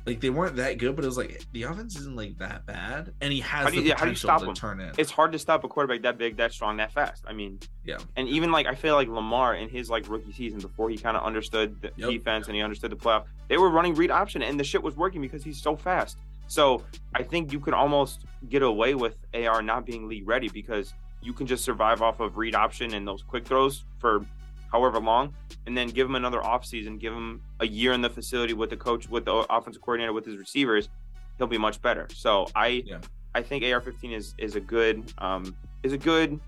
like 0.06 0.20
they 0.20 0.30
weren't 0.30 0.56
that 0.56 0.76
good, 0.78 0.96
but 0.96 1.04
it 1.04 1.08
was 1.08 1.16
like 1.16 1.46
the 1.52 1.62
offense 1.62 1.96
isn't 1.98 2.14
like 2.14 2.36
that 2.38 2.66
bad, 2.66 3.12
and 3.22 3.32
he 3.32 3.40
has 3.40 3.70
do 3.70 3.76
you, 3.76 3.82
the 3.82 3.88
yeah, 3.88 3.94
potential 3.94 4.28
how 4.30 4.38
do 4.38 4.42
you 4.42 4.48
stop 4.48 4.48
him? 4.48 4.54
turn 4.54 4.80
it. 4.80 4.94
It's 4.98 5.10
hard 5.10 5.32
to 5.32 5.38
stop 5.38 5.64
a 5.64 5.68
quarterback 5.68 6.02
that 6.02 6.18
big, 6.18 6.36
that 6.36 6.52
strong, 6.52 6.76
that 6.76 6.92
fast. 6.92 7.24
I 7.26 7.32
mean, 7.32 7.58
yeah. 7.84 7.98
And 8.16 8.28
even 8.28 8.52
like 8.52 8.66
I 8.66 8.74
feel 8.74 8.96
like 8.96 9.08
Lamar 9.08 9.54
in 9.54 9.68
his 9.68 9.88
like 9.88 10.08
rookie 10.08 10.32
season 10.32 10.60
before 10.60 10.90
he 10.90 10.98
kind 10.98 11.16
of 11.16 11.24
understood 11.24 11.80
the 11.80 11.90
yep. 11.96 12.10
defense 12.10 12.48
and 12.48 12.56
he 12.56 12.62
understood 12.62 12.90
the 12.90 12.96
playoff, 12.96 13.24
they 13.48 13.56
were 13.56 13.70
running 13.70 13.94
read 13.94 14.10
option 14.10 14.42
and 14.42 14.60
the 14.60 14.64
shit 14.64 14.82
was 14.82 14.94
working 14.94 15.22
because 15.22 15.42
he's 15.42 15.60
so 15.60 15.74
fast. 15.74 16.18
So 16.46 16.84
I 17.14 17.22
think 17.22 17.52
you 17.52 17.60
can 17.60 17.74
almost 17.74 18.26
get 18.48 18.62
away 18.62 18.94
with 18.94 19.16
AR 19.34 19.62
not 19.62 19.86
being 19.86 20.08
league 20.08 20.28
ready 20.28 20.48
because 20.48 20.94
you 21.22 21.32
can 21.32 21.46
just 21.46 21.64
survive 21.64 22.02
off 22.02 22.20
of 22.20 22.36
read 22.36 22.54
option 22.54 22.94
and 22.94 23.08
those 23.08 23.22
quick 23.22 23.46
throws 23.46 23.84
for 23.98 24.24
however 24.70 24.98
long, 24.98 25.32
and 25.66 25.76
then 25.76 25.88
give 25.88 26.06
him 26.06 26.16
another 26.16 26.40
offseason, 26.40 26.98
give 26.98 27.12
him 27.12 27.40
a 27.60 27.66
year 27.66 27.92
in 27.92 28.02
the 28.02 28.10
facility 28.10 28.52
with 28.54 28.70
the 28.70 28.76
coach, 28.76 29.08
with 29.08 29.24
the 29.24 29.32
offensive 29.48 29.80
coordinator, 29.80 30.12
with 30.12 30.26
his 30.26 30.36
receivers, 30.36 30.88
he'll 31.38 31.46
be 31.46 31.58
much 31.58 31.80
better. 31.80 32.08
So 32.12 32.46
I 32.54 32.82
yeah. 32.84 32.98
I 33.34 33.42
think 33.42 33.64
AR15 33.64 34.12
is 34.12 34.34
is 34.38 34.56
a 34.56 34.60
good 34.60 35.12
um 35.18 35.56
is 35.82 35.92
a 35.92 35.98
good. 35.98 36.40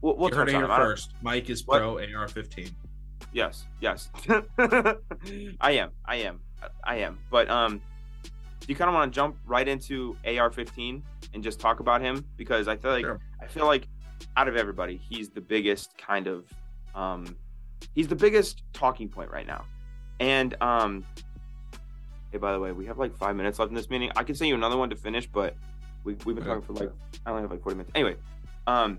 We'll, 0.00 0.16
we'll 0.16 0.30
touch 0.30 0.54
on 0.54 0.68
first. 0.68 1.12
Mike 1.22 1.50
is 1.50 1.66
what? 1.66 1.78
pro 1.78 1.96
AR15. 1.96 2.70
Yes, 3.32 3.66
yes, 3.80 4.08
I 4.58 5.72
am, 5.72 5.90
I 6.06 6.16
am, 6.16 6.40
I 6.84 6.96
am. 6.96 7.18
But 7.30 7.48
um, 7.50 7.80
do 8.22 8.66
you 8.66 8.74
kind 8.74 8.88
of 8.88 8.94
want 8.94 9.12
to 9.12 9.14
jump 9.14 9.36
right 9.46 9.66
into 9.66 10.16
AR15 10.24 11.02
and 11.34 11.42
just 11.42 11.60
talk 11.60 11.80
about 11.80 12.00
him 12.00 12.24
because 12.36 12.68
I 12.68 12.76
feel 12.76 12.90
like 12.90 13.04
sure. 13.04 13.20
I 13.40 13.46
feel 13.46 13.66
like 13.66 13.88
out 14.36 14.48
of 14.48 14.56
everybody, 14.56 15.00
he's 15.08 15.30
the 15.30 15.40
biggest 15.40 15.96
kind 15.98 16.26
of 16.26 16.44
um, 16.94 17.36
he's 17.94 18.08
the 18.08 18.16
biggest 18.16 18.62
talking 18.72 19.08
point 19.08 19.30
right 19.30 19.46
now. 19.46 19.64
And 20.20 20.60
um, 20.60 21.04
hey, 22.32 22.38
by 22.38 22.52
the 22.52 22.60
way, 22.60 22.72
we 22.72 22.86
have 22.86 22.98
like 22.98 23.16
five 23.16 23.36
minutes 23.36 23.58
left 23.58 23.70
in 23.70 23.76
this 23.76 23.90
meeting. 23.90 24.10
I 24.16 24.24
can 24.24 24.34
send 24.34 24.48
you 24.48 24.54
another 24.54 24.76
one 24.76 24.90
to 24.90 24.96
finish, 24.96 25.26
but 25.26 25.54
we, 26.04 26.14
we've 26.24 26.36
been 26.36 26.44
talking 26.44 26.62
for 26.62 26.72
like 26.72 26.90
I 27.24 27.30
only 27.30 27.42
have 27.42 27.50
like 27.50 27.62
40 27.62 27.76
minutes. 27.76 27.92
Anyway, 27.94 28.16
um, 28.66 28.98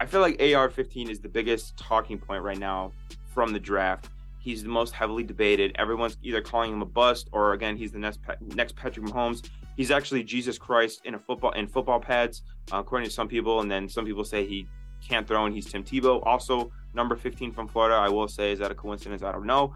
I 0.00 0.06
feel 0.06 0.20
like 0.20 0.38
AR15 0.38 1.10
is 1.10 1.20
the 1.20 1.28
biggest 1.28 1.76
talking 1.76 2.18
point 2.18 2.42
right 2.42 2.58
now 2.58 2.92
from 3.26 3.52
the 3.52 3.60
draft. 3.60 4.08
He's 4.46 4.62
the 4.62 4.68
most 4.68 4.92
heavily 4.94 5.24
debated. 5.24 5.74
Everyone's 5.74 6.18
either 6.22 6.40
calling 6.40 6.72
him 6.72 6.80
a 6.80 6.86
bust 6.86 7.28
or 7.32 7.52
again, 7.52 7.76
he's 7.76 7.90
the 7.90 7.98
next 7.98 8.20
next 8.54 8.76
Patrick 8.76 9.04
Mahomes. 9.04 9.50
He's 9.76 9.90
actually 9.90 10.22
Jesus 10.22 10.56
Christ 10.56 11.00
in 11.04 11.14
a 11.16 11.18
football 11.18 11.50
in 11.50 11.66
football 11.66 11.98
pads, 11.98 12.42
uh, 12.72 12.76
according 12.76 13.08
to 13.08 13.12
some 13.12 13.26
people, 13.26 13.60
and 13.60 13.68
then 13.68 13.88
some 13.88 14.06
people 14.06 14.22
say 14.22 14.46
he 14.46 14.68
can't 15.04 15.26
throw 15.26 15.46
and 15.46 15.52
he's 15.52 15.66
Tim 15.66 15.82
Tebow. 15.82 16.24
Also, 16.24 16.70
number 16.94 17.16
15 17.16 17.50
from 17.50 17.66
Florida. 17.66 17.96
I 17.96 18.08
will 18.08 18.28
say, 18.28 18.52
is 18.52 18.60
that 18.60 18.70
a 18.70 18.74
coincidence? 18.76 19.24
I 19.24 19.32
don't 19.32 19.46
know, 19.46 19.74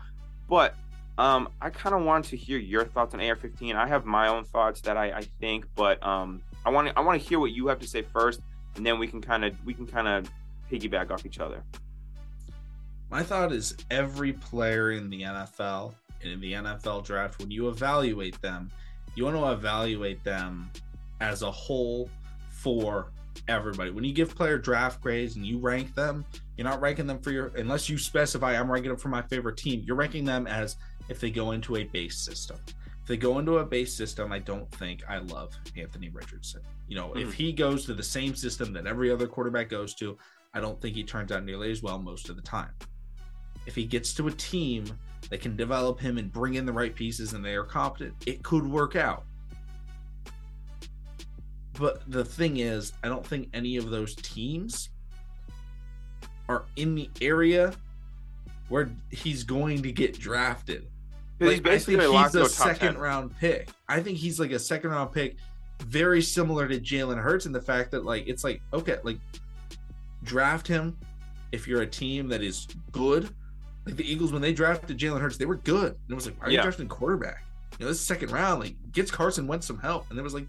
but 0.49 0.77
um, 1.19 1.49
I 1.61 1.71
kind 1.71 1.97
of 1.97 2.03
want 2.05 2.27
to 2.27 2.37
hear 2.37 2.57
your 2.57 2.85
thoughts 2.85 3.13
on 3.13 3.19
AR15. 3.19 3.75
I 3.75 3.89
have 3.89 4.05
my 4.05 4.29
own 4.29 4.45
thoughts 4.45 4.83
that 4.83 4.97
I, 4.97 5.11
I 5.11 5.23
think, 5.41 5.67
but 5.75 6.01
um, 6.07 6.43
I 6.65 6.71
want 6.71 6.87
to 6.87 6.97
I 6.97 7.01
want 7.01 7.21
to 7.21 7.29
hear 7.29 7.41
what 7.41 7.51
you 7.51 7.67
have 7.67 7.81
to 7.81 7.89
say 7.89 8.03
first, 8.03 8.41
and 8.77 8.87
then 8.87 9.01
we 9.01 9.09
can 9.09 9.21
kind 9.21 9.45
of 9.45 9.53
we 9.67 9.75
can 9.75 9.89
kind 9.89 10.07
of 10.07 10.31
piggyback 10.71 11.11
off 11.11 11.27
each 11.27 11.41
other 11.41 11.65
my 13.11 13.23
thought 13.25 13.53
is 13.53 13.77
every 13.91 14.33
player 14.33 14.93
in 14.93 15.11
the 15.11 15.23
NFL 15.23 15.95
and 16.23 16.33
in 16.33 16.41
the 16.41 16.53
NFL 16.53 17.05
draft, 17.05 17.41
when 17.41 17.51
you 17.51 17.69
evaluate 17.69 18.41
them, 18.41 18.71
you 19.17 19.25
want 19.25 19.37
to 19.37 19.51
evaluate 19.51 20.23
them 20.23 20.71
as 21.21 21.43
a 21.43 21.51
whole 21.51 22.09
for 22.51 23.11
everybody. 23.49 23.91
When 23.91 24.05
you 24.05 24.13
give 24.13 24.35
player 24.35 24.59
draft 24.59 25.01
grades 25.01 25.35
and 25.35 25.45
you 25.45 25.59
rank 25.59 25.95
them, 25.95 26.25
you're 26.57 26.69
not 26.69 26.81
ranking 26.81 27.07
them 27.07 27.19
for 27.19 27.33
your 27.33 27.49
unless 27.57 27.89
you 27.89 27.99
specify 27.99 28.59
I'm 28.59 28.71
ranking 28.71 28.91
them 28.91 28.99
for 28.99 29.09
my 29.09 29.23
favorite 29.23 29.57
team. 29.57 29.83
You're 29.85 29.97
ranking 29.97 30.25
them 30.25 30.47
as 30.47 30.77
if 31.09 31.19
they 31.19 31.31
go 31.31 31.51
into 31.51 31.77
a 31.77 31.85
base 31.85 32.19
system. 32.19 32.59
If 33.03 33.09
they 33.09 33.17
go 33.17 33.41
into 33.41 33.59
a 33.59 33.65
base 33.65 33.93
system, 33.93 34.31
I 34.31 34.39
don't 34.39 34.71
think 34.73 35.03
I 35.09 35.19
love 35.19 35.57
Anthony 35.77 36.11
Richardson. 36.11 36.61
You 36.87 36.97
know, 36.97 37.09
mm-hmm. 37.09 37.29
if 37.29 37.35
he 37.35 37.53
goes 37.53 37.87
to 37.87 37.95
the 37.95 38.03
same 38.03 38.37
system 38.37 38.73
that 38.75 38.87
every 38.87 39.11
other 39.11 39.27
quarterback 39.27 39.69
goes 39.69 39.95
to, 39.97 40.17
I 40.55 40.61
don't 40.61 40.81
think 40.81 40.95
he 40.95 41.03
turns 41.03 41.33
out 41.33 41.45
nearly 41.45 41.73
as 41.73 41.83
well 41.83 41.99
most 41.99 42.29
of 42.29 42.37
the 42.37 42.43
time 42.43 42.71
if 43.67 43.75
he 43.75 43.85
gets 43.85 44.15
to 44.15 44.29
a 44.29 44.33
team 44.33 44.85
that 45.29 45.41
can 45.41 45.57
develop 45.57 46.01
him 46.01 46.19
and 46.19 46.33
bring 46.33 46.55
in 46.55 46.67
the 46.67 46.73
right 46.73 46.95
pieces 46.95 47.33
and 47.33 47.45
they 47.45 47.55
are 47.55 47.65
competent, 47.65 48.15
it 48.27 48.43
could 48.43 48.67
work 48.67 48.97
out. 48.97 49.25
But 51.75 52.03
the 52.11 52.25
thing 52.25 52.59
is, 52.59 52.93
I 53.03 53.09
don't 53.09 53.27
think 53.27 53.49
any 53.55 53.77
of 53.77 53.91
those 53.91 54.15
teams 54.17 54.91
are 56.49 56.65
in 56.77 56.95
the 56.95 57.09
area 57.21 57.73
where 58.69 58.91
he's 59.11 59.45
going 59.45 59.83
to 59.83 59.93
get 59.93 60.19
drafted. 60.19 60.87
Like, 61.39 61.53
he's 61.53 61.61
basically 61.61 61.97
I 61.97 62.09
think 62.09 62.25
he's 62.25 62.35
a 62.35 62.49
second 62.49 62.95
10. 62.95 62.99
round 62.99 63.39
pick. 63.39 63.71
I 63.89 64.01
think 64.01 64.19
he's 64.19 64.39
like 64.39 64.51
a 64.51 64.59
second 64.59 64.91
round 64.91 65.13
pick, 65.13 65.37
very 65.85 66.21
similar 66.21 66.69
to 66.69 66.79
Jalen 66.79 67.21
Hurts 67.21 67.47
in 67.47 67.53
the 67.53 67.63
fact 67.63 67.93
that 67.93 68.05
like 68.05 68.27
it's 68.27 68.45
like 68.45 68.61
okay, 68.73 68.99
like 69.03 69.19
draft 70.23 70.69
him 70.69 70.99
if 71.53 71.67
you're 71.67 71.83
a 71.83 71.87
team 71.87 72.29
that 72.29 72.43
is 72.43 72.67
good 72.93 73.31
like 73.87 73.97
the 73.97 74.11
Eagles 74.11 74.33
when 74.33 74.43
they 74.43 74.53
drafted 74.53 74.99
Jalen 74.99 75.21
Hurts, 75.21 75.37
they 75.37 75.47
were 75.47 75.57
good. 75.57 75.93
And 75.93 76.11
it 76.11 76.15
was 76.15 76.27
like, 76.27 76.41
why 76.41 76.47
are 76.47 76.51
yeah. 76.51 76.59
you 76.59 76.63
drafting 76.63 76.89
quarterback? 76.89 77.45
You 77.79 77.87
know, 77.87 77.91
this 77.91 78.01
second 78.01 78.31
round, 78.31 78.61
like 78.61 78.75
gets 78.93 79.11
Carson 79.11 79.47
Wentz 79.47 79.67
some 79.67 79.79
help. 79.79 80.11
And 80.11 80.19
it 80.19 80.23
was 80.23 80.35
like, 80.35 80.47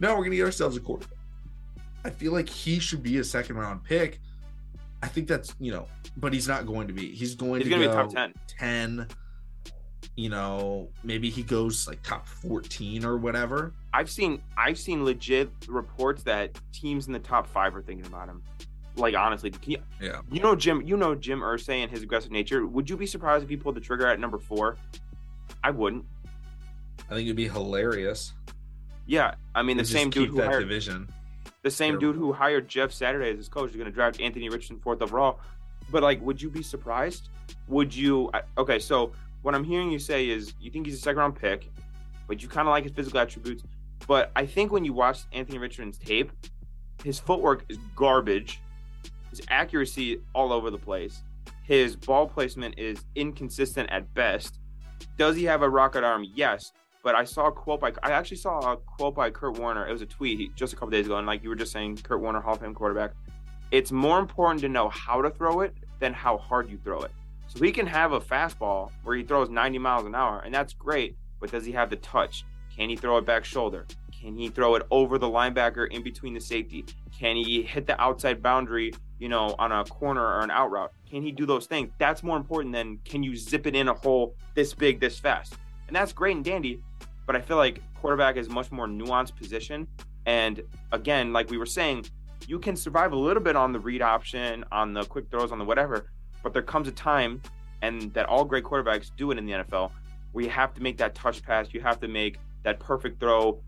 no, 0.00 0.16
we're 0.16 0.24
gonna 0.24 0.36
get 0.36 0.44
ourselves 0.44 0.76
a 0.76 0.80
quarterback. 0.80 1.18
I 2.04 2.10
feel 2.10 2.32
like 2.32 2.48
he 2.48 2.78
should 2.78 3.02
be 3.02 3.18
a 3.18 3.24
second 3.24 3.56
round 3.56 3.84
pick. 3.84 4.20
I 5.02 5.08
think 5.08 5.26
that's 5.26 5.54
you 5.58 5.72
know, 5.72 5.86
but 6.16 6.32
he's 6.32 6.46
not 6.46 6.66
going 6.66 6.86
to 6.88 6.92
be. 6.92 7.12
He's 7.12 7.34
going 7.34 7.60
he's 7.60 7.64
to 7.64 7.70
gonna 7.70 7.86
go 7.86 8.06
be 8.06 8.14
top 8.14 8.34
10. 8.48 8.98
10. 8.98 9.06
You 10.14 10.28
know, 10.28 10.88
maybe 11.02 11.30
he 11.30 11.42
goes 11.42 11.88
like 11.88 12.02
top 12.02 12.26
14 12.26 13.04
or 13.04 13.16
whatever. 13.16 13.72
I've 13.94 14.10
seen 14.10 14.42
I've 14.56 14.78
seen 14.78 15.04
legit 15.04 15.50
reports 15.68 16.22
that 16.24 16.58
teams 16.72 17.06
in 17.06 17.12
the 17.12 17.18
top 17.18 17.46
five 17.46 17.74
are 17.74 17.82
thinking 17.82 18.06
about 18.06 18.28
him 18.28 18.42
like 18.96 19.14
honestly, 19.14 19.52
you, 19.64 19.78
yeah. 20.00 20.20
You 20.30 20.40
know 20.40 20.54
Jim, 20.54 20.82
you 20.82 20.96
know 20.96 21.14
Jim 21.14 21.40
Irsay 21.40 21.82
and 21.82 21.90
his 21.90 22.02
aggressive 22.02 22.30
nature. 22.30 22.66
Would 22.66 22.90
you 22.90 22.96
be 22.96 23.06
surprised 23.06 23.44
if 23.44 23.50
he 23.50 23.56
pulled 23.56 23.76
the 23.76 23.80
trigger 23.80 24.06
at 24.06 24.20
number 24.20 24.38
four? 24.38 24.76
I 25.64 25.70
wouldn't. 25.70 26.04
I 27.10 27.14
think 27.14 27.26
it'd 27.26 27.36
be 27.36 27.48
hilarious. 27.48 28.32
Yeah, 29.06 29.34
I 29.54 29.62
mean 29.62 29.76
the 29.76 29.84
same 29.84 30.10
dude 30.10 30.28
who 30.30 30.40
hired 30.40 30.60
division. 30.60 31.08
The 31.62 31.70
same 31.70 31.98
dude 31.98 32.16
who 32.16 32.32
hired 32.32 32.68
Jeff 32.68 32.92
Saturday 32.92 33.30
as 33.30 33.36
his 33.36 33.48
coach 33.48 33.70
is 33.70 33.76
going 33.76 33.86
to 33.86 33.92
draft 33.92 34.20
Anthony 34.20 34.48
Richardson 34.48 34.78
fourth 34.80 35.00
overall. 35.00 35.40
But 35.90 36.02
like, 36.02 36.20
would 36.22 36.40
you 36.40 36.50
be 36.50 36.62
surprised? 36.62 37.28
Would 37.68 37.94
you? 37.94 38.30
Okay, 38.58 38.78
so 38.78 39.12
what 39.42 39.54
I'm 39.54 39.64
hearing 39.64 39.90
you 39.90 39.98
say 39.98 40.28
is 40.28 40.54
you 40.60 40.70
think 40.70 40.86
he's 40.86 40.96
a 40.96 41.00
second 41.00 41.18
round 41.18 41.36
pick, 41.36 41.70
but 42.26 42.42
you 42.42 42.48
kind 42.48 42.66
of 42.66 42.72
like 42.72 42.84
his 42.84 42.92
physical 42.92 43.20
attributes. 43.20 43.62
But 44.06 44.32
I 44.34 44.46
think 44.46 44.72
when 44.72 44.84
you 44.84 44.92
watch 44.92 45.20
Anthony 45.32 45.58
Richardson's 45.58 45.98
tape, 45.98 46.32
his 47.04 47.18
footwork 47.18 47.64
is 47.68 47.78
garbage 47.94 48.60
his 49.32 49.40
accuracy 49.48 50.20
all 50.34 50.52
over 50.52 50.70
the 50.70 50.78
place. 50.78 51.22
His 51.64 51.96
ball 51.96 52.28
placement 52.28 52.78
is 52.78 53.04
inconsistent 53.14 53.90
at 53.90 54.12
best. 54.12 54.58
Does 55.16 55.36
he 55.36 55.44
have 55.44 55.62
a 55.62 55.68
rocket 55.68 56.04
arm? 56.04 56.26
Yes. 56.34 56.72
But 57.02 57.14
I 57.14 57.24
saw 57.24 57.46
a 57.46 57.52
quote 57.52 57.80
by 57.80 57.92
I 58.02 58.12
actually 58.12 58.36
saw 58.36 58.72
a 58.72 58.76
quote 58.76 59.14
by 59.14 59.30
Kurt 59.30 59.58
Warner. 59.58 59.88
It 59.88 59.92
was 59.92 60.02
a 60.02 60.06
tweet 60.06 60.54
just 60.54 60.74
a 60.74 60.76
couple 60.76 60.90
days 60.90 61.06
ago, 61.06 61.16
and 61.16 61.26
like 61.26 61.42
you 61.42 61.48
were 61.48 61.56
just 61.56 61.72
saying, 61.72 61.96
Kurt 61.96 62.20
Warner, 62.20 62.40
Hall 62.40 62.54
of 62.54 62.60
Fame 62.60 62.74
quarterback. 62.74 63.12
It's 63.70 63.90
more 63.90 64.18
important 64.18 64.60
to 64.60 64.68
know 64.68 64.90
how 64.90 65.22
to 65.22 65.30
throw 65.30 65.60
it 65.60 65.74
than 65.98 66.12
how 66.12 66.36
hard 66.36 66.70
you 66.70 66.78
throw 66.84 67.00
it. 67.00 67.10
So 67.48 67.64
he 67.64 67.72
can 67.72 67.86
have 67.86 68.12
a 68.12 68.20
fastball 68.20 68.90
where 69.02 69.16
he 69.16 69.22
throws 69.22 69.48
90 69.48 69.78
miles 69.78 70.04
an 70.04 70.14
hour, 70.14 70.40
and 70.44 70.54
that's 70.54 70.74
great. 70.74 71.16
But 71.40 71.50
does 71.50 71.64
he 71.64 71.72
have 71.72 71.88
the 71.88 71.96
touch? 71.96 72.44
Can 72.76 72.88
he 72.88 72.96
throw 72.96 73.16
it 73.16 73.26
back 73.26 73.44
shoulder? 73.44 73.86
Can 74.22 74.36
he 74.36 74.48
throw 74.48 74.76
it 74.76 74.86
over 74.90 75.18
the 75.18 75.26
linebacker 75.26 75.90
in 75.90 76.02
between 76.02 76.34
the 76.34 76.40
safety? 76.40 76.84
Can 77.18 77.34
he 77.34 77.62
hit 77.62 77.86
the 77.86 78.00
outside 78.00 78.40
boundary, 78.42 78.92
you 79.22 79.28
know, 79.28 79.54
on 79.60 79.70
a 79.70 79.84
corner 79.84 80.20
or 80.20 80.40
an 80.40 80.50
out 80.50 80.72
route? 80.72 80.92
Can 81.08 81.22
he 81.22 81.30
do 81.30 81.46
those 81.46 81.66
things? 81.66 81.92
That's 81.98 82.24
more 82.24 82.36
important 82.36 82.74
than 82.74 82.98
can 83.04 83.22
you 83.22 83.36
zip 83.36 83.68
it 83.68 83.76
in 83.76 83.86
a 83.86 83.94
hole 83.94 84.34
this 84.56 84.74
big, 84.74 84.98
this 84.98 85.16
fast? 85.16 85.54
And 85.86 85.94
that's 85.94 86.12
great 86.12 86.34
and 86.34 86.44
dandy, 86.44 86.82
but 87.24 87.36
I 87.36 87.40
feel 87.40 87.56
like 87.56 87.80
quarterback 88.00 88.36
is 88.36 88.48
much 88.48 88.72
more 88.72 88.88
nuanced 88.88 89.36
position. 89.36 89.86
And 90.26 90.64
again, 90.90 91.32
like 91.32 91.50
we 91.50 91.56
were 91.56 91.66
saying, 91.66 92.06
you 92.48 92.58
can 92.58 92.74
survive 92.74 93.12
a 93.12 93.16
little 93.16 93.42
bit 93.42 93.54
on 93.54 93.72
the 93.72 93.78
read 93.78 94.02
option, 94.02 94.64
on 94.72 94.92
the 94.92 95.04
quick 95.04 95.30
throws, 95.30 95.52
on 95.52 95.60
the 95.60 95.64
whatever, 95.64 96.10
but 96.42 96.52
there 96.52 96.62
comes 96.62 96.88
a 96.88 96.92
time, 96.92 97.40
and 97.80 98.12
that 98.14 98.26
all 98.26 98.44
great 98.44 98.64
quarterbacks 98.64 99.12
do 99.16 99.30
it 99.30 99.38
in 99.38 99.46
the 99.46 99.52
NFL, 99.52 99.92
where 100.32 100.44
you 100.44 100.50
have 100.50 100.74
to 100.74 100.82
make 100.82 100.98
that 100.98 101.14
touch 101.14 101.44
pass, 101.44 101.68
you 101.72 101.80
have 101.80 102.00
to 102.00 102.08
make 102.08 102.38
that 102.64 102.80
perfect 102.80 103.20
throw, 103.20 103.60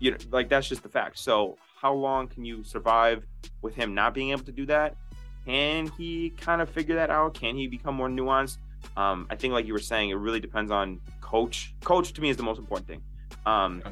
you 0.00 0.10
know, 0.10 0.18
like 0.32 0.50
that's 0.50 0.68
just 0.68 0.82
the 0.82 0.88
fact. 0.90 1.18
So 1.18 1.56
how 1.80 1.92
long 1.92 2.28
can 2.28 2.44
you 2.44 2.64
survive 2.64 3.24
with 3.62 3.74
him 3.74 3.94
not 3.94 4.14
being 4.14 4.30
able 4.30 4.44
to 4.44 4.52
do 4.52 4.66
that? 4.66 4.96
Can 5.46 5.86
he 5.96 6.30
kind 6.30 6.60
of 6.60 6.68
figure 6.68 6.96
that 6.96 7.10
out? 7.10 7.34
Can 7.34 7.56
he 7.56 7.66
become 7.66 7.94
more 7.94 8.08
nuanced? 8.08 8.58
Um, 8.96 9.26
I 9.30 9.36
think, 9.36 9.52
like 9.52 9.66
you 9.66 9.72
were 9.72 9.78
saying, 9.78 10.10
it 10.10 10.14
really 10.14 10.40
depends 10.40 10.70
on 10.70 11.00
coach. 11.20 11.74
Coach 11.84 12.12
to 12.14 12.20
me 12.20 12.30
is 12.30 12.36
the 12.36 12.42
most 12.42 12.58
important 12.58 12.88
thing. 12.88 13.02
Um, 13.46 13.82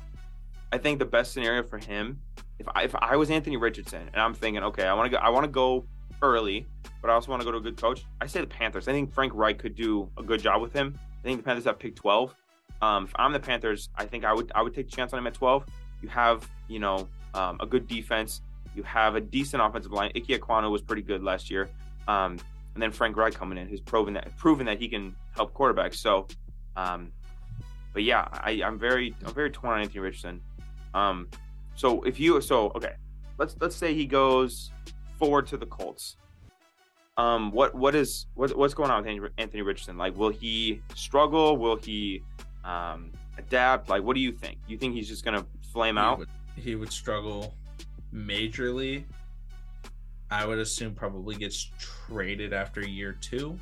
I 0.72 0.78
think 0.78 0.98
the 0.98 1.06
best 1.06 1.32
scenario 1.32 1.62
for 1.62 1.78
him, 1.78 2.20
if 2.58 2.68
I, 2.74 2.82
if 2.82 2.94
I 2.96 3.16
was 3.16 3.30
Anthony 3.30 3.56
Richardson 3.56 4.02
and 4.12 4.20
I'm 4.20 4.34
thinking, 4.34 4.62
okay, 4.64 4.84
I 4.84 4.94
want 4.94 5.10
to 5.10 5.16
go, 5.16 5.22
I 5.22 5.30
want 5.30 5.44
to 5.44 5.50
go 5.50 5.86
early, 6.22 6.66
but 7.00 7.10
I 7.10 7.14
also 7.14 7.30
want 7.30 7.40
to 7.40 7.46
go 7.46 7.52
to 7.52 7.58
a 7.58 7.60
good 7.60 7.76
coach. 7.76 8.04
I 8.20 8.26
say 8.26 8.40
the 8.40 8.46
Panthers. 8.46 8.88
I 8.88 8.92
think 8.92 9.12
Frank 9.12 9.32
Reich 9.34 9.58
could 9.58 9.74
do 9.74 10.10
a 10.18 10.22
good 10.22 10.42
job 10.42 10.60
with 10.60 10.72
him. 10.72 10.98
I 11.20 11.22
think 11.22 11.38
the 11.38 11.44
Panthers 11.44 11.64
have 11.64 11.78
pick 11.78 11.94
12. 11.94 12.34
Um, 12.82 13.04
if 13.04 13.12
I'm 13.16 13.32
the 13.32 13.40
Panthers, 13.40 13.88
I 13.96 14.04
think 14.04 14.24
I 14.24 14.32
would 14.34 14.52
I 14.54 14.62
would 14.62 14.74
take 14.74 14.88
a 14.88 14.90
chance 14.90 15.12
on 15.12 15.18
him 15.18 15.26
at 15.26 15.34
12. 15.34 15.64
You 16.02 16.08
have 16.08 16.48
you 16.68 16.78
know 16.78 17.08
um, 17.36 17.58
a 17.60 17.66
good 17.66 17.86
defense. 17.86 18.40
You 18.74 18.82
have 18.82 19.14
a 19.14 19.20
decent 19.20 19.62
offensive 19.62 19.92
line. 19.92 20.10
Ike 20.16 20.26
Ekwonu 20.26 20.70
was 20.70 20.82
pretty 20.82 21.02
good 21.02 21.22
last 21.22 21.50
year. 21.50 21.68
Um, 22.08 22.38
and 22.74 22.82
then 22.82 22.90
Frank 22.90 23.16
Reich 23.16 23.34
coming 23.34 23.56
in, 23.56 23.68
who's 23.68 23.80
proven 23.80 24.14
that 24.14 24.36
proven 24.36 24.66
that 24.66 24.78
he 24.78 24.88
can 24.88 25.14
help 25.34 25.54
quarterbacks. 25.54 25.96
So, 25.96 26.26
um, 26.76 27.10
but 27.94 28.02
yeah, 28.02 28.28
I, 28.32 28.60
I'm 28.64 28.78
very 28.78 29.14
I'm 29.24 29.32
very 29.32 29.50
torn 29.50 29.74
on 29.74 29.80
Anthony 29.80 30.00
Richardson. 30.00 30.42
Um, 30.92 31.28
so 31.74 32.02
if 32.02 32.20
you 32.20 32.40
so 32.40 32.72
okay, 32.76 32.94
let's 33.38 33.56
let's 33.60 33.76
say 33.76 33.94
he 33.94 34.04
goes 34.04 34.70
forward 35.18 35.46
to 35.48 35.56
the 35.56 35.66
Colts. 35.66 36.16
Um, 37.16 37.50
what 37.50 37.74
what 37.74 37.94
is 37.94 38.26
what, 38.34 38.54
what's 38.56 38.74
going 38.74 38.90
on 38.90 39.04
with 39.22 39.32
Anthony 39.38 39.62
Richardson? 39.62 39.96
Like, 39.96 40.16
will 40.18 40.28
he 40.28 40.82
struggle? 40.94 41.56
Will 41.56 41.76
he 41.76 42.22
um, 42.62 43.10
adapt? 43.38 43.88
Like, 43.88 44.02
what 44.02 44.14
do 44.14 44.20
you 44.20 44.32
think? 44.32 44.58
You 44.68 44.76
think 44.76 44.94
he's 44.94 45.08
just 45.08 45.24
gonna 45.24 45.46
flame 45.72 45.94
he 45.96 46.00
out? 46.00 46.18
Would, 46.18 46.28
he 46.56 46.74
would 46.74 46.92
struggle 46.92 47.54
majorly. 48.12 49.04
I 50.30 50.44
would 50.44 50.58
assume 50.58 50.94
probably 50.94 51.36
gets 51.36 51.70
traded 51.78 52.52
after 52.52 52.80
year 52.86 53.12
2 53.12 53.58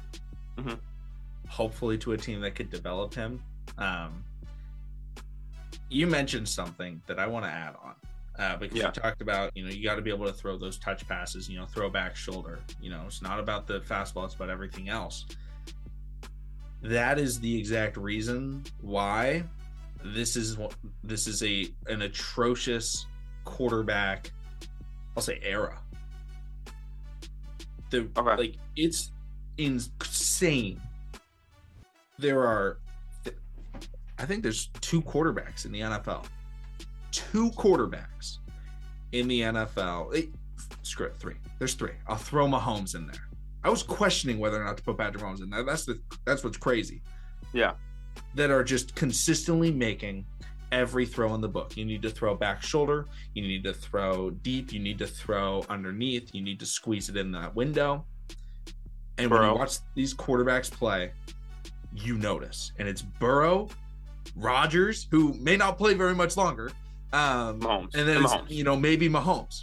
Mhm. 0.57 0.79
Hopefully 1.49 1.99
to 1.99 2.13
a 2.13 2.17
team 2.17 2.41
that 2.41 2.55
could 2.55 2.71
develop 2.71 3.13
him. 3.15 3.43
Um, 3.77 4.25
you 5.91 6.07
mentioned 6.07 6.49
something 6.49 7.03
that 7.07 7.19
I 7.19 7.27
want 7.27 7.45
to 7.45 7.51
add 7.51 7.75
on. 7.83 7.95
Uh, 8.37 8.57
because 8.57 8.79
Yeah. 8.79 8.87
you 8.87 8.93
talked 8.93 9.21
about, 9.21 9.57
you 9.57 9.65
know, 9.65 9.71
you 9.71 9.85
got 9.85 9.95
to 9.97 10.03
be 10.03 10.11
able 10.11 10.27
to 10.27 10.33
throw 10.33 10.57
those 10.57 10.77
touch 10.79 11.07
passes, 11.07 11.49
you 11.49 11.57
know, 11.59 11.67
throw 11.67 11.89
back 11.89 12.17
shoulder. 12.17 12.59
You 12.81 12.91
know, 12.91 13.05
it's 13.07 13.23
not 13.23 13.39
about 13.39 13.67
the 13.67 13.81
fastball, 13.81 14.25
it's 14.25 14.35
about 14.35 14.51
everything 14.51 14.89
else. 14.89 15.27
That 16.83 17.19
is 17.19 17.39
the 17.41 17.57
exact 17.57 17.97
reason 17.97 18.65
why 18.81 19.45
this 20.05 20.37
is 20.37 20.57
what 20.59 20.75
this 21.03 21.27
is 21.27 21.43
a 21.43 21.67
an 21.89 22.03
atrocious 22.03 23.07
quarterback 23.45 24.31
I'll 25.17 25.23
say 25.23 25.39
era. 25.43 25.79
The 27.91 28.09
Okay. 28.17 28.37
like 28.37 28.57
it's 28.77 29.13
insane. 29.59 30.81
There 32.19 32.47
are 32.47 32.79
I 34.19 34.27
think 34.27 34.43
there's 34.43 34.69
two 34.81 35.03
quarterbacks 35.03 35.65
in 35.65 35.73
the 35.73 35.81
NFL. 35.81 36.25
Two 37.11 37.51
quarterbacks 37.53 38.39
in 39.13 39.27
the 39.29 39.41
NFL. 39.41 40.15
Eh, 40.17 40.27
screw 40.83 41.07
it, 41.07 41.17
three. 41.19 41.35
There's 41.59 41.75
three. 41.75 41.93
I'll 42.07 42.17
throw 42.17 42.47
Mahomes 42.47 42.95
in 42.95 43.07
there. 43.07 43.29
I 43.65 43.71
was 43.71 43.83
questioning 43.83 44.39
whether 44.39 44.61
or 44.61 44.65
not 44.65 44.77
to 44.77 44.83
put 44.83 44.99
Patrick 44.99 45.23
Mahomes 45.23 45.43
in 45.43 45.51
there. 45.51 45.63
That's 45.65 45.85
the 45.85 46.01
that's 46.25 46.45
what's 46.45 46.59
crazy. 46.59 47.03
Yeah. 47.53 47.73
That 48.35 48.51
are 48.51 48.65
just 48.65 48.95
consistently 48.95 49.71
making 49.71 50.27
every 50.73 51.07
throw 51.07 51.35
in 51.35 51.41
the 51.41 51.49
book. 51.49 51.77
You 51.77 51.85
need 51.85 52.03
to 52.03 52.11
throw 52.11 52.35
back 52.35 52.63
shoulder. 52.63 53.07
You 53.35 53.43
need 53.43 53.63
to 53.65 53.73
throw 53.73 54.31
deep. 54.31 54.73
You 54.73 54.81
need 54.81 54.99
to 54.99 55.07
throw 55.07 55.65
underneath. 55.69 56.35
You 56.35 56.43
need 56.43 56.59
to 56.61 56.67
squeeze 56.67 57.09
it 57.09 57.17
in 57.17 57.31
that 57.33 57.55
window. 57.55 58.05
And 59.19 59.31
when 59.31 59.43
you 59.43 59.55
watch 59.55 59.77
these 59.95 60.13
quarterbacks 60.15 60.71
play, 60.71 61.13
you 61.95 62.19
notice. 62.19 62.73
And 62.79 62.89
it's 62.89 63.03
Burrow, 63.03 63.69
Rodgers, 64.35 65.07
who 65.11 65.35
may 65.35 65.57
not 65.57 65.79
play 65.79 65.95
very 65.95 66.15
much 66.15 66.37
longer. 66.37 66.73
Um, 67.13 67.61
Mahomes. 67.61 67.95
and 67.95 68.09
then 68.09 68.23
Mahomes. 68.23 68.51
you 68.51 68.65
know 68.65 68.75
maybe 68.77 69.09
Mahomes. 69.09 69.63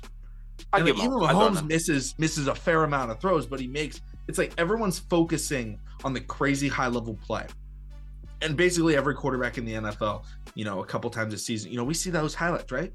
I 0.72 0.78
And 0.78 0.88
give 0.88 0.98
like, 0.98 1.06
even 1.06 1.18
Mahomes. 1.18 1.26
I 1.28 1.32
throw 1.32 1.40
Mahomes 1.50 1.60
him. 1.60 1.68
misses 1.68 2.16
misses 2.18 2.48
a 2.48 2.56
fair 2.56 2.86
amount 2.86 3.12
of 3.12 3.20
throws, 3.20 3.46
but 3.46 3.60
he 3.60 3.68
makes 3.68 4.00
it's 4.30 4.38
like 4.38 4.54
everyone's 4.58 5.00
focusing 5.00 5.78
on 6.06 6.14
the 6.14 6.22
crazy 6.22 6.70
high 6.70 6.88
level 6.88 7.20
play. 7.26 7.46
And 8.42 8.58
basically 8.58 8.96
every 8.96 9.14
quarterback 9.14 9.58
in 9.58 9.66
the 9.66 9.74
NFL, 9.74 10.24
you 10.56 10.66
know, 10.66 10.82
a 10.82 10.86
couple 10.86 11.10
times 11.10 11.34
a 11.34 11.38
season, 11.38 11.72
you 11.72 11.78
know, 11.78 11.84
we 11.84 11.94
see 11.94 12.10
those 12.10 12.34
highlights, 12.34 12.72
right? 12.72 12.92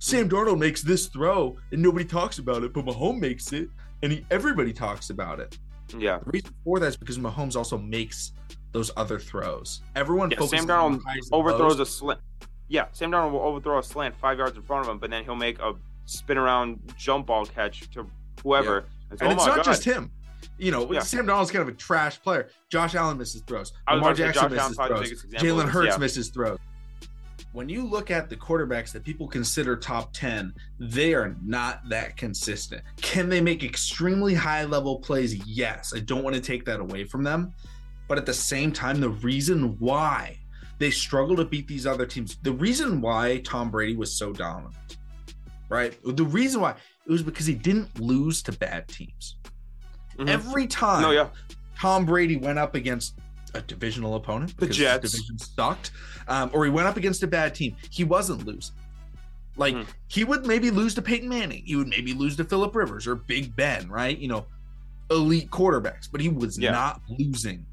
Sam 0.00 0.28
Darnold 0.28 0.58
makes 0.58 0.82
this 0.82 1.06
throw 1.06 1.56
and 1.70 1.80
nobody 1.80 2.04
talks 2.04 2.38
about 2.38 2.64
it, 2.64 2.72
but 2.72 2.84
Mahomes 2.84 3.20
makes 3.20 3.52
it 3.52 3.68
and 4.02 4.12
he, 4.12 4.26
everybody 4.30 4.72
talks 4.72 5.10
about 5.10 5.38
it. 5.38 5.58
Yeah. 5.96 6.18
The 6.24 6.30
reason 6.30 6.54
for 6.64 6.80
that 6.80 6.86
is 6.86 6.96
because 6.96 7.18
Mahomes 7.18 7.54
also 7.54 7.78
makes 7.78 8.32
those 8.72 8.90
other 8.96 9.18
throws. 9.18 9.82
Everyone 9.94 10.30
Yeah, 10.30 10.38
focuses 10.38 10.66
Sam 10.66 10.70
on 10.70 11.00
Darnold 11.00 11.28
Overthrows 11.30 11.78
a 11.78 11.86
slant. 11.86 12.20
Yeah, 12.68 12.86
Sam 12.92 13.10
Darnold 13.12 13.32
will 13.32 13.40
overthrow 13.40 13.78
a 13.78 13.82
slant 13.82 14.16
five 14.16 14.38
yards 14.38 14.56
in 14.56 14.62
front 14.62 14.86
of 14.86 14.90
him, 14.90 14.98
but 14.98 15.10
then 15.10 15.24
he'll 15.24 15.36
make 15.36 15.60
a 15.60 15.74
spin 16.06 16.38
around 16.38 16.80
jump 16.96 17.26
ball 17.26 17.44
catch 17.44 17.90
to 17.90 18.06
whoever. 18.42 18.86
And, 19.10 19.18
so, 19.18 19.26
and 19.26 19.34
oh 19.34 19.36
it's 19.36 19.46
not 19.46 19.56
God. 19.56 19.64
just 19.64 19.84
him. 19.84 20.10
You 20.62 20.70
know, 20.70 20.92
Yeah. 20.92 21.00
Sam 21.00 21.26
Darnold's 21.26 21.50
kind 21.50 21.62
of 21.62 21.74
a 21.74 21.76
trash 21.76 22.22
player. 22.22 22.48
Josh 22.70 22.94
Allen 22.94 23.18
misses 23.18 23.42
throws. 23.42 23.72
Lamar 23.88 24.12
about 24.12 24.16
to 24.16 24.22
say 24.22 24.32
Jackson 24.32 24.42
Josh 24.50 24.68
misses 24.70 24.76
throws. 24.76 25.00
biggest 25.00 25.24
example 25.24 25.60
of 25.60 25.66
Jalen 25.66 25.70
Hurts 25.70 25.88
yeah. 25.88 25.96
misses 25.98 26.28
throws. 26.28 26.58
When 27.52 27.68
you 27.68 27.84
look 27.84 28.12
at 28.12 28.30
the 28.30 28.36
quarterbacks 28.36 28.92
that 28.92 29.04
people 29.04 29.26
consider 29.26 29.76
top 29.76 30.12
10, 30.12 30.54
they 30.78 31.14
are 31.14 31.36
not 31.44 31.86
that 31.88 32.16
consistent. 32.16 32.82
Can 33.00 33.28
they 33.28 33.40
make 33.40 33.64
extremely 33.64 34.34
high 34.34 34.64
level 34.64 35.00
plays? 35.00 35.34
Yes. 35.46 35.92
I 35.94 35.98
don't 35.98 36.22
want 36.22 36.36
to 36.36 36.40
take 36.40 36.64
that 36.66 36.78
away 36.78 37.04
from 37.04 37.24
them. 37.24 37.52
But 38.06 38.18
at 38.18 38.24
the 38.24 38.32
same 38.32 38.72
time, 38.72 39.00
the 39.00 39.10
reason 39.10 39.76
why 39.80 40.38
they 40.78 40.92
struggle 40.92 41.34
to 41.36 41.44
beat 41.44 41.66
these 41.66 41.86
other 41.88 42.06
teams, 42.06 42.36
the 42.42 42.52
reason 42.52 43.00
why 43.00 43.38
Tom 43.38 43.70
Brady 43.70 43.96
was 43.96 44.16
so 44.16 44.32
dominant, 44.32 44.76
right? 45.68 45.98
The 46.04 46.24
reason 46.24 46.60
why 46.60 46.70
it 46.70 47.10
was 47.10 47.22
because 47.22 47.46
he 47.46 47.54
didn't 47.54 48.00
lose 48.00 48.42
to 48.44 48.52
bad 48.52 48.86
teams. 48.86 49.36
Mhm. 50.18 50.28
Every 50.28 50.66
time 50.66 51.02
No, 51.02 51.10
yeah. 51.10 51.28
Tom 51.78 52.04
Brady 52.06 52.36
went 52.36 52.58
up 52.58 52.74
against 52.74 53.14
a 53.54 53.60
divisional 53.62 54.14
opponent 54.14 54.56
The 54.56 54.66
Jets. 54.66 55.10
division 55.12 55.38
sucked, 55.38 55.90
um, 56.28 56.50
or 56.52 56.64
he 56.64 56.70
went 56.70 56.86
up 56.88 56.96
against 56.96 57.22
a 57.22 57.26
bad 57.26 57.54
team, 57.54 57.76
he 57.90 58.04
wasn't 58.04 58.46
losing. 58.46 58.74
Like 59.56 59.74
Mhm. 59.74 59.86
he 60.08 60.24
would 60.24 60.46
maybe 60.46 60.70
lose 60.70 60.94
to 60.94 61.02
Peyton 61.02 61.28
Manning, 61.28 61.62
he 61.66 61.76
would 61.76 61.88
maybe 61.88 62.14
lose 62.14 62.36
to 62.36 62.44
Philip 62.44 62.74
Rivers 62.74 63.06
or 63.06 63.14
Big 63.16 63.54
Ben, 63.54 63.88
right? 63.90 64.16
You 64.16 64.28
know, 64.28 64.46
elite 65.10 65.50
quarterbacks, 65.50 66.08
but 66.10 66.20
he 66.22 66.28
was 66.30 66.58
Yeah. 66.58 66.70
not 66.70 67.02
losing 67.18 67.66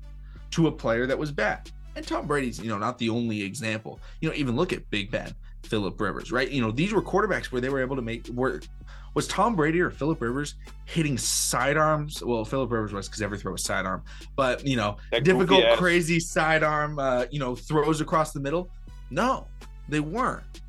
to 0.52 0.68
a 0.68 0.72
player 0.72 1.06
that 1.08 1.18
was 1.18 1.32
bad. 1.32 1.72
And 1.96 2.06
Tom 2.06 2.28
Brady's, 2.28 2.60
you 2.60 2.68
know, 2.70 2.78
not 2.78 2.98
the 2.98 3.10
only 3.10 3.42
example. 3.44 4.00
You 4.22 4.30
know, 4.30 4.36
even 4.36 4.56
look 4.56 4.74
at 4.74 4.90
Big 4.90 5.12
Ben, 5.12 5.34
Philip 5.64 6.00
Rivers, 6.02 6.32
right? 6.32 6.50
You 6.50 6.62
know, 6.62 6.72
these 6.72 6.92
were 6.92 7.02
quarterbacks 7.02 7.46
where 7.46 7.62
they 7.62 7.70
were 7.70 7.80
able 7.82 7.96
to 7.96 8.02
make 8.02 8.28
were 8.30 8.62
was 9.14 9.28
Tom 9.28 9.56
Brady 9.56 9.82
or 9.82 9.90
Philip 9.90 10.22
Rivers 10.22 10.56
hitting 10.86 11.18
sidearms? 11.18 12.24
Well, 12.24 12.46
Philip 12.46 12.72
Rivers 12.72 12.94
was 12.94 13.08
because 13.08 13.22
every 13.22 13.38
throw 13.38 13.52
was 13.52 13.64
sidearm, 13.64 14.04
but 14.36 14.66
you 14.66 14.76
know, 14.76 14.98
That 15.12 15.24
difficult, 15.24 15.78
crazy 15.78 16.20
sidearm, 16.20 17.00
uh, 17.00 17.26
you 17.32 17.40
know, 17.40 17.56
throws 17.56 18.02
across 18.02 18.32
the 18.32 18.40
middle. 18.40 18.70
No, 19.10 19.48
they 19.88 20.00
weren't. 20.00 20.62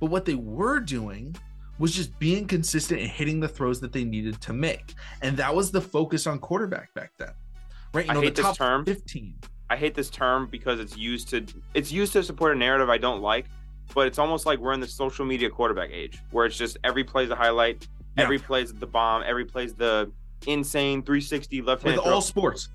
But 0.00 0.06
what 0.06 0.24
they 0.24 0.34
were 0.34 0.80
doing 0.80 1.36
was 1.78 1.94
just 1.94 2.18
being 2.18 2.46
consistent 2.46 3.00
and 3.00 3.10
hitting 3.10 3.40
the 3.40 3.48
throws 3.48 3.80
that 3.80 3.92
they 3.92 4.04
needed 4.04 4.40
to 4.42 4.52
make, 4.52 4.94
and 5.22 5.36
that 5.36 5.54
was 5.54 5.70
the 5.70 5.80
focus 5.80 6.26
on 6.26 6.38
quarterback 6.38 6.92
back 6.94 7.12
then, 7.18 7.32
right? 7.92 8.06
You 8.06 8.12
I 8.12 8.20
hate 8.22 8.34
the 8.34 8.42
this 8.42 8.56
term. 8.56 8.84
fifteen. 8.84 9.34
I 9.70 9.76
hate 9.76 9.94
this 9.94 10.10
term 10.10 10.46
because 10.50 10.78
it's 10.78 10.96
used 10.96 11.28
to 11.30 11.44
it's 11.72 11.90
used 11.90 12.12
to 12.12 12.22
support 12.22 12.54
a 12.54 12.58
narrative 12.58 12.90
I 12.90 12.98
don't 12.98 13.22
like, 13.22 13.46
but 13.94 14.06
it's 14.06 14.18
almost 14.18 14.46
like 14.46 14.58
we're 14.58 14.72
in 14.72 14.80
the 14.80 14.86
social 14.88 15.24
media 15.24 15.50
quarterback 15.50 15.90
age 15.92 16.20
where 16.30 16.46
it's 16.46 16.56
just 16.56 16.76
every 16.84 17.04
play's 17.04 17.30
a 17.30 17.34
highlight, 17.36 17.86
Yeah. 18.16 18.24
every 18.24 18.38
play's 18.38 18.72
the 18.72 18.86
bomb, 18.86 19.22
every 19.26 19.44
play's 19.44 19.74
the 19.74 20.10
insane 20.46 21.02
360 21.02 21.62
left 21.62 21.84
with 21.84 21.94
hand 21.94 22.06
all 22.06 22.20
sports. 22.20 22.68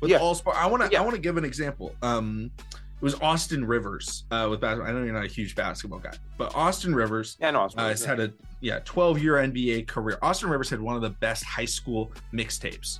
With 0.00 0.10
Yeah. 0.10 0.18
all 0.18 0.34
sport, 0.34 0.56
I 0.56 0.66
want 0.66 0.82
to. 0.82 0.88
Yeah. 0.90 1.00
I 1.00 1.02
want 1.04 1.14
to 1.14 1.20
give 1.20 1.36
an 1.36 1.44
example. 1.44 1.94
Um, 2.02 2.50
it 2.62 3.02
was 3.04 3.14
Austin 3.20 3.64
Rivers 3.64 4.24
uh, 4.30 4.46
with 4.50 4.60
basketball. 4.60 4.90
I 4.90 4.92
know 4.98 5.04
you're 5.04 5.14
not 5.14 5.24
a 5.24 5.28
huge 5.28 5.54
basketball 5.54 5.98
guy, 6.00 6.12
but 6.36 6.54
Austin 6.54 6.94
Rivers 6.94 7.36
Yeah, 7.40 7.50
no, 7.52 7.64
it's 7.64 7.74
uh, 7.76 7.88
has 7.88 8.04
had 8.04 8.20
a 8.20 8.32
yeah 8.60 8.80
12 8.84 9.22
year 9.22 9.34
NBA 9.36 9.86
career. 9.86 10.18
Austin 10.22 10.50
Rivers 10.50 10.68
had 10.70 10.80
one 10.80 10.96
of 10.96 11.02
the 11.02 11.10
best 11.10 11.44
high 11.44 11.64
school 11.64 12.12
mixtapes 12.32 12.98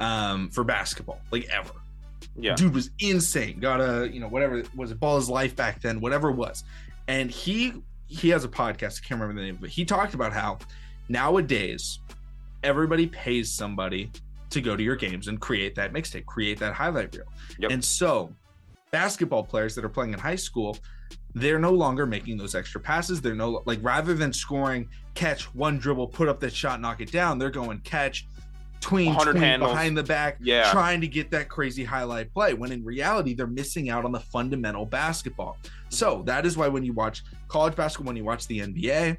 um, 0.00 0.48
for 0.50 0.64
basketball, 0.64 1.20
like 1.30 1.44
ever. 1.50 1.70
yeah. 2.36 2.54
Dude 2.54 2.74
was 2.74 2.90
insane. 3.00 3.60
Got 3.60 3.80
a 3.80 4.08
you 4.12 4.20
know 4.20 4.28
whatever 4.28 4.62
was 4.74 4.90
it 4.90 4.98
Ballislife 5.00 5.54
back 5.56 5.80
then, 5.82 6.00
whatever 6.00 6.30
it 6.30 6.36
was, 6.36 6.64
and 7.12 7.30
he 7.30 7.74
he 8.06 8.30
has 8.30 8.44
a 8.44 8.48
podcast. 8.48 9.00
I 9.02 9.06
can't 9.06 9.20
remember 9.20 9.34
the 9.34 9.46
name, 9.46 9.58
but 9.60 9.68
he 9.70 9.84
talked 9.84 10.14
about 10.14 10.32
how 10.32 10.58
nowadays 11.08 11.98
everybody 12.62 13.06
pays 13.06 13.52
somebody 13.52 14.10
to 14.50 14.60
go 14.60 14.76
to 14.76 14.82
your 14.82 14.96
games 14.96 15.28
and 15.28 15.40
create 15.40 15.74
that 15.74 15.92
mixtape, 15.92 16.26
create 16.26 16.58
that 16.58 16.72
highlight 16.72 17.14
reel. 17.14 17.26
Yep. 17.58 17.70
And 17.70 17.84
so 17.84 18.34
basketball 18.90 19.44
players 19.44 19.74
that 19.74 19.84
are 19.84 19.90
playing 19.90 20.12
in 20.12 20.18
high 20.18 20.36
school, 20.36 20.76
they're 21.34 21.58
no 21.58 21.72
longer 21.72 22.06
making 22.06 22.38
those 22.38 22.54
extra 22.54 22.80
passes. 22.80 23.20
They're 23.20 23.34
no 23.34 23.62
like 23.66 23.78
rather 23.82 24.14
than 24.14 24.32
scoring, 24.32 24.88
catch 25.14 25.54
one 25.54 25.78
dribble, 25.78 26.08
put 26.08 26.28
up 26.28 26.40
that 26.40 26.54
shot, 26.54 26.80
knock 26.80 27.02
it 27.02 27.12
down. 27.12 27.38
They're 27.38 27.50
going 27.50 27.80
catch, 27.80 28.26
tween, 28.82 29.14
tween 29.14 29.60
behind 29.60 29.96
the 29.96 30.02
back, 30.02 30.36
yeah. 30.42 30.70
trying 30.70 31.00
to 31.00 31.06
get 31.06 31.30
that 31.30 31.48
crazy 31.48 31.84
highlight 31.84 32.32
play. 32.34 32.52
When 32.52 32.72
in 32.72 32.84
reality, 32.84 33.32
they're 33.32 33.46
missing 33.46 33.88
out 33.88 34.04
on 34.04 34.12
the 34.12 34.20
fundamental 34.20 34.84
basketball. 34.84 35.56
So 35.88 36.22
that 36.26 36.44
is 36.44 36.56
why 36.56 36.68
when 36.68 36.84
you 36.84 36.92
watch 36.92 37.22
college 37.48 37.74
basketball, 37.76 38.08
when 38.08 38.16
you 38.16 38.24
watch 38.24 38.46
the 38.48 38.58
NBA, 38.60 39.16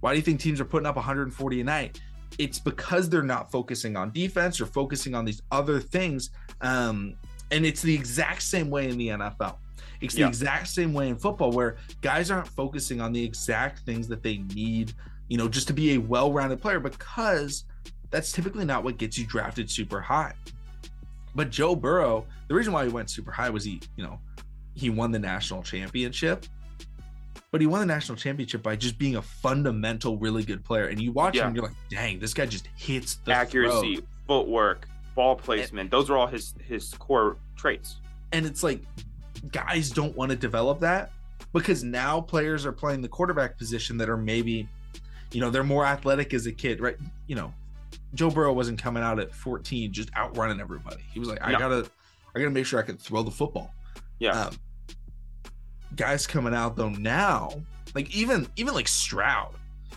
why 0.00 0.12
do 0.12 0.16
you 0.16 0.22
think 0.22 0.38
teams 0.38 0.60
are 0.60 0.64
putting 0.64 0.86
up 0.86 0.96
140 0.96 1.60
a 1.60 1.64
night? 1.64 2.00
It's 2.38 2.58
because 2.58 3.08
they're 3.08 3.22
not 3.22 3.50
focusing 3.50 3.96
on 3.96 4.12
defense 4.12 4.60
or 4.60 4.66
focusing 4.66 5.14
on 5.14 5.24
these 5.24 5.42
other 5.50 5.80
things. 5.80 6.30
Um, 6.60 7.14
and 7.50 7.64
it's 7.64 7.82
the 7.82 7.94
exact 7.94 8.42
same 8.42 8.70
way 8.70 8.88
in 8.88 8.98
the 8.98 9.08
NFL. 9.08 9.56
It's 10.00 10.14
the 10.14 10.20
yeah. 10.20 10.28
exact 10.28 10.68
same 10.68 10.92
way 10.92 11.08
in 11.08 11.16
football 11.16 11.50
where 11.50 11.76
guys 12.02 12.30
aren't 12.30 12.48
focusing 12.48 13.00
on 13.00 13.12
the 13.12 13.24
exact 13.24 13.80
things 13.80 14.06
that 14.08 14.22
they 14.22 14.38
need, 14.54 14.92
you 15.28 15.38
know, 15.38 15.48
just 15.48 15.66
to 15.68 15.72
be 15.72 15.94
a 15.94 15.98
well-rounded 15.98 16.60
player 16.60 16.80
because 16.80 17.64
that's 18.10 18.32
typically 18.32 18.64
not 18.64 18.84
what 18.84 18.98
gets 18.98 19.18
you 19.18 19.26
drafted 19.26 19.70
super 19.70 20.00
high. 20.00 20.34
But 21.34 21.50
Joe 21.50 21.76
Burrow, 21.76 22.26
the 22.48 22.54
reason 22.54 22.72
why 22.72 22.84
he 22.86 22.90
went 22.90 23.10
super 23.10 23.30
high 23.30 23.50
was 23.50 23.64
he, 23.64 23.80
you 23.96 24.04
know, 24.04 24.18
he 24.74 24.90
won 24.90 25.10
the 25.10 25.18
national 25.18 25.62
championship. 25.62 26.46
But 27.52 27.60
he 27.60 27.66
won 27.66 27.80
the 27.80 27.86
national 27.86 28.16
championship 28.16 28.62
by 28.62 28.76
just 28.76 28.98
being 28.98 29.16
a 29.16 29.22
fundamental, 29.22 30.18
really 30.18 30.42
good 30.42 30.64
player. 30.64 30.86
And 30.86 31.00
you 31.00 31.12
watch 31.12 31.36
yeah. 31.36 31.46
him, 31.46 31.54
you're 31.54 31.64
like, 31.64 31.76
dang, 31.88 32.18
this 32.18 32.34
guy 32.34 32.46
just 32.46 32.68
hits 32.76 33.16
the 33.24 33.32
accuracy, 33.32 34.02
footwork, 34.26 34.88
ball 35.14 35.36
placement. 35.36 35.80
And, 35.80 35.90
those 35.90 36.10
are 36.10 36.16
all 36.16 36.26
his 36.26 36.54
his 36.66 36.92
core 36.94 37.36
traits. 37.56 37.96
And 38.32 38.44
it's 38.44 38.62
like 38.62 38.82
guys 39.52 39.90
don't 39.90 40.16
want 40.16 40.30
to 40.30 40.36
develop 40.36 40.80
that 40.80 41.12
because 41.52 41.84
now 41.84 42.20
players 42.20 42.66
are 42.66 42.72
playing 42.72 43.00
the 43.00 43.08
quarterback 43.08 43.56
position 43.56 43.96
that 43.98 44.08
are 44.08 44.16
maybe, 44.16 44.68
you 45.32 45.40
know, 45.40 45.50
they're 45.50 45.64
more 45.64 45.84
athletic 45.84 46.34
as 46.34 46.46
a 46.46 46.52
kid, 46.52 46.80
right? 46.80 46.96
You 47.26 47.36
know, 47.36 47.54
Joe 48.16 48.30
Burrow 48.30 48.52
wasn't 48.52 48.80
coming 48.80 49.02
out 49.02 49.18
at 49.18 49.34
14 49.34 49.92
just 49.92 50.10
outrunning 50.16 50.60
everybody. 50.60 51.02
He 51.12 51.18
was 51.18 51.28
like, 51.28 51.38
I 51.42 51.52
no. 51.52 51.58
gotta, 51.58 51.90
I 52.34 52.38
gotta 52.38 52.50
make 52.50 52.66
sure 52.66 52.78
I 52.78 52.82
can 52.82 52.96
throw 52.96 53.22
the 53.22 53.30
football. 53.30 53.72
Yeah. 54.18 54.46
Um, 54.46 54.56
guys 55.94 56.26
coming 56.26 56.54
out 56.54 56.76
though 56.76 56.90
now, 56.90 57.50
like 57.94 58.14
even 58.14 58.46
even 58.56 58.74
like 58.74 58.88
Stroud 58.88 59.54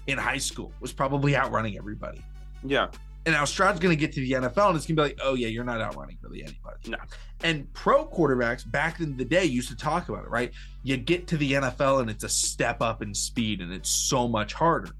in 0.07 0.17
high 0.17 0.38
school 0.38 0.72
was 0.80 0.91
probably 0.91 1.36
outrunning 1.36 1.78
everybody. 1.78 2.22
Yeah. 2.63 2.88
And 3.26 3.36
now 3.36 3.45
Stroud's 3.45 3.80
going 3.80 3.95
to 3.95 3.99
get 3.99 4.13
to 4.13 4.22
the 4.22 4.32
NFL 4.32 4.70
and 4.70 4.78
it's 4.78 4.88
going 4.88 4.95
to 4.95 4.95
be 4.95 5.01
like, 5.01 5.20
oh, 5.22 5.36
yeah, 5.36 5.49
you're 5.49 5.65
not 5.65 5.82
outrunning 5.82 6.17
really 6.22 6.41
anybody. 6.41 6.78
No. 6.88 6.97
And 7.43 7.72
pro 7.74 8.07
quarterbacks 8.07 8.70
back 8.70 9.01
in 9.01 9.17
the 9.17 9.26
day 9.26 9.43
used 9.43 9.70
to 9.70 9.76
talk 9.76 10.09
about 10.09 10.24
it, 10.24 10.30
right? 10.30 10.51
You 10.84 10.97
get 10.97 11.28
to 11.28 11.38
the 11.38 11.53
NFL 11.53 12.01
and 12.01 12.09
it's 12.09 12.24
a 12.24 12.30
step 12.30 12.82
up 12.82 13.01
in 13.01 13.13
speed 13.13 13.61
and 13.61 13.74
it's 13.74 13.89
so 13.89 14.28
much 14.28 14.53
harder. 14.53 14.91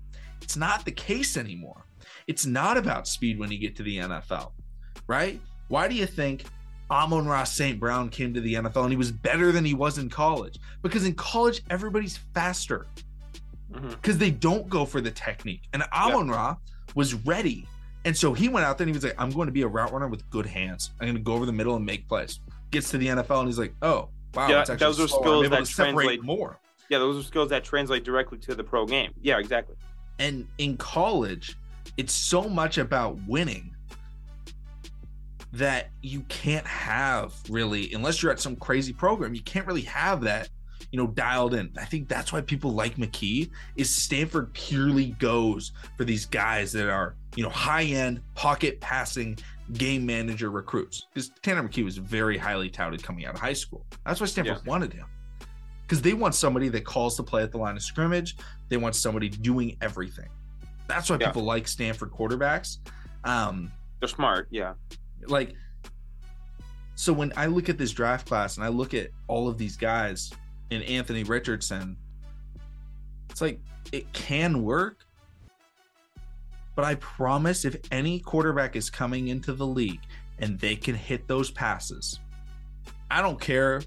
It's 0.42 0.58
not 0.58 0.84
the 0.84 0.92
case 0.92 1.38
anymore. 1.38 1.86
It's 2.30 2.46
not 2.46 2.78
about 2.78 3.08
speed 3.08 3.40
when 3.40 3.52
you 3.52 3.58
get 3.58 3.76
to 3.78 3.84
the 3.84 3.98
NFL, 3.98 4.52
right? 5.08 5.42
Why 5.68 5.88
do 5.88 5.96
you 5.96 6.06
think 6.06 6.46
Amon-Ra 6.90 7.44
St. 7.44 7.80
Brown 7.80 8.10
came 8.10 8.34
to 8.34 8.42
the 8.42 8.54
NFL 8.54 8.84
and 8.84 8.92
he 8.92 8.98
was 8.98 9.12
better 9.12 9.52
than 9.52 9.66
he 9.66 9.74
was 9.74 9.98
in 9.98 10.10
college? 10.10 10.60
Because 10.82 11.06
in 11.06 11.16
college, 11.16 11.62
everybody's 11.70 12.18
faster 12.34 12.88
because 13.72 14.16
mm-hmm. 14.16 14.20
they 14.20 14.32
don't 14.32 14.70
go 14.70 14.86
for 14.86 15.02
the 15.02 15.12
technique. 15.12 15.64
And 15.74 15.84
Amon 15.92 16.30
Ra 16.30 16.56
was 16.96 17.14
ready 17.26 17.68
and 18.06 18.16
so 18.16 18.34
he 18.34 18.48
went 18.48 18.66
out 18.66 18.78
there 18.78 18.86
and 18.86 18.90
he 18.90 18.98
was 18.98 19.04
like, 19.04 19.16
I'm 19.18 19.30
going 19.30 19.48
to 19.48 19.52
be 19.52 19.64
a 19.64 19.68
route 19.68 19.92
runner 19.92 20.08
with 20.08 20.28
good 20.30 20.46
hands. 20.46 20.92
I'm 21.00 21.08
going 21.08 21.18
to 21.18 21.22
go 21.22 21.34
over 21.34 21.46
the 21.46 21.54
middle 21.54 21.76
and 21.76 21.86
make 21.86 22.08
plays. 22.08 22.40
Gets 22.72 22.92
to 22.92 22.98
the 22.98 23.08
NFL 23.08 23.40
and 23.40 23.48
he's 23.48 23.60
like, 23.60 23.74
oh, 23.82 24.10
wow. 24.34 24.48
Yeah, 24.48 24.64
those 24.64 25.00
are 25.00 25.08
skills 25.08 25.50
that 25.50 25.66
translate 25.66 26.24
more. 26.24 26.60
Yeah, 26.90 27.00
those 27.00 27.24
are 27.24 27.28
skills 27.28 27.50
that 27.50 27.64
translate 27.64 28.04
directly 28.04 28.38
to 28.40 28.56
the 28.56 28.64
pro 28.64 28.86
game. 28.86 29.12
Yeah, 29.22 29.38
exactly. 29.38 29.76
And 30.18 30.48
in 30.58 30.78
college, 30.78 31.56
it's 32.00 32.14
so 32.14 32.44
much 32.44 32.78
about 32.78 33.18
winning 33.28 33.76
that 35.52 35.90
you 36.02 36.22
can't 36.30 36.66
have 36.66 37.34
really, 37.50 37.94
unless 37.94 38.24
you're 38.24 38.32
at 38.32 38.40
some 38.40 38.56
crazy 38.56 38.94
program, 38.94 39.34
you 39.34 39.42
can't 39.42 39.68
really 39.68 39.82
have 39.82 40.22
that 40.22 40.48
you 40.92 40.98
know, 40.98 41.08
dialed 41.08 41.54
in. 41.54 41.70
I 41.78 41.84
think 41.84 42.08
that's 42.08 42.32
why 42.32 42.40
people 42.40 42.72
like 42.72 42.96
McKee 42.96 43.52
is 43.76 43.94
Stanford 43.94 44.54
purely 44.54 45.08
goes 45.20 45.74
for 45.98 46.06
these 46.06 46.26
guys 46.26 46.72
that 46.72 46.90
are, 46.90 47.16
you 47.36 47.44
know, 47.44 47.50
high 47.50 47.84
end 47.84 48.22
pocket 48.34 48.80
passing 48.80 49.38
game 49.74 50.06
manager 50.06 50.50
recruits. 50.50 51.06
Because 51.14 51.30
Tanner 51.44 51.68
McKee 51.68 51.84
was 51.84 51.98
very 51.98 52.38
highly 52.38 52.70
touted 52.70 53.04
coming 53.04 53.26
out 53.26 53.36
of 53.36 53.42
high 53.42 53.54
school. 53.54 53.86
That's 54.06 54.22
why 54.22 54.26
Stanford 54.28 54.62
yeah. 54.64 54.70
wanted 54.70 54.94
him. 54.94 55.06
Because 55.82 56.02
they 56.02 56.14
want 56.14 56.34
somebody 56.34 56.70
that 56.70 56.86
calls 56.86 57.18
the 57.18 57.24
play 57.24 57.44
at 57.44 57.52
the 57.52 57.58
line 57.58 57.76
of 57.76 57.84
scrimmage. 57.84 58.38
They 58.70 58.78
want 58.78 58.96
somebody 58.96 59.30
doing 59.30 59.78
everything. 59.82 60.30
That's 60.90 61.10
why 61.10 61.18
yeah. 61.22 61.28
people 61.28 61.44
like 61.44 61.68
Stanford 61.68 62.12
quarterbacks. 62.12 62.78
Um, 63.24 63.72
They're 64.00 64.10
smart, 64.10 64.48
yeah. 64.50 64.74
Like, 65.28 65.54
so 66.96 67.14
when 67.14 67.32
I 67.38 67.46
look 67.46 67.70
at 67.70 67.78
this 67.78 67.92
draft 67.92 68.28
class 68.28 68.58
and 68.58 68.66
I 68.66 68.70
look 68.70 68.94
at 68.94 69.12
all 69.28 69.48
of 69.48 69.58
these 69.58 69.78
guys, 69.78 70.32
and 70.72 70.84
Anthony 70.84 71.24
Richardson, 71.24 71.96
it's 73.30 73.42
like 73.42 73.60
it 73.92 74.12
can 74.14 74.64
work. 74.64 75.06
But 76.76 76.86
I 76.86 76.96
promise 76.96 77.66
if 77.66 77.76
any 77.92 78.20
quarterback 78.20 78.76
is 78.76 78.90
coming 78.90 79.28
into 79.28 79.54
the 79.54 79.68
league 79.68 80.02
and 80.40 80.58
they 80.60 80.76
can 80.76 80.96
hit 80.96 81.28
those 81.28 81.52
passes, 81.52 82.20
I 83.12 83.22
don't 83.22 83.40
care 83.40 83.82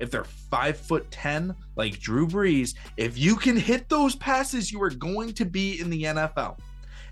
if 0.00 0.10
they're 0.10 0.24
five 0.24 0.76
foot 0.76 1.08
10 1.10 1.54
like 1.76 2.00
Drew 2.00 2.26
Brees, 2.26 2.74
if 2.96 3.16
you 3.16 3.36
can 3.36 3.56
hit 3.56 3.88
those 3.88 4.16
passes, 4.16 4.72
you 4.72 4.82
are 4.82 4.90
going 4.90 5.32
to 5.34 5.44
be 5.44 5.80
in 5.80 5.90
the 5.90 6.02
NFL. 6.04 6.58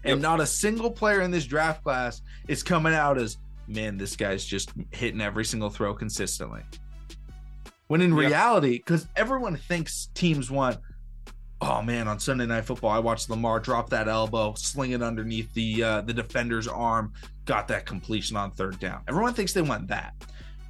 And 0.05 0.14
yep. 0.14 0.18
not 0.20 0.41
a 0.41 0.47
single 0.47 0.91
player 0.91 1.20
in 1.20 1.30
this 1.30 1.47
draft 1.47 1.84
class 1.84 2.22
is 2.49 2.62
coming 2.62 2.95
out 2.95 3.18
as, 3.18 3.36
man, 3.66 3.99
this 3.99 4.16
guy's 4.16 4.45
just 4.45 4.72
hitting 4.91 5.20
every 5.20 5.45
single 5.45 5.70
throw 5.70 5.95
consistently. 5.95 6.62
When 7.89 8.01
in 8.01 8.16
yep. 8.16 8.18
reality, 8.18 8.78
because 8.78 9.07
everyone 9.16 9.57
thinks 9.57 10.09
teams 10.14 10.51
want, 10.51 10.78
oh 11.61 11.82
man, 11.82 12.09
on 12.09 12.20
Sunday 12.20 12.47
Night 12.47 12.64
Football, 12.64 12.91
I 12.91 12.99
watched 13.01 13.28
Lamar 13.28 13.61
drop 13.61 13.91
that 13.91 14.09
elbow, 14.09 14.55
sling 14.57 14.93
it 14.93 15.03
underneath 15.03 15.53
the 15.55 15.82
uh, 15.82 16.01
the 16.03 16.12
defender's 16.12 16.68
arm, 16.68 17.12
got 17.45 17.66
that 17.68 17.86
completion 17.86 18.36
on 18.36 18.51
third 18.53 18.78
down. 18.78 19.03
Everyone 19.09 19.34
thinks 19.34 19.53
they 19.53 19.62
want 19.62 19.89
that. 19.89 20.14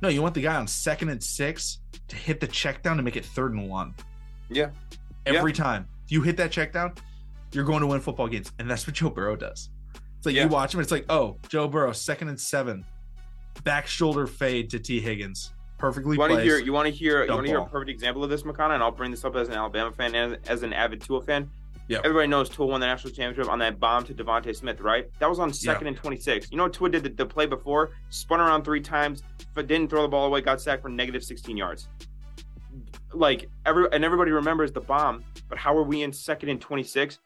No, 0.00 0.08
you 0.08 0.22
want 0.22 0.34
the 0.34 0.42
guy 0.42 0.56
on 0.56 0.66
second 0.66 1.08
and 1.08 1.22
six 1.22 1.78
to 2.08 2.16
hit 2.16 2.40
the 2.40 2.46
check 2.46 2.82
down 2.82 2.96
to 2.96 3.02
make 3.02 3.16
it 3.16 3.24
third 3.24 3.52
and 3.52 3.68
one. 3.68 3.94
Yeah. 4.48 4.70
Every 5.26 5.52
yeah. 5.52 5.64
time 5.64 5.88
you 6.08 6.22
hit 6.22 6.36
that 6.36 6.50
check 6.52 6.72
down, 6.72 6.94
you're 7.52 7.64
going 7.64 7.80
to 7.80 7.86
win 7.86 8.00
football 8.00 8.28
games. 8.28 8.52
And 8.58 8.70
that's 8.70 8.86
what 8.86 8.94
Joe 8.94 9.10
Burrow 9.10 9.36
does. 9.36 9.70
It's 10.16 10.26
like 10.26 10.34
yeah. 10.34 10.44
you 10.44 10.48
watch 10.48 10.74
him, 10.74 10.80
it's 10.80 10.90
like, 10.90 11.06
oh, 11.10 11.36
Joe 11.48 11.68
Burrow, 11.68 11.92
second 11.92 12.28
and 12.28 12.40
seven, 12.40 12.84
back 13.64 13.86
shoulder 13.86 14.26
fade 14.26 14.70
to 14.70 14.78
Tee 14.78 15.00
Higgins 15.00 15.52
perfectly 15.78 16.14
you 16.14 16.20
want 16.20 16.32
to 16.32 16.42
hear 16.42 16.58
you 16.58 16.72
want 16.72 16.86
to 16.86 16.92
hear 16.92 17.24
you 17.24 17.32
want 17.32 17.44
to 17.44 17.50
hear 17.50 17.60
a 17.60 17.66
perfect 17.66 17.90
example 17.90 18.22
of 18.22 18.30
this 18.30 18.42
Makana, 18.42 18.74
and 18.74 18.82
I'll 18.82 18.90
bring 18.90 19.10
this 19.10 19.24
up 19.24 19.36
as 19.36 19.48
an 19.48 19.54
Alabama 19.54 19.92
fan 19.92 20.14
and 20.14 20.38
as 20.48 20.62
an 20.62 20.72
avid 20.72 21.00
Tua 21.00 21.22
fan. 21.22 21.48
Yeah. 21.88 21.98
Everybody 22.04 22.28
knows 22.28 22.50
Tua 22.50 22.66
won 22.66 22.80
the 22.80 22.86
national 22.86 23.14
championship 23.14 23.50
on 23.50 23.58
that 23.60 23.80
bomb 23.80 24.04
to 24.04 24.14
DeVonta 24.14 24.54
Smith, 24.54 24.80
right? 24.80 25.10
That 25.20 25.28
was 25.28 25.38
on 25.38 25.52
second 25.52 25.86
and 25.86 25.96
26. 25.96 26.50
You 26.50 26.58
know 26.58 26.64
what 26.64 26.74
Tua 26.74 26.90
did 26.90 27.02
the, 27.02 27.08
the, 27.08 27.26
play 27.26 27.46
before? 27.46 27.92
Spun 28.10 28.40
around 28.40 28.64
three 28.64 28.80
times, 28.80 29.22
but 29.54 29.66
didn't 29.66 29.88
throw 29.88 30.02
the 30.02 30.08
ball 30.08 30.26
away, 30.26 30.42
got 30.42 30.60
sacked 30.60 30.82
for 30.82 30.90
negative 30.90 31.24
16 31.24 31.56
yards. 31.56 31.88
Like 33.14 33.48
every 33.64 33.86
and 33.90 34.04
everybody 34.04 34.32
remembers 34.32 34.70
the 34.70 34.82
bomb, 34.82 35.24
but 35.48 35.56
how 35.56 35.76
are 35.76 35.82
we 35.82 36.02
in 36.02 36.12
second 36.12 36.50
and 36.50 36.60
26? 36.60 37.20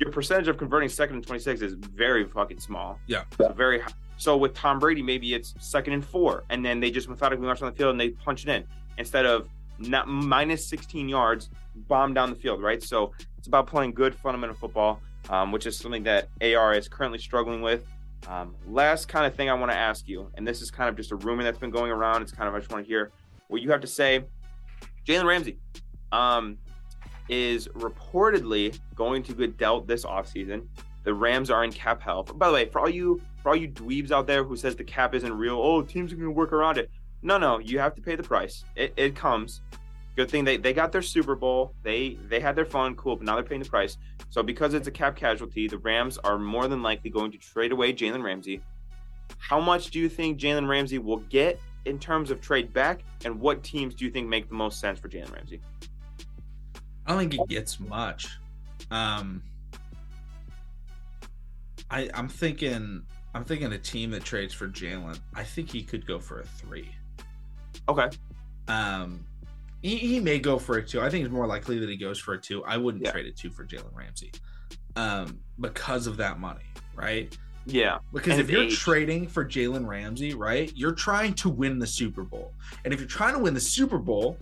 Your 0.00 0.10
percentage 0.10 0.48
of 0.48 0.58
converting 0.58 0.88
second 0.88 1.16
and 1.16 1.26
26 1.26 1.62
is 1.62 1.74
very 1.74 2.24
fucking 2.24 2.58
small. 2.58 2.98
Yeah. 3.06 3.22
It's 3.38 3.56
very 3.56 3.80
high. 3.80 3.92
So 4.16 4.36
with 4.36 4.52
Tom 4.52 4.80
Brady, 4.80 5.00
maybe 5.00 5.34
it's 5.34 5.54
second 5.60 5.92
and 5.92 6.04
four, 6.04 6.42
and 6.50 6.64
then 6.64 6.80
they 6.80 6.90
just 6.90 7.08
methodically 7.08 7.46
march 7.46 7.62
on 7.62 7.70
the 7.70 7.76
field 7.76 7.92
and 7.92 8.00
they 8.00 8.10
punch 8.10 8.42
it 8.42 8.48
in 8.48 8.64
instead 8.98 9.26
of 9.26 9.48
not 9.78 10.08
minus 10.08 10.66
16 10.66 11.08
yards, 11.08 11.50
bomb 11.74 12.14
down 12.14 12.30
the 12.30 12.36
field, 12.36 12.62
right? 12.62 12.82
So 12.82 13.12
it's 13.36 13.46
about 13.46 13.66
playing 13.66 13.92
good 13.92 14.14
fundamental 14.14 14.56
football, 14.56 15.00
um, 15.30 15.52
which 15.52 15.66
is 15.66 15.76
something 15.76 16.02
that 16.04 16.28
AR 16.42 16.74
is 16.74 16.88
currently 16.88 17.18
struggling 17.18 17.62
with. 17.62 17.84
Um, 18.26 18.54
last 18.66 19.08
kind 19.08 19.26
of 19.26 19.34
thing 19.34 19.48
I 19.48 19.54
want 19.54 19.70
to 19.70 19.78
ask 19.78 20.08
you, 20.08 20.30
and 20.34 20.46
this 20.46 20.60
is 20.60 20.70
kind 20.70 20.88
of 20.88 20.96
just 20.96 21.12
a 21.12 21.16
rumor 21.16 21.44
that's 21.44 21.58
been 21.58 21.70
going 21.70 21.92
around. 21.92 22.22
It's 22.22 22.32
kind 22.32 22.48
of 22.48 22.54
I 22.54 22.58
just 22.58 22.70
want 22.70 22.84
to 22.84 22.88
hear 22.88 23.12
what 23.46 23.62
you 23.62 23.70
have 23.70 23.80
to 23.80 23.86
say. 23.86 24.24
Jalen 25.06 25.24
Ramsey 25.24 25.58
um, 26.12 26.58
is 27.28 27.68
reportedly 27.68 28.78
going 28.94 29.22
to 29.22 29.32
get 29.32 29.56
dealt 29.56 29.86
this 29.86 30.04
offseason. 30.04 30.66
The 31.04 31.14
Rams 31.14 31.50
are 31.50 31.64
in 31.64 31.72
cap 31.72 32.02
health. 32.02 32.36
By 32.36 32.48
the 32.48 32.54
way, 32.54 32.66
for 32.66 32.80
all 32.80 32.90
you 32.90 33.20
for 33.42 33.50
all 33.50 33.56
you 33.56 33.68
dweebs 33.68 34.10
out 34.10 34.26
there 34.26 34.44
who 34.44 34.56
says 34.56 34.76
the 34.76 34.84
cap 34.84 35.14
isn't 35.14 35.32
real, 35.32 35.58
oh, 35.58 35.80
teams 35.80 36.12
are 36.12 36.16
going 36.16 36.26
to 36.26 36.32
work 36.32 36.52
around 36.52 36.76
it. 36.76 36.90
No, 37.22 37.38
no, 37.38 37.58
you 37.58 37.78
have 37.78 37.94
to 37.96 38.02
pay 38.02 38.16
the 38.16 38.22
price. 38.22 38.64
It, 38.76 38.92
it 38.96 39.16
comes. 39.16 39.62
Good 40.16 40.30
thing 40.30 40.44
they, 40.44 40.56
they 40.56 40.72
got 40.72 40.92
their 40.92 41.02
Super 41.02 41.36
Bowl. 41.36 41.74
They 41.82 42.18
they 42.28 42.40
had 42.40 42.56
their 42.56 42.64
fun, 42.64 42.96
cool, 42.96 43.16
but 43.16 43.24
now 43.24 43.34
they're 43.36 43.44
paying 43.44 43.62
the 43.62 43.68
price. 43.68 43.96
So 44.30 44.42
because 44.42 44.74
it's 44.74 44.88
a 44.88 44.90
cap 44.90 45.16
casualty, 45.16 45.68
the 45.68 45.78
Rams 45.78 46.18
are 46.18 46.38
more 46.38 46.66
than 46.66 46.82
likely 46.82 47.10
going 47.10 47.30
to 47.32 47.38
trade 47.38 47.72
away 47.72 47.92
Jalen 47.92 48.22
Ramsey. 48.22 48.60
How 49.38 49.60
much 49.60 49.90
do 49.90 49.98
you 49.98 50.08
think 50.08 50.38
Jalen 50.40 50.68
Ramsey 50.68 50.98
will 50.98 51.18
get 51.28 51.60
in 51.84 51.98
terms 51.98 52.30
of 52.30 52.40
trade 52.40 52.72
back, 52.72 53.04
and 53.24 53.38
what 53.40 53.62
teams 53.62 53.94
do 53.94 54.04
you 54.04 54.10
think 54.10 54.28
make 54.28 54.48
the 54.48 54.54
most 54.54 54.80
sense 54.80 54.98
for 54.98 55.08
Jalen 55.08 55.32
Ramsey? 55.32 55.60
I 57.06 57.12
don't 57.12 57.18
think 57.20 57.32
he 57.34 57.54
gets 57.54 57.80
much. 57.80 58.38
Um, 58.90 59.42
I 61.90 62.10
I'm 62.14 62.28
thinking 62.28 63.02
I'm 63.34 63.44
thinking 63.44 63.72
a 63.72 63.78
team 63.78 64.10
that 64.10 64.24
trades 64.24 64.52
for 64.52 64.68
Jalen. 64.68 65.18
I 65.34 65.44
think 65.44 65.70
he 65.70 65.82
could 65.82 66.06
go 66.06 66.18
for 66.18 66.40
a 66.40 66.44
three. 66.44 66.90
Okay. 67.88 68.08
Um, 68.68 69.24
he, 69.82 69.96
he 69.96 70.20
may 70.20 70.38
go 70.38 70.58
for 70.58 70.78
a 70.78 70.82
two. 70.84 71.00
I 71.00 71.08
think 71.08 71.24
it's 71.24 71.32
more 71.32 71.46
likely 71.46 71.78
that 71.78 71.88
he 71.88 71.96
goes 71.96 72.18
for 72.18 72.34
a 72.34 72.38
two. 72.40 72.64
I 72.64 72.76
wouldn't 72.76 73.04
Yeah. 73.04 73.12
trade 73.12 73.26
a 73.26 73.32
two 73.32 73.50
for 73.50 73.64
Jalen 73.64 73.94
Ramsey, 73.94 74.32
um, 74.96 75.38
because 75.60 76.06
of 76.06 76.16
that 76.18 76.38
money, 76.40 76.64
right? 76.94 77.36
Yeah. 77.66 77.98
Because 78.12 78.38
if 78.38 78.50
you're 78.50 78.62
age. 78.64 78.78
trading 78.78 79.28
for 79.28 79.44
Jalen 79.44 79.86
Ramsey, 79.86 80.34
right, 80.34 80.72
you're 80.74 80.92
trying 80.92 81.34
to 81.34 81.48
win 81.48 81.78
the 81.78 81.86
Super 81.86 82.22
Bowl. 82.22 82.52
And 82.84 82.92
if 82.92 83.00
you're 83.00 83.08
trying 83.08 83.34
to 83.34 83.38
win 83.40 83.54
the 83.54 83.60
Super 83.60 83.98
Bowl, 83.98 84.38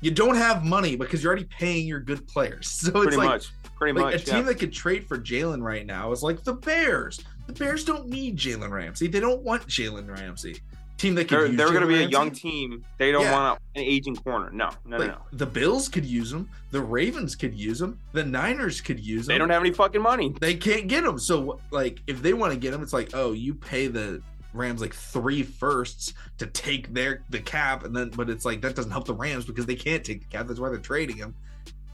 you 0.00 0.10
don't 0.10 0.36
have 0.36 0.64
money 0.64 0.96
because 0.96 1.22
you're 1.22 1.30
already 1.30 1.46
paying 1.46 1.86
your 1.86 2.00
good 2.00 2.26
players. 2.26 2.68
So 2.84 2.88
it's 2.88 3.04
Pretty 3.04 3.16
like, 3.16 3.28
much. 3.28 3.48
Pretty 3.76 3.98
like 3.98 4.12
much. 4.14 4.22
a 4.22 4.24
team 4.24 4.36
yeah. 4.36 4.42
that 4.42 4.54
could 4.58 4.72
trade 4.72 5.06
for 5.06 5.18
Jalen 5.18 5.62
right 5.62 5.84
now 5.86 6.12
is 6.12 6.22
like 6.22 6.42
the 6.44 6.54
Bears. 6.54 7.20
The 7.46 7.52
Bears 7.52 7.84
don't 7.84 8.08
need 8.08 8.36
Jalen 8.36 8.70
Ramsey. 8.70 9.08
They 9.08 9.20
don't 9.20 9.42
want 9.42 9.66
Jalen 9.66 10.08
Ramsey. 10.14 10.56
Team 10.96 11.14
that 11.16 11.28
could 11.28 11.38
They're, 11.38 11.48
they're 11.48 11.68
going 11.70 11.80
to 11.80 11.86
be 11.88 12.04
a 12.04 12.08
young 12.08 12.30
team. 12.30 12.84
They 12.98 13.10
don't 13.10 13.22
Yeah. 13.22 13.32
want 13.32 13.58
an 13.74 13.82
aging 13.82 14.16
corner. 14.16 14.50
No, 14.52 14.70
no, 14.86 14.96
Like, 14.98 15.08
no. 15.08 15.18
The 15.32 15.46
Bills 15.46 15.88
could 15.88 16.04
use 16.04 16.32
him. 16.32 16.48
The 16.70 16.80
Ravens 16.80 17.34
could 17.34 17.52
use 17.54 17.80
him. 17.82 17.98
The 18.12 18.22
Niners 18.24 18.80
could 18.80 19.00
use 19.00 19.26
them. 19.26 19.34
They 19.34 19.38
don't 19.38 19.50
have 19.50 19.60
any 19.62 19.72
fucking 19.72 20.00
money. 20.00 20.34
they 20.40 20.54
can't 20.54 20.86
get 20.86 21.02
them. 21.04 21.18
So 21.18 21.58
like 21.72 22.00
if 22.06 22.22
they 22.22 22.32
want 22.32 22.52
to 22.52 22.58
get 22.58 22.70
them, 22.70 22.82
it's 22.82 22.92
like, 22.92 23.10
oh, 23.14 23.32
you 23.32 23.54
pay 23.54 23.88
the 23.88 24.22
Rams 24.52 24.80
like 24.80 24.94
three 24.94 25.42
firsts 25.42 26.14
to 26.38 26.46
take 26.46 26.94
their 26.94 27.24
the 27.28 27.40
cap, 27.40 27.82
and 27.84 27.94
then 27.94 28.10
but 28.10 28.30
it's 28.30 28.44
like 28.44 28.60
that 28.60 28.76
doesn't 28.76 28.92
help 28.92 29.04
the 29.04 29.14
Rams 29.14 29.44
because 29.44 29.66
they 29.66 29.74
can't 29.74 30.04
take 30.04 30.20
the 30.20 30.28
cap. 30.28 30.46
That's 30.46 30.60
why 30.60 30.68
they're 30.68 30.78
trading 30.78 31.16
him. 31.16 31.34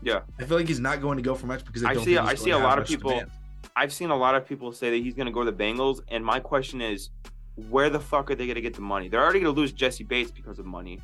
Yeah. 0.03 0.21
I 0.39 0.45
feel 0.45 0.59
like 0.59 0.69
he's 0.69 0.79
not 0.81 1.01
going 1.01 1.17
to 1.17 1.23
go 1.23 1.35
for 1.35 1.47
much 1.47 1.65
because 1.65 1.85
I 1.85 1.95
see- 1.97 2.19
I 2.19 2.35
see 2.35 2.51
a 2.51 2.59
lot 2.59 2.79
of 2.79 2.87
people- 2.87 3.11
demand. 3.13 3.31
I've 3.77 3.93
seen 3.93 4.11
a 4.11 4.17
lot 4.17 4.35
of 4.35 4.47
people 4.47 4.73
say 4.73 4.91
that 4.91 4.97
he's 5.03 5.15
going 5.15 5.27
to 5.27 5.33
go 5.33 5.43
to 5.45 5.51
the 5.51 5.57
Bengals, 5.57 6.01
and 6.09 6.25
my 6.25 6.41
question 6.41 6.81
is, 6.83 7.11
where 7.69 7.91
the 7.91 8.01
fuck 8.01 8.31
are 8.31 8.35
they 8.35 8.47
going 8.47 8.55
to 8.55 8.61
get 8.61 8.75
the 8.75 8.81
money? 8.81 9.09
They're 9.09 9.23
already 9.23 9.41
going 9.41 9.55
to 9.55 9.61
lose 9.61 9.73
Jessie 9.73 10.05
Bates 10.05 10.31
because 10.31 10.59
of 10.59 10.67
money. 10.67 11.01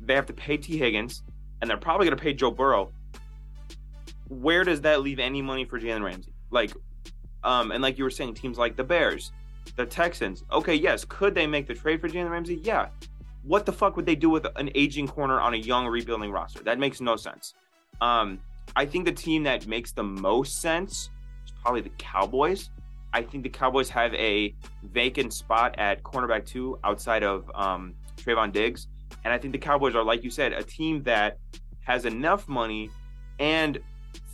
They 0.00 0.14
have 0.14 0.26
to 0.26 0.32
pay 0.32 0.56
Tee 0.56 0.76
Higgins, 0.76 1.22
and 1.60 1.70
they're 1.70 1.76
probably 1.76 2.06
going 2.06 2.16
to 2.16 2.22
pay 2.22 2.32
Joe 2.32 2.50
Burrow. 2.50 2.92
Where 4.28 4.64
does 4.64 4.80
that 4.82 5.02
leave 5.02 5.18
any 5.18 5.42
money 5.42 5.64
for 5.64 5.78
Jalen 5.78 6.04
Ramsey? 6.04 6.32
Like, 6.50 6.72
um, 7.42 7.70
and 7.72 7.82
like 7.82 7.98
you 7.98 8.04
were 8.04 8.10
saying, 8.10 8.34
teams 8.34 8.58
like 8.58 8.76
the 8.76 8.84
Bears, 8.84 9.32
the 9.76 9.86
Texans. 9.86 10.44
Okay, 10.52 10.74
yes, 10.74 11.04
could 11.04 11.34
they 11.34 11.46
make 11.46 11.66
the 11.66 11.74
trade 11.74 12.00
for 12.00 12.08
Jalen 12.08 12.30
Ramsey? 12.30 12.56
Yeah. 12.56 12.88
What 13.42 13.66
the 13.66 13.72
fuck 13.72 13.96
would 13.96 14.06
they 14.06 14.14
do 14.14 14.30
with 14.30 14.46
an 14.56 14.70
aging 14.74 15.06
corner 15.06 15.40
on 15.40 15.54
a 15.54 15.58
young 15.58 15.86
rebuilding 15.86 16.32
roster? 16.32 16.62
That 16.62 16.78
makes 16.78 17.00
no 17.00 17.16
sense. 17.16 17.54
Um, 18.00 18.40
I 18.74 18.86
think 18.86 19.04
the 19.04 19.12
team 19.12 19.42
that 19.44 19.66
makes 19.66 19.92
the 19.92 20.02
most 20.02 20.60
sense 20.60 21.10
is 21.44 21.52
probably 21.62 21.82
the 21.82 21.92
Cowboys. 21.98 22.70
I 23.14 23.22
think 23.22 23.44
the 23.44 23.48
Cowboys 23.48 23.88
have 23.90 24.12
a 24.14 24.52
vacant 24.82 25.32
spot 25.32 25.76
at 25.78 26.02
cornerback 26.02 26.44
two 26.44 26.80
outside 26.82 27.22
of 27.22 27.48
um, 27.54 27.94
Trevon 28.16 28.52
Diggs. 28.52 28.88
And 29.24 29.32
I 29.32 29.38
think 29.38 29.52
the 29.52 29.58
Cowboys 29.58 29.94
are, 29.94 30.02
like 30.02 30.24
you 30.24 30.30
said, 30.30 30.52
a 30.52 30.64
team 30.64 31.00
that 31.04 31.38
has 31.82 32.06
enough 32.06 32.48
money 32.48 32.90
and 33.38 33.78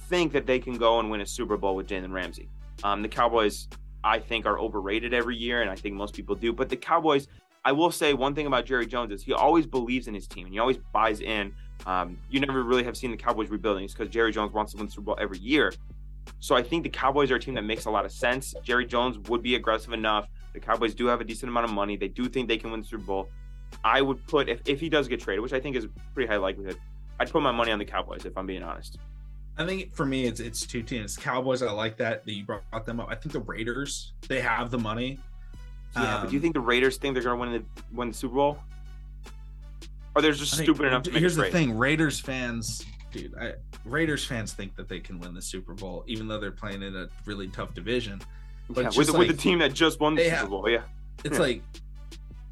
think 0.09 0.33
that 0.33 0.47
they 0.47 0.59
can 0.59 0.79
go 0.79 0.99
and 0.99 1.11
win 1.11 1.21
a 1.21 1.27
Super 1.27 1.59
Bowl 1.59 1.77
with 1.77 1.89
Jalen 1.89 2.11
Ramsey. 2.11 2.49
Um, 2.83 3.03
the 3.03 3.09
Cowboys, 3.09 3.69
I 4.03 4.19
think, 4.19 4.47
are 4.47 4.59
overrated 4.59 5.13
every 5.13 5.37
year, 5.37 5.61
and 5.61 5.71
I 5.71 5.75
think 5.77 5.95
most 5.95 6.15
people 6.15 6.35
do. 6.35 6.51
But 6.51 6.71
the 6.71 6.77
Cowboys, 6.77 7.29
I 7.67 7.73
will 7.73 7.93
say 7.93 8.15
one 8.15 8.35
thing 8.35 8.47
about 8.47 8.65
Jerry 8.65 8.87
Jones 8.87 9.13
is 9.13 9.23
he 9.23 9.35
always 9.35 9.67
believes 9.67 10.09
in 10.09 10.15
his 10.15 10.27
team 10.27 10.47
and 10.47 10.55
he 10.55 10.59
always 10.59 10.79
buys 10.95 11.21
in. 11.21 11.53
Um, 11.85 12.17
you 12.31 12.41
never 12.41 12.63
really 12.63 12.85
have 12.85 12.97
seen 12.97 13.11
the 13.11 13.17
Cowboys 13.19 13.51
rebuilding. 13.51 13.87
Because 13.87 14.09
Jerry 14.09 14.33
Jones 14.33 14.55
wants 14.55 14.73
to 14.73 14.79
win 14.79 14.87
the 14.87 14.93
Super 14.93 15.03
Bowl 15.03 15.19
every 15.21 15.39
year. 15.39 15.71
So 16.39 16.55
I 16.55 16.63
think 16.63 16.85
the 16.85 16.89
Cowboys 16.89 17.31
are 17.31 17.37
a 17.37 17.41
team 17.41 17.55
that 17.55 17.65
makes 17.65 17.85
a 17.87 17.91
lot 17.91 18.05
of 18.05 18.13
sense. 18.13 18.55
Jerry 18.63 18.87
Jones 18.87 19.19
would 19.29 19.43
be 19.43 19.57
aggressive 19.57 19.93
enough. 19.93 20.29
The 20.55 20.61
Cowboys 20.61 20.95
do 20.95 21.07
have 21.07 21.21
a 21.21 21.25
decent 21.25 21.51
amount 21.51 21.65
of 21.65 21.73
money. 21.73 21.97
They 21.97 22.09
do 22.09 22.29
think 22.29 22.49
they 22.49 22.57
can 22.57 22.71
win 22.71 22.81
the 22.81 22.87
Super 22.87 23.05
Bowl. 23.05 23.29
I 23.85 24.01
would 24.03 24.27
put 24.27 24.49
if, 24.49 24.61
if 24.67 24.81
he 24.81 24.89
does 24.89 25.07
get 25.09 25.21
traded, 25.21 25.43
which 25.43 25.53
I 25.53 25.61
think 25.61 25.77
is 25.77 25.87
pretty 26.15 26.29
high 26.29 26.39
likelihood, 26.39 26.77
I'd 27.19 27.31
put 27.31 27.43
my 27.43 27.53
money 27.53 27.71
on 27.73 27.79
the 27.79 27.85
Cowboys 27.85 28.25
if 28.25 28.37
I'm 28.39 28.47
being 28.47 28.63
honest. 28.63 28.99
I 29.59 29.67
think 29.67 29.95
for 29.95 30.07
me, 30.07 30.25
it's 30.27 30.41
it's 30.41 30.65
two 30.67 30.83
teams. 30.83 31.17
Cowboys, 31.17 31.63
I 31.63 31.71
like 31.71 31.97
that 31.99 32.25
that 32.25 32.33
you 32.33 32.45
brought 32.45 32.87
them 32.87 32.99
up. 33.01 33.09
I 33.11 33.15
think 33.15 33.33
the 33.33 33.41
Raiders, 33.41 34.13
they 34.29 34.41
have 34.41 34.71
the 34.71 34.79
money. 34.79 35.19
Yeah, 35.95 36.19
but 36.23 36.29
do 36.31 36.33
you 36.35 36.39
Um, 36.39 36.43
think 36.43 36.55
the 36.55 36.61
Raiders 36.61 36.97
think 36.97 37.15
they're 37.15 37.23
going 37.23 37.37
to 37.37 37.41
win 37.59 37.65
the 37.77 37.97
win 37.97 38.09
the 38.09 38.15
Super 38.15 38.35
Bowl? 38.37 38.59
Or 40.17 40.23
they're 40.23 40.33
just 40.33 40.55
think- 40.55 40.65
stupid 40.65 40.87
enough 40.87 41.03
to 41.05 41.11
make 41.11 41.21
Here's 41.21 41.37
the 41.37 41.45
thing: 41.51 41.77
Raiders 41.79 42.19
fans, 42.19 42.85
dude, 43.11 43.35
I, 43.39 43.55
Raiders 43.85 44.25
fans 44.25 44.53
think 44.53 44.77
that 44.77 44.89
they 44.89 45.01
can 45.01 45.19
win 45.19 45.35
the 45.35 45.43
Super 45.43 45.75
Bowl, 45.75 46.05
even 46.07 46.29
though 46.29 46.39
they're 46.39 46.51
playing 46.51 46.83
in 46.83 46.95
a 46.97 47.09
really 47.27 47.49
tough 47.49 47.75
division. 47.75 48.21
But 48.69 48.83
Yeah, 48.83 48.91
with, 48.97 49.07
the, 49.13 49.19
with 49.19 49.29
the 49.29 49.35
team 49.37 49.59
that 49.61 49.73
just 49.75 50.01
won 50.01 50.15
the 50.15 50.25
Super 50.25 50.37
have- 50.37 50.49
Bowl, 50.51 50.69
yeah. 50.69 50.83
It's 51.25 51.35
Yeah. 51.39 51.45
like 51.45 51.63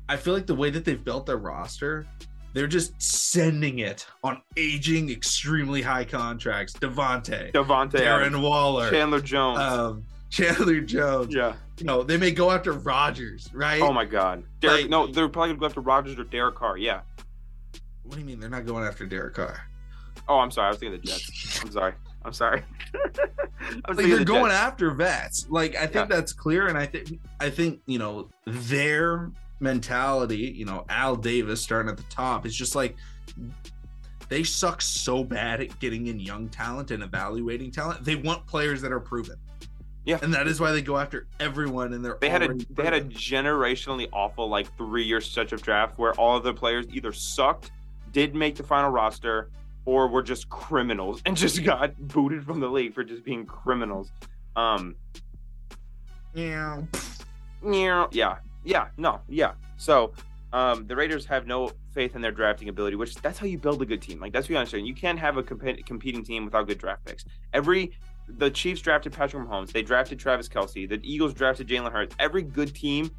I 0.09 0.17
feel 0.17 0.33
like 0.35 0.47
the 0.47 0.55
way 0.55 0.71
that 0.71 0.85
they've 0.85 1.03
built 1.05 1.27
their 1.27 1.37
roster, 1.37 2.07
they're 2.55 2.67
just 2.67 3.01
sending 3.01 3.81
it 3.81 4.07
on 4.25 4.41
aging, 4.57 5.11
extremely 5.11 5.83
high 5.83 6.05
contracts. 6.05 6.73
Davante, 6.75 7.53
Davante, 7.53 7.93
Darren 7.93 8.41
Waller, 8.41 8.91
Chandler 8.91 9.21
Jones. 9.21 9.59
um, 9.59 10.05
Chandler 10.31 10.81
Jones. 10.81 11.35
yeah. 11.35 11.55
You 11.79 11.85
know, 11.85 12.03
they 12.03 12.17
may 12.17 12.31
go 12.31 12.51
after 12.51 12.73
Rodgers, 12.73 13.49
right? 13.53 13.81
Oh 13.83 13.93
my 13.93 14.05
God. 14.07 14.43
Derek, 14.61 14.83
Like- 14.83 14.91
no, 14.91 15.07
they're 15.07 15.29
probably 15.29 15.51
gonna 15.51 15.61
go 15.61 15.67
after 15.67 15.81
Rodgers 15.83 16.19
or 16.19 16.25
Derek 16.25 16.55
Carr. 16.57 16.77
Yeah. 16.79 17.01
What 18.03 18.15
do 18.15 18.21
you 18.21 18.27
mean 18.27 18.41
they're 18.41 18.49
not 18.49 18.65
going 18.67 18.85
after 18.85 19.05
Derek 19.07 19.35
Carr? 19.35 19.61
Oh, 20.29 20.39
I'm 20.39 20.51
sorry. 20.51 20.67
I 20.67 20.71
was 20.71 20.79
thinking 20.79 21.01
the 21.01 21.07
Jets. 21.07 21.61
I'm 21.63 21.71
sorry. 21.71 21.95
I'm 22.25 22.33
sorry. 22.33 22.63
Like 23.87 23.97
they're 23.99 24.19
the 24.19 24.25
going 24.25 24.51
Jets. 24.51 24.55
after 24.55 24.91
vets. 24.93 25.47
Like 25.51 25.77
I 25.77 25.87
think 25.87 26.09
that's 26.09 26.33
clear, 26.33 26.69
and 26.69 26.79
I 26.79 26.87
think 26.87 27.21
I 27.39 27.51
think 27.51 27.81
you 27.87 27.99
know 27.99 28.29
their 28.47 29.31
mentality. 29.61 30.37
You 30.57 30.65
know, 30.65 30.87
Al 30.89 31.17
Davis 31.17 31.61
starting 31.61 31.91
at 31.91 31.97
the 31.99 32.05
top 32.05 32.47
is 32.47 32.55
just 32.57 32.75
like 32.75 32.97
they 34.29 34.43
suck 34.43 34.81
so 34.81 35.23
bad 35.25 35.61
at 35.61 35.79
getting 35.81 36.07
in 36.07 36.19
young 36.21 36.49
talent 36.49 36.93
and 36.93 37.03
evaluating 37.03 37.71
talent. 37.71 38.05
They 38.05 38.17
want 38.17 38.47
players 38.47 38.81
that 38.83 38.93
are 38.93 39.01
proven. 39.01 39.37
Yeah. 40.05 40.19
and 40.23 40.33
that 40.33 40.47
is 40.47 40.59
why 40.61 40.73
they 40.73 40.81
go 40.81 40.97
after 40.97 41.27
everyone. 41.41 41.93
And 41.93 42.03
they're 42.03 42.17
They 42.19 42.31
had 42.31 42.43
a 42.43 42.47
already 42.47 42.67
they 42.71 42.85
had 42.85 42.95
a 42.95 43.03
generationally 43.03 44.09
awful 44.13 44.49
like 44.49 44.75
three 44.79 45.05
year 45.05 45.21
stretch 45.21 45.53
of 45.53 45.61
draft 45.61 45.99
where 45.99 46.15
all 46.15 46.37
of 46.39 46.45
the 46.45 46.55
players 46.55 46.87
either 46.91 47.13
sucked, 47.13 47.71
did 48.13 48.35
make 48.35 48.55
the 48.57 48.63
final 48.63 48.89
roster, 48.91 49.51
or 49.89 50.07
were 50.07 50.23
just 50.23 50.51
criminals 50.51 51.23
and 51.25 51.35
just 51.35 51.65
got 51.65 51.97
booted 51.99 52.45
from 52.45 52.61
the 52.61 52.69
league 52.69 52.93
for 52.93 53.03
just 53.03 53.25
being 53.25 53.47
criminals. 53.47 54.13
Um, 54.55 54.95
yeah. 56.35 56.83
Yeah, 57.65 58.07
yeah, 58.13 58.37
yeah, 58.65 58.89
no, 58.99 59.23
yeah. 59.31 59.53
So, 59.79 60.13
um, 60.53 60.87
the 60.87 60.95
Raiders 60.95 61.25
have 61.25 61.47
no 61.47 61.71
faith 61.95 62.15
in 62.15 62.21
their 62.21 62.33
drafting 62.33 62.69
ability, 62.69 62.97
which 62.97 63.15
that's 63.15 63.39
how 63.39 63.47
you 63.47 63.57
build 63.57 63.81
a 63.81 63.87
good 63.87 64.03
team. 64.03 64.21
Like 64.21 64.35
that's 64.35 64.45
what 64.45 64.51
you 64.51 64.57
understand. 64.59 64.87
You 64.87 64.95
can't 64.95 65.19
have 65.19 65.39
a 65.39 65.43
comp- 65.43 65.87
competing 65.87 66.23
team 66.23 66.45
without 66.45 66.67
good 66.67 66.79
draft 66.79 67.07
picks. 67.07 67.25
Every 67.55 67.93
the 68.29 68.51
Chiefs 68.51 68.83
drafted 68.83 69.15
Patrick 69.15 69.49
Mahomes, 69.49 69.73
they 69.73 69.81
drafted 69.81 70.19
Travis 70.19 70.51
Kelce, 70.51 70.87
the 70.87 71.01
Eagles 71.03 71.33
drafted 71.33 71.67
Jalen 71.67 71.93
Hurts. 71.93 72.15
Every 72.19 72.43
good 72.43 72.75
team 72.75 73.11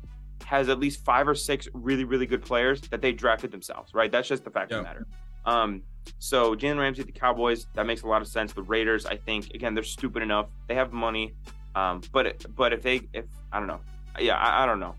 has 0.46 0.70
at 0.70 0.78
least 0.78 1.04
five 1.04 1.28
or 1.28 1.34
six 1.34 1.68
really, 1.74 2.04
really 2.04 2.28
good 2.28 2.44
players 2.44 2.80
that 2.82 3.02
they 3.02 3.12
drafted 3.12 3.50
themselves. 3.50 3.96
Right? 3.96 4.12
That's 4.12 4.28
just 4.28 4.44
the 4.44 4.52
fact 4.52 4.72
of 4.72 4.78
the 4.78 4.84
matter. 4.84 5.08
Um, 5.46 5.82
so 6.18 6.56
Jalen 6.56 6.80
Ramsey, 6.80 7.04
the 7.04 7.12
Cowboys, 7.12 7.68
that 7.76 7.86
makes 7.86 8.02
a 8.02 8.08
lot 8.08 8.22
of 8.22 8.28
sense. 8.28 8.54
The 8.54 8.64
Raiders, 8.64 9.06
I 9.06 9.16
think, 9.16 9.54
again, 9.54 9.74
they're 9.74 9.84
stupid 9.84 10.24
enough. 10.24 10.48
They 10.68 10.76
have 10.76 10.92
money, 10.92 11.34
um, 11.76 12.02
but 12.12 12.46
but 12.56 12.74
if 12.74 12.82
they, 12.82 13.02
if 13.14 13.26
I 13.52 13.60
don't 13.60 13.68
know, 13.68 13.82
yeah, 14.20 14.36
I, 14.36 14.64
I 14.64 14.66
don't 14.66 14.80
know. 14.80 14.96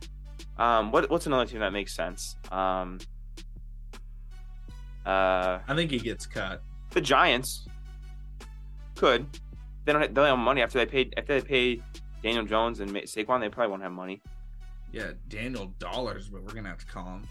Um, 0.59 0.93
what 0.93 1.11
what's 1.11 1.27
another 1.27 1.47
team 1.47 1.61
that 1.61 1.73
makes 1.73 1.95
sense? 1.95 2.37
Um, 2.51 2.99
uh, 5.05 5.59
I 5.67 5.75
think 5.75 5.91
he 5.91 5.99
gets 5.99 6.27
cut. 6.27 6.63
the 6.91 7.01
Giants 7.01 7.67
could. 8.95 9.27
They 9.85 9.93
don't. 9.93 10.03
Have, 10.03 10.15
they 10.15 10.21
don't 10.21 10.27
have 10.27 10.39
money 10.39 10.63
after 10.63 10.79
they 10.79 10.87
paid. 10.87 11.15
After 11.17 11.41
they 11.41 11.47
pay 11.47 11.83
Daniel 12.23 12.45
Jones 12.45 12.81
and 12.81 12.91
Saquon, 12.91 13.41
they 13.41 13.49
probably 13.49 13.71
won't 13.71 13.83
have 13.83 13.93
money. 13.93 14.23
Yeah, 14.93 15.13
Daniel 15.29 15.73
Dollars, 15.79 16.29
but 16.29 16.43
we're 16.43 16.53
gonna 16.53 16.69
have 16.69 16.79
to 16.79 16.87
call 16.87 17.07
him 17.07 17.23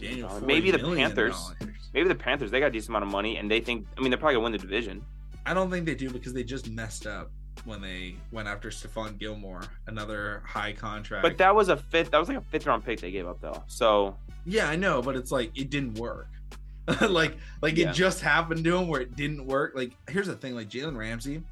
Daniel. 0.00 0.28
Dollars. 0.28 0.40
40 0.40 0.46
Maybe 0.54 0.70
the 0.70 0.78
Panthers. 0.78 1.32
dollars. 1.34 1.56
Maybe 1.92 2.08
the 2.08 2.14
Panthers. 2.14 2.50
They 2.50 2.60
got 2.60 2.66
a 2.66 2.70
decent 2.70 2.90
amount 2.90 3.04
of 3.04 3.10
money, 3.10 3.36
and 3.36 3.50
they 3.50 3.60
think. 3.60 3.86
I 3.96 4.00
mean, 4.00 4.10
they're 4.10 4.18
probably 4.18 4.34
gonna 4.34 4.44
win 4.44 4.52
the 4.52 4.58
division. 4.58 5.04
I 5.46 5.54
don't 5.54 5.70
think 5.70 5.86
they 5.86 5.94
do 5.94 6.10
because 6.10 6.32
they 6.32 6.42
just 6.44 6.68
messed 6.70 7.06
up 7.06 7.30
when 7.64 7.80
they 7.80 8.16
went 8.32 8.48
after 8.48 8.70
Stephon 8.70 9.18
Gilmore, 9.18 9.62
another 9.86 10.42
high 10.46 10.72
contract. 10.72 11.22
But 11.22 11.38
that 11.38 11.54
was 11.54 11.68
a 11.68 11.76
fifth. 11.76 12.10
That 12.10 12.18
was 12.18 12.28
like 12.28 12.38
a 12.38 12.42
fifth 12.42 12.66
round 12.66 12.84
pick 12.84 13.00
they 13.00 13.10
gave 13.10 13.26
up 13.26 13.40
though. 13.40 13.62
So 13.68 14.16
yeah, 14.44 14.68
I 14.68 14.76
know, 14.76 15.02
but 15.02 15.16
it's 15.16 15.30
like 15.30 15.56
it 15.58 15.70
didn't 15.70 15.94
work. 15.98 16.28
like 17.08 17.36
like 17.62 17.76
Yeah. 17.76 17.90
it 17.90 17.94
just 17.94 18.20
happened 18.20 18.64
to 18.64 18.76
him 18.76 18.88
where 18.88 19.00
it 19.02 19.16
didn't 19.16 19.46
work. 19.46 19.72
Like 19.74 19.92
here's 20.08 20.26
the 20.26 20.34
thing, 20.36 20.54
like 20.54 20.68
Jalen 20.68 20.96
Ramsey, 20.96 21.42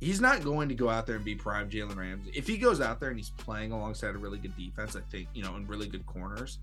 he's 0.00 0.20
not 0.20 0.42
going 0.44 0.68
to 0.68 0.74
go 0.74 0.88
out 0.88 1.06
there 1.06 1.16
and 1.16 1.24
be 1.24 1.34
prime 1.34 1.70
Jalen 1.70 1.96
Ramsey. 1.96 2.30
If 2.34 2.46
he 2.46 2.58
goes 2.58 2.80
out 2.80 3.00
there 3.00 3.08
and 3.08 3.18
he's 3.18 3.30
playing 3.30 3.72
alongside 3.72 4.14
a 4.14 4.18
really 4.18 4.38
good 4.38 4.56
defense, 4.56 4.96
I 4.96 5.00
think, 5.10 5.28
you 5.34 5.42
know, 5.42 5.54
and 5.54 5.68
really 5.68 5.86
good 5.88 6.04
corners, 6.06 6.58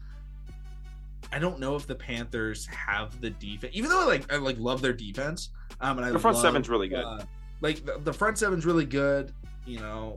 I 1.32 1.40
don't 1.40 1.60
know 1.60 1.76
if 1.76 1.88
the 1.88 1.96
Panthers 1.96 2.66
have 2.68 3.20
the 3.22 3.30
defense, 3.30 3.72
even 3.76 3.90
though 3.90 4.02
I 4.02 4.06
like 4.06 4.32
I 4.34 4.38
like 4.38 4.58
love 4.58 4.82
their 4.82 4.94
defense. 4.94 5.50
Um, 5.80 5.98
and 5.98 6.06
I 6.06 6.12
the 6.12 6.20
front 6.20 6.36
love, 6.36 6.44
seven's 6.44 6.70
really 6.70 6.88
good. 6.88 7.04
uh, 7.04 7.24
like 7.62 7.86
the, 7.86 8.00
the 8.00 8.14
front 8.14 8.38
seven's 8.38 8.66
really 8.66 8.86
good. 8.86 9.34
You 9.66 9.80
know, 9.80 10.16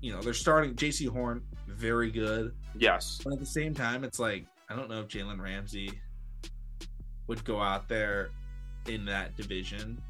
you 0.00 0.12
know 0.12 0.20
they're 0.20 0.34
starting 0.34 0.74
Jaycee 0.74 1.08
Horn 1.08 1.42
very 1.68 2.10
good, 2.10 2.54
yes. 2.76 3.20
but 3.22 3.34
at 3.34 3.38
the 3.38 3.46
same 3.46 3.74
time, 3.74 4.04
it's 4.04 4.18
like 4.18 4.46
I 4.68 4.76
don't 4.76 4.88
know 4.88 5.00
if 5.00 5.08
Jalen 5.08 5.40
Ramsey 5.40 5.92
would 7.26 7.44
go 7.44 7.60
out 7.60 7.88
there 7.88 8.30
in 8.86 9.04
that 9.04 9.36
division 9.36 10.00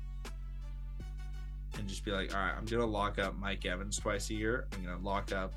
and 1.78 1.88
just 1.88 2.04
be 2.04 2.10
like, 2.10 2.34
all 2.34 2.40
right, 2.40 2.54
I'm 2.56 2.64
gonna 2.64 2.86
lock 2.86 3.18
up 3.18 3.36
Mike 3.38 3.66
Evans 3.66 3.98
twice 3.98 4.30
a 4.30 4.34
year. 4.34 4.66
I'm 4.72 4.84
gonna 4.84 5.02
lock 5.02 5.32
up. 5.32 5.54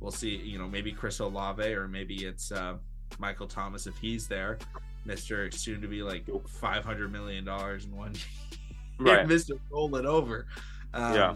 We'll 0.00 0.10
see. 0.10 0.36
You 0.36 0.58
know, 0.58 0.68
maybe 0.68 0.92
Chris 0.92 1.18
Olave 1.20 1.62
or 1.62 1.88
maybe 1.88 2.24
it's 2.24 2.52
uh, 2.52 2.74
Michael 3.18 3.46
Thomas 3.46 3.86
if 3.86 3.96
he's 3.98 4.26
there. 4.26 4.58
Mister 5.04 5.50
soon 5.50 5.80
to 5.82 5.88
be 5.88 6.02
like 6.02 6.24
500 6.60 7.12
million 7.12 7.44
dollars 7.44 7.84
in 7.84 7.94
one 7.96 8.14
year. 8.14 8.22
Right. 8.98 9.26
Mister 9.26 9.54
roll 9.70 9.96
it 9.96 10.06
over. 10.06 10.46
Um, 10.94 11.14
Yeah. 11.14 11.34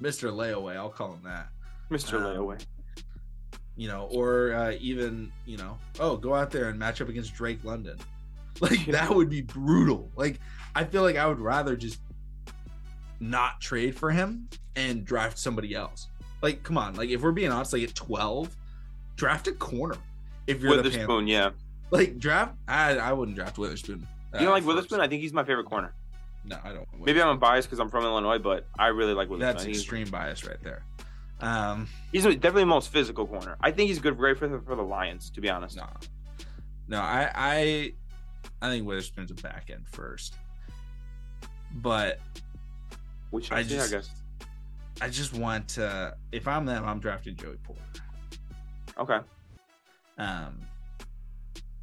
Mister 0.00 0.28
layaway. 0.28 0.76
I'll 0.76 0.88
call 0.88 1.12
him 1.12 1.20
that 1.24 1.48
Mr. 1.90 2.14
um, 2.14 2.22
Layaway. 2.22 2.64
you 3.76 3.86
know, 3.88 4.08
or 4.10 4.54
uh, 4.54 4.72
even 4.80 5.30
you 5.44 5.58
know, 5.58 5.76
oh, 5.98 6.16
go 6.16 6.34
out 6.34 6.50
there 6.50 6.70
and 6.70 6.78
match 6.78 7.00
up 7.02 7.08
against 7.10 7.34
Drake 7.34 7.62
London. 7.64 7.98
Like 8.60 8.84
that 8.86 9.14
would 9.14 9.30
be 9.30 9.40
brutal. 9.42 10.10
Like 10.16 10.38
I 10.74 10.84
feel 10.84 11.02
like 11.02 11.16
I 11.16 11.26
would 11.26 11.38
rather 11.40 11.76
just 11.76 12.00
not 13.20 13.60
trade 13.60 13.94
for 13.96 14.10
him 14.10 14.48
and 14.76 15.04
draft 15.04 15.38
somebody 15.38 15.74
else. 15.74 16.08
Like, 16.42 16.62
come 16.62 16.76
on, 16.78 16.94
like 16.94 17.10
if 17.10 17.20
we're 17.22 17.32
being 17.32 17.50
honest, 17.52 17.72
like 17.72 17.82
at 17.82 17.94
twelve, 17.94 18.54
draft 19.16 19.46
a 19.48 19.52
corner. 19.52 19.96
If 20.50 20.62
you're 20.62 20.76
the. 20.76 20.82
Witherspoon, 20.82 21.26
yeah. 21.26 21.50
like 21.90 22.18
draft, 22.18 22.54
I 22.68 22.96
I 22.98 23.12
wouldn't 23.12 23.36
draft 23.36 23.58
Witherspoon. 23.58 24.06
You 24.34 24.40
don't 24.40 24.48
uh, 24.48 24.50
like 24.52 24.62
first. 24.62 24.66
Witherspoon? 24.68 25.00
I 25.00 25.08
think 25.08 25.22
he's 25.22 25.32
my 25.32 25.44
favorite 25.44 25.66
corner. 25.66 25.92
No, 26.44 26.58
I 26.64 26.72
don't. 26.72 26.86
Maybe 26.98 27.20
I'm 27.20 27.38
biased 27.38 27.68
because 27.68 27.80
I'm 27.80 27.88
from 27.90 28.04
Illinois, 28.04 28.38
but 28.38 28.66
I 28.78 28.88
really 28.88 29.12
like 29.14 29.28
Witherspoon. 29.28 29.40
That's 29.40 29.62
think 29.64 29.74
he's- 29.74 29.82
extreme 29.82 30.08
bias 30.08 30.44
right 30.46 30.62
there. 30.62 30.84
Um, 31.42 31.88
He's 32.12 32.24
definitely 32.24 32.62
the 32.62 32.66
most 32.66 32.92
physical 32.92 33.26
corner. 33.26 33.56
I 33.62 33.70
think 33.70 33.88
he's 33.88 33.98
good, 33.98 34.14
great 34.18 34.36
for 34.36 34.46
the, 34.46 34.60
for 34.60 34.76
the 34.76 34.82
Lions, 34.82 35.30
to 35.30 35.40
be 35.40 35.48
honest. 35.48 35.74
No, 35.74 35.86
no, 36.86 37.00
I, 37.00 37.30
I, 37.34 37.92
I 38.60 38.68
think 38.68 38.86
Witherspoon's 38.86 39.30
a 39.30 39.34
back 39.34 39.70
end 39.70 39.88
first, 39.88 40.34
but 41.76 42.18
Which 43.30 43.50
I 43.50 43.60
I, 43.60 43.62
just- 43.62 43.90
I 43.92 43.96
guess. 43.96 44.10
I 45.00 45.08
just 45.08 45.32
want 45.32 45.66
to. 45.68 46.14
If 46.30 46.46
I'm 46.46 46.66
them, 46.66 46.84
I'm 46.84 47.00
drafting 47.00 47.36
Joey 47.36 47.56
Porter. 47.64 47.80
Okay. 48.98 49.20
Um, 50.20 50.60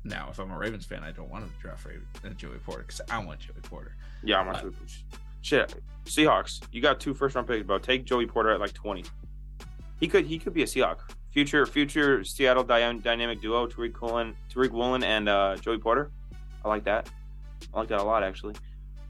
now 0.03 0.27
if 0.29 0.39
I'm 0.39 0.51
a 0.51 0.57
Ravens 0.57 0.85
fan, 0.85 1.03
I 1.03 1.11
don't 1.11 1.29
want 1.29 1.45
to 1.45 1.61
draft 1.61 1.85
uh, 1.87 2.29
Joey 2.29 2.57
Porter 2.59 2.83
because 2.83 3.01
I 3.09 3.23
want 3.23 3.39
Joey 3.39 3.55
Porter. 3.63 3.95
Yeah, 4.23 4.39
I'm 4.39 4.45
not 4.45 4.61
sure. 4.61 4.71
Shit. 5.41 5.75
Seahawks. 6.05 6.61
You 6.71 6.81
got 6.81 6.99
two 6.99 7.13
first 7.13 7.35
round 7.35 7.47
picks, 7.47 7.65
bro. 7.65 7.79
Take 7.79 8.05
Joey 8.05 8.27
Porter 8.27 8.51
at 8.51 8.59
like 8.59 8.73
20. 8.73 9.03
He 9.99 10.07
could 10.07 10.25
he 10.25 10.37
could 10.37 10.53
be 10.53 10.61
a 10.61 10.65
Seahawk. 10.65 10.99
Future 11.31 11.65
future 11.65 12.23
Seattle 12.23 12.63
dy- 12.63 12.99
dynamic 12.99 13.41
duo, 13.41 13.67
Tariq 13.67 13.99
Woolen, 13.99 14.35
Tariq 14.53 14.71
Woolen 14.71 15.03
and 15.03 15.27
uh, 15.27 15.55
Joey 15.57 15.79
Porter. 15.79 16.11
I 16.63 16.69
like 16.69 16.83
that. 16.85 17.09
I 17.73 17.79
like 17.79 17.89
that 17.89 17.99
a 17.99 18.03
lot 18.03 18.23
actually. 18.23 18.55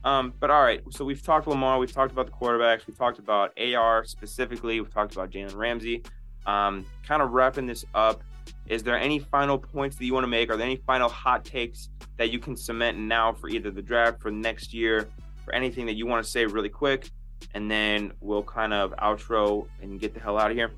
Um, 0.04 0.32
but 0.40 0.50
all 0.50 0.62
right, 0.62 0.80
so 0.90 1.04
we've 1.04 1.22
talked 1.22 1.46
Lamar, 1.48 1.78
we've 1.78 1.92
talked 1.92 2.12
about 2.12 2.26
the 2.26 2.32
quarterbacks, 2.32 2.86
we've 2.86 2.96
talked 2.96 3.18
about 3.18 3.52
AR 3.58 4.04
specifically, 4.04 4.80
we've 4.80 4.92
talked 4.92 5.12
about 5.12 5.30
Jalen 5.30 5.56
Ramsey. 5.56 6.02
Um, 6.46 6.86
kind 7.06 7.20
of 7.20 7.32
wrapping 7.32 7.66
this 7.66 7.84
up, 7.94 8.22
is 8.66 8.82
there 8.82 8.98
any 8.98 9.18
final 9.18 9.58
points 9.58 9.96
that 9.96 10.04
you 10.04 10.14
want 10.14 10.24
to 10.24 10.28
make? 10.28 10.50
Are 10.50 10.56
there 10.56 10.66
any 10.66 10.76
final 10.86 11.08
hot 11.08 11.44
takes 11.44 11.90
that 12.16 12.30
you 12.30 12.38
can 12.38 12.56
cement 12.56 12.98
now 12.98 13.32
for 13.32 13.48
either 13.48 13.70
the 13.70 13.82
draft 13.82 14.20
for 14.20 14.30
next 14.30 14.74
year, 14.74 15.08
for 15.44 15.54
anything 15.54 15.86
that 15.86 15.94
you 15.94 16.06
want 16.06 16.24
to 16.24 16.30
say 16.30 16.44
really 16.46 16.68
quick? 16.68 17.10
And 17.54 17.70
then 17.70 18.12
we'll 18.20 18.42
kind 18.42 18.74
of 18.74 18.94
outro 18.96 19.66
and 19.80 20.00
get 20.00 20.14
the 20.14 20.20
hell 20.20 20.38
out 20.38 20.50
of 20.50 20.56
here. 20.56 20.72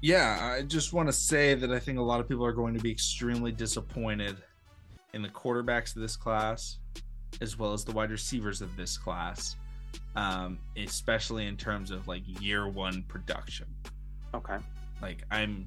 Yeah, 0.00 0.54
I 0.58 0.62
just 0.62 0.92
want 0.92 1.08
to 1.08 1.12
say 1.14 1.54
that 1.54 1.72
I 1.72 1.78
think 1.78 1.98
a 1.98 2.02
lot 2.02 2.20
of 2.20 2.28
people 2.28 2.44
are 2.44 2.52
going 2.52 2.74
to 2.74 2.80
be 2.80 2.90
extremely 2.90 3.52
disappointed 3.52 4.36
in 5.14 5.22
the 5.22 5.30
quarterbacks 5.30 5.96
of 5.96 6.02
this 6.02 6.16
class, 6.16 6.78
as 7.40 7.58
well 7.58 7.72
as 7.72 7.84
the 7.84 7.92
wide 7.92 8.10
receivers 8.10 8.60
of 8.60 8.76
this 8.76 8.98
class, 8.98 9.56
um, 10.16 10.58
especially 10.76 11.46
in 11.46 11.56
terms 11.56 11.90
of 11.90 12.06
like 12.06 12.22
year 12.42 12.68
one 12.68 13.02
production. 13.08 13.66
Okay. 14.34 14.58
Like 15.02 15.22
I'm 15.30 15.66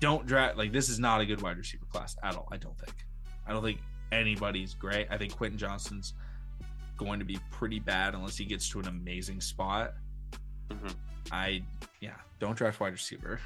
don't 0.00 0.26
draft 0.26 0.56
like 0.56 0.72
this 0.72 0.88
is 0.88 0.98
not 0.98 1.20
a 1.20 1.26
good 1.26 1.42
wide 1.42 1.58
receiver 1.58 1.84
class 1.86 2.16
at 2.22 2.34
all. 2.36 2.48
I 2.50 2.56
don't 2.56 2.78
think. 2.78 2.94
I 3.46 3.52
don't 3.52 3.62
think 3.62 3.80
anybody's 4.12 4.74
great. 4.74 5.06
I 5.10 5.18
think 5.18 5.36
Quentin 5.36 5.58
Johnston's 5.58 6.14
going 6.96 7.18
to 7.18 7.24
be 7.24 7.38
pretty 7.50 7.80
bad 7.80 8.14
unless 8.14 8.36
he 8.36 8.44
gets 8.44 8.68
to 8.70 8.80
an 8.80 8.88
amazing 8.88 9.40
spot. 9.40 9.94
Mhm. 10.68 10.94
I 11.32 11.62
yeah, 12.00 12.14
don't 12.38 12.56
draft 12.56 12.80
wide 12.80 12.92
receiver, 12.92 13.40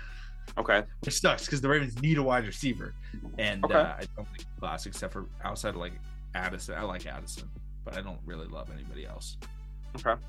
Okay. 0.59 0.85
which 1.01 1.21
sucks 1.21 1.47
because 1.47 1.61
the 1.61 1.69
Ravens 1.69 2.01
need 2.01 2.19
a 2.19 2.23
wide 2.23 2.47
receiver, 2.47 2.95
and 3.39 3.65
Okay. 3.65 3.75
uh, 3.75 3.95
I 3.95 4.05
don't 4.17 4.29
think 4.29 4.45
class 4.59 4.87
except 4.87 5.13
for 5.13 5.27
outside 5.45 5.71
of 5.71 5.77
like 5.77 5.95
Addison. 6.35 6.77
I 6.77 6.83
like 6.83 7.07
Addison, 7.07 7.49
but 7.85 7.97
I 7.97 8.01
don't 8.01 8.21
really 8.25 8.47
love 8.47 8.71
anybody 8.73 9.07
else. 9.07 9.37
Okay. 9.97 10.21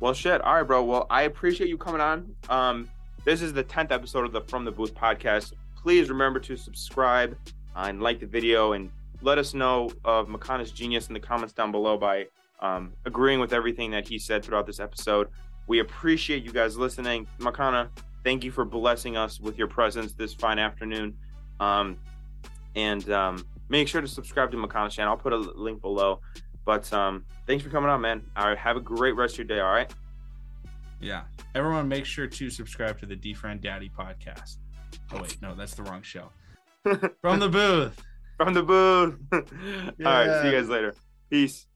Well, 0.00 0.14
shit. 0.14 0.40
All 0.42 0.54
right, 0.54 0.62
bro. 0.62 0.84
Well, 0.84 1.06
I 1.10 1.22
appreciate 1.22 1.68
you 1.68 1.76
coming 1.76 2.00
on. 2.00 2.34
Um, 2.48 2.88
this 3.28 3.42
is 3.42 3.52
the 3.52 3.62
tenth 3.62 3.92
episode 3.92 4.24
of 4.24 4.32
the 4.32 4.40
From 4.40 4.64
the 4.64 4.70
Booth 4.70 4.94
podcast. 4.94 5.52
Please 5.76 6.08
remember 6.08 6.40
to 6.40 6.56
subscribe 6.56 7.36
uh, 7.76 7.84
and 7.86 8.00
like 8.00 8.20
the 8.20 8.26
video, 8.26 8.72
and 8.72 8.90
let 9.20 9.36
us 9.36 9.52
know 9.52 9.90
of 10.02 10.28
Makana's 10.28 10.70
genius 10.70 11.08
in 11.08 11.12
the 11.12 11.20
comments 11.20 11.52
down 11.52 11.70
below 11.70 11.98
by 11.98 12.26
um, 12.60 12.90
agreeing 13.04 13.38
with 13.38 13.52
everything 13.52 13.90
that 13.90 14.08
he 14.08 14.18
said 14.18 14.42
throughout 14.42 14.66
this 14.66 14.80
episode. 14.80 15.28
We 15.66 15.80
appreciate 15.80 16.42
you 16.42 16.52
guys 16.52 16.78
listening. 16.78 17.26
Makana, 17.38 17.90
thank 18.24 18.44
you 18.44 18.50
for 18.50 18.64
blessing 18.64 19.18
us 19.18 19.38
with 19.38 19.58
your 19.58 19.68
presence 19.68 20.14
this 20.14 20.32
fine 20.32 20.58
afternoon. 20.58 21.14
Um, 21.60 21.98
and 22.76 23.10
um, 23.10 23.44
make 23.68 23.88
sure 23.88 24.00
to 24.00 24.08
subscribe 24.08 24.50
to 24.52 24.56
Makana's 24.56 24.94
channel. 24.94 25.12
I'll 25.12 25.18
put 25.18 25.34
a 25.34 25.36
link 25.36 25.82
below. 25.82 26.20
But 26.64 26.90
um, 26.94 27.26
thanks 27.46 27.62
for 27.62 27.68
coming 27.68 27.90
on, 27.90 28.00
man. 28.00 28.22
All 28.38 28.48
right, 28.48 28.56
have 28.56 28.78
a 28.78 28.80
great 28.80 29.16
rest 29.16 29.34
of 29.34 29.40
your 29.40 29.48
day. 29.48 29.60
All 29.60 29.70
right. 29.70 29.92
Yeah. 31.00 31.22
Everyone 31.54 31.88
make 31.88 32.04
sure 32.04 32.26
to 32.26 32.50
subscribe 32.50 32.98
to 33.00 33.06
the 33.06 33.16
D 33.16 33.34
Friend 33.34 33.60
Daddy 33.60 33.90
podcast. 33.96 34.56
Oh 35.12 35.22
wait, 35.22 35.40
no, 35.40 35.54
that's 35.54 35.74
the 35.74 35.82
wrong 35.84 36.02
show. 36.02 36.30
From 37.20 37.40
the 37.40 37.48
booth. 37.48 38.02
From 38.36 38.54
the 38.54 38.62
booth. 38.62 39.16
All 39.32 39.42
right. 40.04 40.42
See 40.42 40.48
you 40.48 40.54
guys 40.54 40.68
later. 40.68 40.94
Peace. 41.30 41.66